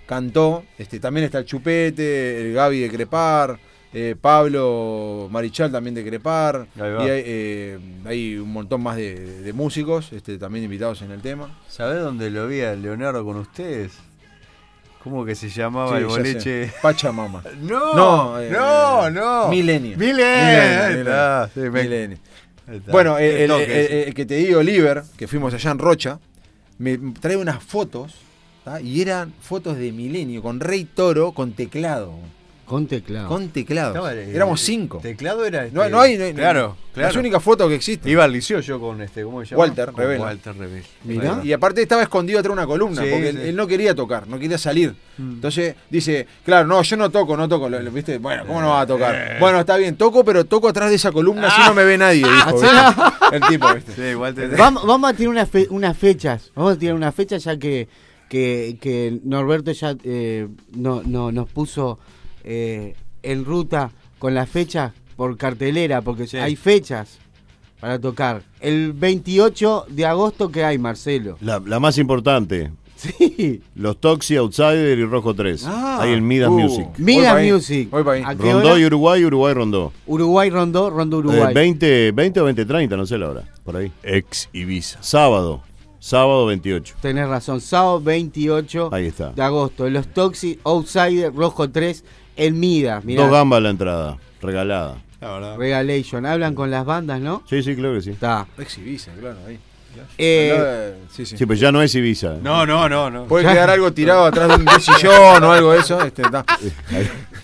[0.06, 0.62] cantó.
[0.78, 3.58] Este, también está el Chupete, el Gaby de Crepar,
[3.92, 6.66] eh, Pablo Marichal también de Crepar.
[6.76, 11.20] Y hay, eh, hay un montón más de, de músicos este, también invitados en el
[11.20, 11.58] tema.
[11.68, 13.92] ¿Sabés dónde lo vi a Leonardo con ustedes?
[15.02, 16.72] ¿Cómo que se llamaba Sí, el boliche?
[16.80, 17.42] Pachamama.
[17.60, 19.48] No, No, eh, no, no.
[19.48, 19.98] Milenio.
[19.98, 21.48] Milenio.
[21.52, 22.18] Sí, me-.
[22.90, 26.20] Bueno, El que te digo, Oliver, que fuimos allá en Rocha,
[26.78, 28.14] me trae unas fotos,
[28.64, 28.80] ¿tá?
[28.80, 32.14] y eran fotos de Milenio, con Rey Toro, con teclado.
[32.72, 33.28] Con teclado.
[33.28, 34.10] Con teclado.
[34.10, 34.98] Eh, Éramos cinco.
[35.02, 35.66] Teclado era.
[35.70, 37.08] No, este, no hay, no hay- claro, claro.
[37.08, 38.10] Las únicas fotos que existen.
[38.10, 39.58] Iba al liceo yo con este, ¿cómo se llama?
[39.60, 40.20] Walter Rebel.
[40.20, 40.82] Walter Rebel.
[41.04, 41.40] Mirá.
[41.44, 43.48] Y aparte estaba escondido atrás de una columna, Sí, porque él, sí.
[43.50, 44.94] él no quería tocar, no quería salir.
[45.18, 45.32] Mm.
[45.34, 47.68] Entonces dice, claro, no, yo no toco, no toco.
[47.68, 48.16] Lo- lo- ¿Viste?
[48.16, 48.86] Bueno, ¿cómo no va a Eh.
[48.86, 49.36] tocar?
[49.38, 52.24] Bueno, está bien, toco, pero toco atrás de esa columna, así no me ve nadie,
[52.26, 52.60] dijo.
[52.64, 53.18] Ah.
[53.32, 53.92] El tipo, ¿viste?
[53.94, 54.56] Sí, Walter.
[54.56, 56.50] Vamos, vamos a tirar unas, fe- unas fechas.
[56.54, 57.86] Vamos a tirar unas fechas ya que,
[58.30, 61.98] que, que Norberto ya eh, no, no, nos puso
[62.44, 66.36] eh, en ruta con las fechas por cartelera, porque Sí.
[66.38, 67.18] hay fechas
[67.80, 68.42] para tocar.
[68.60, 71.36] El 28 de agosto que hay, Marcelo.
[71.40, 73.60] La, la más importante, Sí.
[73.74, 75.64] los Toxi, Outsider y Rojo 3.
[75.66, 75.98] Ah.
[76.02, 76.58] Hay el Midas Uh.
[76.60, 76.86] Music.
[76.98, 77.90] Midas ahí, Music.
[77.90, 78.22] voy ahí.
[78.24, 78.78] ¿A qué Rondó hora?
[78.78, 79.92] y Uruguay, Uruguay Rondó.
[80.06, 81.50] Uruguay Rondó, Rondó Uruguay.
[81.50, 83.42] Eh, 20, 20 o 20, 30, no sé la hora.
[83.64, 83.90] Por ahí.
[84.04, 85.02] Ex Ibiza.
[85.02, 85.62] Sábado.
[85.98, 86.94] Sábado 28.
[87.00, 89.30] Tenés razón, sábado 28 Ahí está.
[89.32, 89.88] de agosto.
[89.90, 92.04] Los Toxic, Outsider, Rojo 3,
[92.36, 93.04] el Midas.
[93.04, 94.18] Mirá, Dos gambas la entrada.
[94.40, 94.96] Regalada.
[95.56, 96.26] Regalation.
[96.26, 97.42] Hablan con las bandas, ¿no?
[97.48, 98.10] Sí, sí, claro que sí.
[98.10, 98.46] Está.
[98.58, 99.58] Exhibisa, claro, ahí.
[100.16, 101.36] Eh, sí, sí.
[101.36, 102.38] Sí, pero ya no es Ibiza.
[102.42, 103.24] No, no, no, no.
[103.26, 106.00] Puede quedar algo tirado atrás de un sillón o algo de eso.
[106.00, 106.44] Este, está.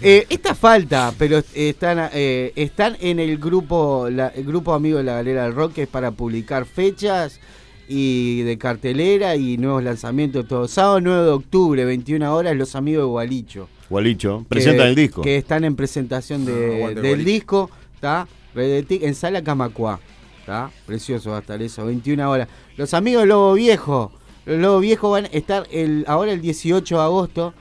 [0.00, 5.04] Eh, esta falta, pero están, eh, están en el grupo, la- el grupo Amigos de
[5.04, 7.38] la Galera del Rock, que es para publicar fechas
[7.86, 10.68] y de cartelera y nuevos lanzamientos todo.
[10.68, 13.68] Sábado 9 de octubre, 21 horas, los amigos de Gualicho.
[13.90, 14.40] Gualicho.
[14.40, 15.22] que- Presentan el disco.
[15.22, 17.28] Que están en presentación de- Ah, del Gualicho.
[17.30, 18.26] disco, ¿está?
[18.54, 20.00] En Sala Camacuá.
[20.40, 20.70] ¿Está?
[20.86, 22.48] Precioso va a estar eso, 21 horas.
[22.76, 24.12] Los amigos Lobo Viejo.
[24.46, 27.52] Los Lobo Viejo van a estar el, ahora el 18 de agosto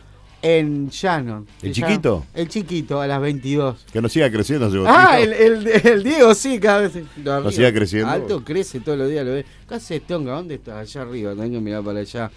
[0.41, 1.45] en Shannon.
[1.62, 2.26] ¿El chiquito?
[2.34, 3.86] El chiquito, a las 22.
[3.91, 6.95] Que no siga creciendo ese Ah, el, el, el Diego sí, cada vez.
[6.95, 7.52] arriba.
[7.52, 8.10] siga creciendo.
[8.10, 9.45] Alto crece todos los días, lo ves.
[9.68, 10.34] ¿Qué hace Tonga?
[10.34, 10.80] ¿Dónde está?
[10.80, 12.32] Allá arriba, tengo que mirar para allá.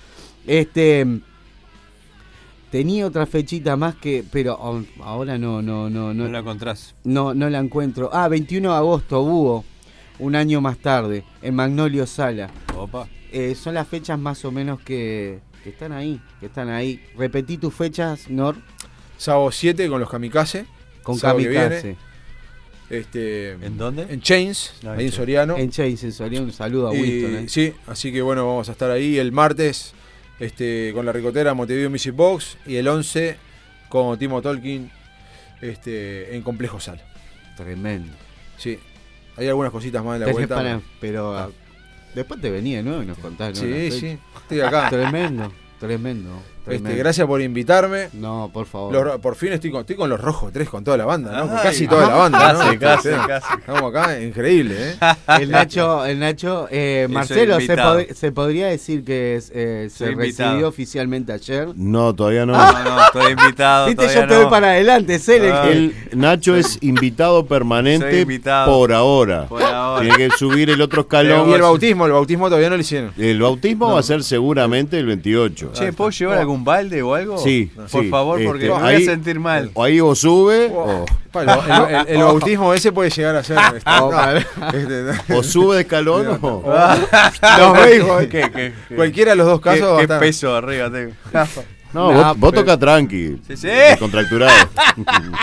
[0.46, 1.06] Este.
[2.70, 4.24] Tenía otra fechita más que.
[4.30, 6.24] Pero oh, ahora no, no, no, no.
[6.24, 6.94] No la encontrás.
[7.04, 8.10] No, no la encuentro.
[8.12, 9.64] Ah, 21 de agosto, Búho.
[10.20, 12.50] Un año más tarde, en Magnolio Sala.
[12.76, 13.08] Opa.
[13.32, 16.20] Eh, son las fechas más o menos que, que están ahí.
[16.40, 17.00] Que están ahí.
[17.16, 18.56] Repetí tus fechas, Nor,
[19.16, 20.66] Sábado 7 con los Kamikaze.
[21.02, 21.82] con sábado Kamikaze.
[21.82, 21.96] viene.
[22.90, 24.02] Este, ¿En dónde?
[24.10, 25.56] En Chains, No, ahí en en Soriano.
[25.56, 27.34] En Chase, en Soria, un saludo a Y- Winston.
[27.44, 27.48] eh.
[27.48, 29.94] Sí, así que bueno, vamos a estar ahí el martes
[30.40, 33.36] este, con la ricotera Montevideo Music Box y el 11
[33.88, 34.90] con Timo Tolkien
[35.60, 37.00] este, en Complejo Sal.
[37.56, 38.12] Tremendo.
[38.56, 38.78] Sí,
[39.36, 40.80] hay algunas cositas más en la vuelta.
[41.00, 41.50] pero ah,
[42.14, 43.60] después te venía de nuevo y nos contás.
[43.60, 43.68] ¿no?
[43.68, 44.88] Sí, sí, estoy acá.
[44.90, 46.30] Tremendo, tremendo.
[46.66, 48.08] Este, gracias por invitarme.
[48.12, 48.92] No, por favor.
[48.92, 51.48] Los por fin estoy con, estoy con los rojos tres con toda la banda, ¿no?
[51.48, 51.62] Con Ay.
[51.62, 52.58] casi toda la banda, ¿no?
[52.60, 53.14] Casi, casi, Sí.
[53.26, 53.46] casi.
[53.58, 54.96] Estamos acá, increíble, ¿eh?
[55.40, 58.00] El Nacho, el Nacho, eh, Marcelo, ¿se, invitado.
[58.00, 60.50] pod- se podría decir que es, eh, se Soy invitado.
[60.50, 61.68] recibió oficialmente ayer?
[61.76, 62.52] No, todavía no.
[62.80, 63.86] No, no, estoy invitado.
[63.86, 64.50] Viste, yo todavía te voy no.
[64.50, 65.50] para adelante, Cele.
[65.52, 65.68] Ah.
[65.68, 68.72] El Nacho es invitado permanente invitado.
[68.72, 69.46] por ahora.
[69.46, 70.02] Por ahora.
[70.02, 71.48] Tiene que subir el otro escalón.
[71.50, 73.12] Y el bautismo, el bautismo todavía no lo hicieron.
[73.18, 75.70] El bautismo va a ser seguramente el 28.
[75.72, 77.38] Che, ¿puedo llevar algún balde o algo?
[77.38, 79.70] Sí, Por sí, favor, porque este, me voy ahí- a sentir mal.
[79.74, 81.04] O ahí o sube o,
[81.34, 83.58] el, el- el- el bautismo ese puede llegar a ser.
[83.76, 84.68] este, Oh, no,
[85.16, 86.62] este, o sube de escalón o.
[87.58, 88.94] Los veis, ¿Qué, qué, qué?
[88.96, 90.00] Cualquiera de los dos casos.
[90.00, 91.12] ¿Qué, peso arriba tengo?
[91.92, 93.40] No, No, vos, vos tocas tranqui.
[93.48, 93.66] Sí, sí.
[93.66, 94.52] Descontracturado.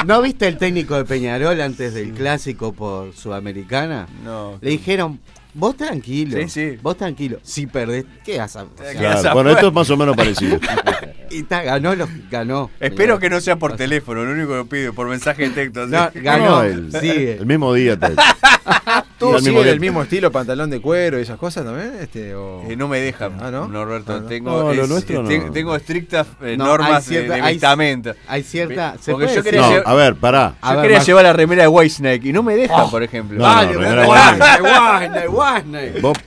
[0.06, 4.08] ¿No viste el técnico de Peñarol antes del clásico por Sudamericana?
[4.24, 4.58] No.
[4.62, 5.20] Le dijeron,
[5.58, 6.38] vos tranquilo.
[6.44, 6.78] Sí, sí.
[6.82, 7.40] Vos tranquilo.
[7.44, 8.66] Si perdés, ¿qué o sea,
[8.98, 10.60] Claro, Bueno, esto es más o menos parecido.
[11.30, 12.70] Y ta, ganó, los, ganó.
[12.80, 15.86] Espero que no sea por teléfono, lo único que pido, por mensaje de texto.
[15.88, 16.64] No, ganó.
[16.64, 17.34] El, sigue.
[17.34, 17.98] el mismo día.
[17.98, 18.14] te-
[19.18, 21.94] ¿Tú sigues el mismo estilo, pantalón de cuero y esas cosas también?
[22.00, 22.64] Este, o...
[22.70, 23.68] Eh, no me dejan, Ah, ¿no?
[23.68, 24.14] Norberto.
[24.14, 24.28] Ah, no.
[24.28, 25.30] Tengo, No, lo es- nuestro eh, no.
[25.30, 28.14] te- tengo estrictas eh, No, normas cierta- de, de hay- vestimenta.
[28.28, 28.96] Hay cierta.
[29.02, 30.54] ¿se Porque yo quería No, llevar- a ver, pará.
[30.62, 33.38] A Yo ver, quería llevar la remera de Whitesnake y no me dejan, por ejemplo.
[33.38, 36.00] No, Vale, Guasney.
[36.02, 36.18] Vos,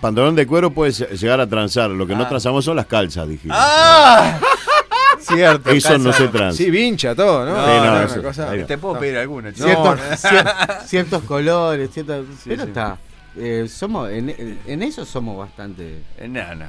[0.00, 1.90] pantalón de cuero puedes llegar a transar.
[1.90, 2.28] Lo que no Ah.
[2.28, 3.48] transamos son las calzas, dije.
[3.52, 4.25] ¡Ah!
[5.20, 5.70] Cierto.
[5.70, 6.18] Eso no calza.
[6.18, 6.56] se transa.
[6.56, 7.52] Sí, vincha todo, ¿no?
[7.56, 8.52] No, Sí, no, Una eso- cosa-.
[8.66, 9.52] Te puedo pedir alguna.
[9.52, 12.68] Ciertos, No, cier- ciertos colores, ciertos, pero sí.
[12.68, 12.98] está.
[13.36, 16.66] eh, somos en, en eso somos bastante No, no.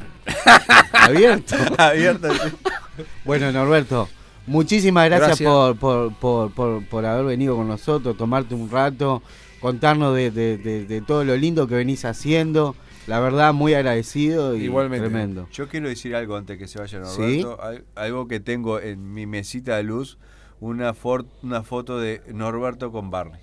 [0.94, 1.60] abiertos.
[1.78, 2.34] Abierto.
[2.34, 2.40] sí.
[3.26, 4.10] Bueno, Norberto,
[4.48, 5.50] muchísimas gracias, Gracias.
[5.50, 9.22] Por, por, por, por, por haber venido con nosotros, tomarte un rato,
[9.60, 12.76] contarnos de, de- de- de todo lo lindo que venís haciendo.
[13.08, 15.08] La verdad, muy agradecido y Igualmente.
[15.08, 15.48] tremendo.
[15.52, 17.00] Yo quiero decir algo antes que se vaya.
[17.00, 17.62] Norberto.
[17.62, 20.18] Al- Algo que tengo en mi mesita de luz,
[20.60, 23.40] una, for- una foto de Norberto con Barney.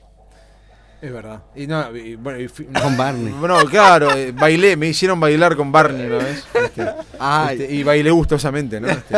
[1.05, 1.43] Es verdad.
[1.55, 3.31] Y no, y, bueno, y fui- Con Barney.
[3.39, 6.47] Bueno, claro, eh, bailé, me hicieron bailar con Barney una vez.
[6.55, 6.87] este,
[7.19, 7.61] Ay.
[7.61, 8.89] este, y bailé gustosamente, ¿no?
[8.89, 9.15] Este,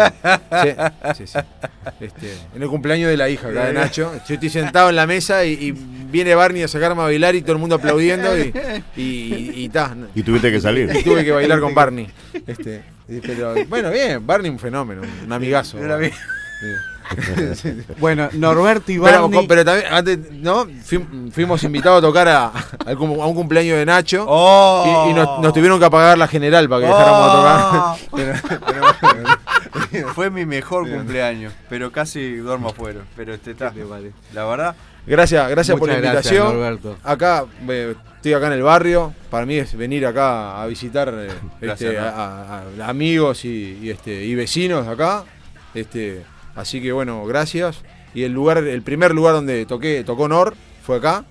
[1.15, 1.39] sí, sí, sí.
[2.01, 4.13] Este, en el cumpleaños de la hija acá de Nacho.
[4.27, 7.43] Yo estoy sentado en la mesa y, y viene Barney a sacarme a bailar y
[7.43, 8.53] todo el mundo aplaudiendo y,
[8.97, 10.09] y, y ta, no.
[10.13, 10.91] Y tuviste que salir.
[10.93, 12.09] Y tuve que bailar con Barney.
[12.49, 12.83] Este,
[13.25, 15.79] pero bueno, bien, Barney un fenómeno, un amigazo.
[15.79, 16.11] Era bien.
[17.99, 19.47] Bueno, Norberto y Pero, Barney.
[19.47, 20.67] pero también, antes, ¿no?
[20.67, 24.25] Fuim- fuimos invitados a tocar a, a un cumpleaños de Nacho.
[24.29, 25.05] ¡Oh!
[25.07, 28.37] Y, y nos, nos tuvieron que apagar la general para que dejáramos a tocar.
[28.51, 33.01] Pero- pero- Fue mi mejor cumpleaños, pero casi duermo afuera.
[33.17, 33.73] Pero este está.
[34.35, 34.75] La verdad,
[35.07, 36.99] gracias, gracias por la gracias, invitación.
[37.05, 39.13] Acá eh, estoy acá en el barrio.
[39.31, 41.29] Para mí es venir acá a visitar eh,
[41.61, 45.25] Gracias, este, a, a- a amigos y, y, este, y vecinos acá.
[45.75, 46.25] Este,
[46.57, 47.83] así que bueno, gracias.
[48.15, 51.25] Y el lugar, el primer lugar donde toqué, tocó Nor, fue acá.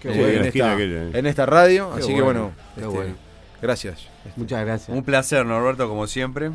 [0.00, 1.90] Qué eh, bueno, en, esta, aquella, en esta radio.
[1.94, 3.14] Qué así que bueno, qué este, bueno.
[3.60, 4.06] gracias.
[4.36, 4.96] Muchas gracias.
[4.96, 6.50] un placer, Norberto, como siempre.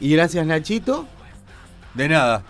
[0.00, 1.06] Y gracias, Nachito.
[1.94, 2.42] De nada.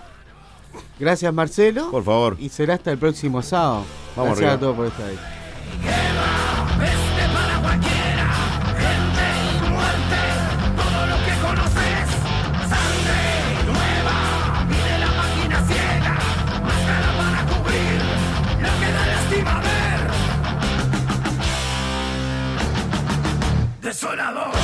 [0.99, 1.91] Gracias, Marcelo.
[1.91, 2.37] Por favor.
[2.39, 3.85] Y será hasta el próximo sábado.
[4.17, 4.53] Vamos gracias arriba.
[4.55, 5.19] a todos por estar ahí.
[24.01, 24.58] Ver.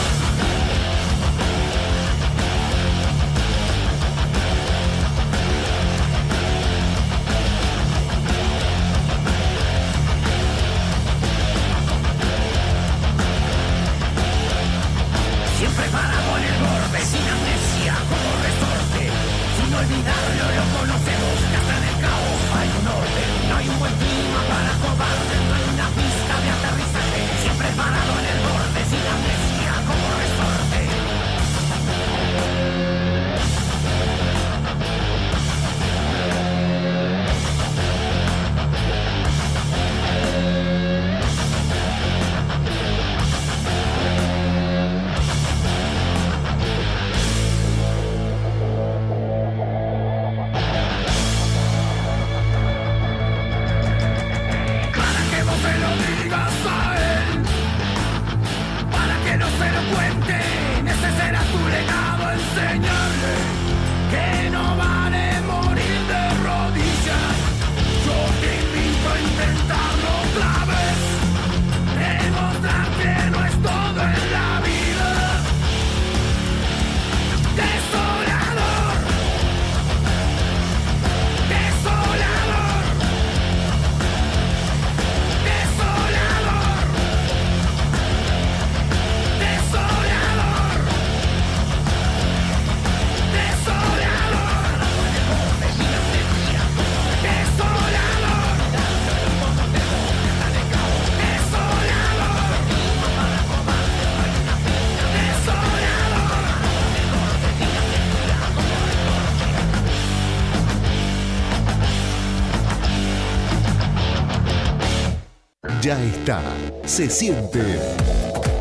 [116.86, 117.60] Se siente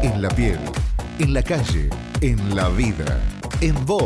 [0.01, 0.59] en la piel,
[1.19, 3.21] en la calle, en la vida,
[3.61, 4.01] en vos.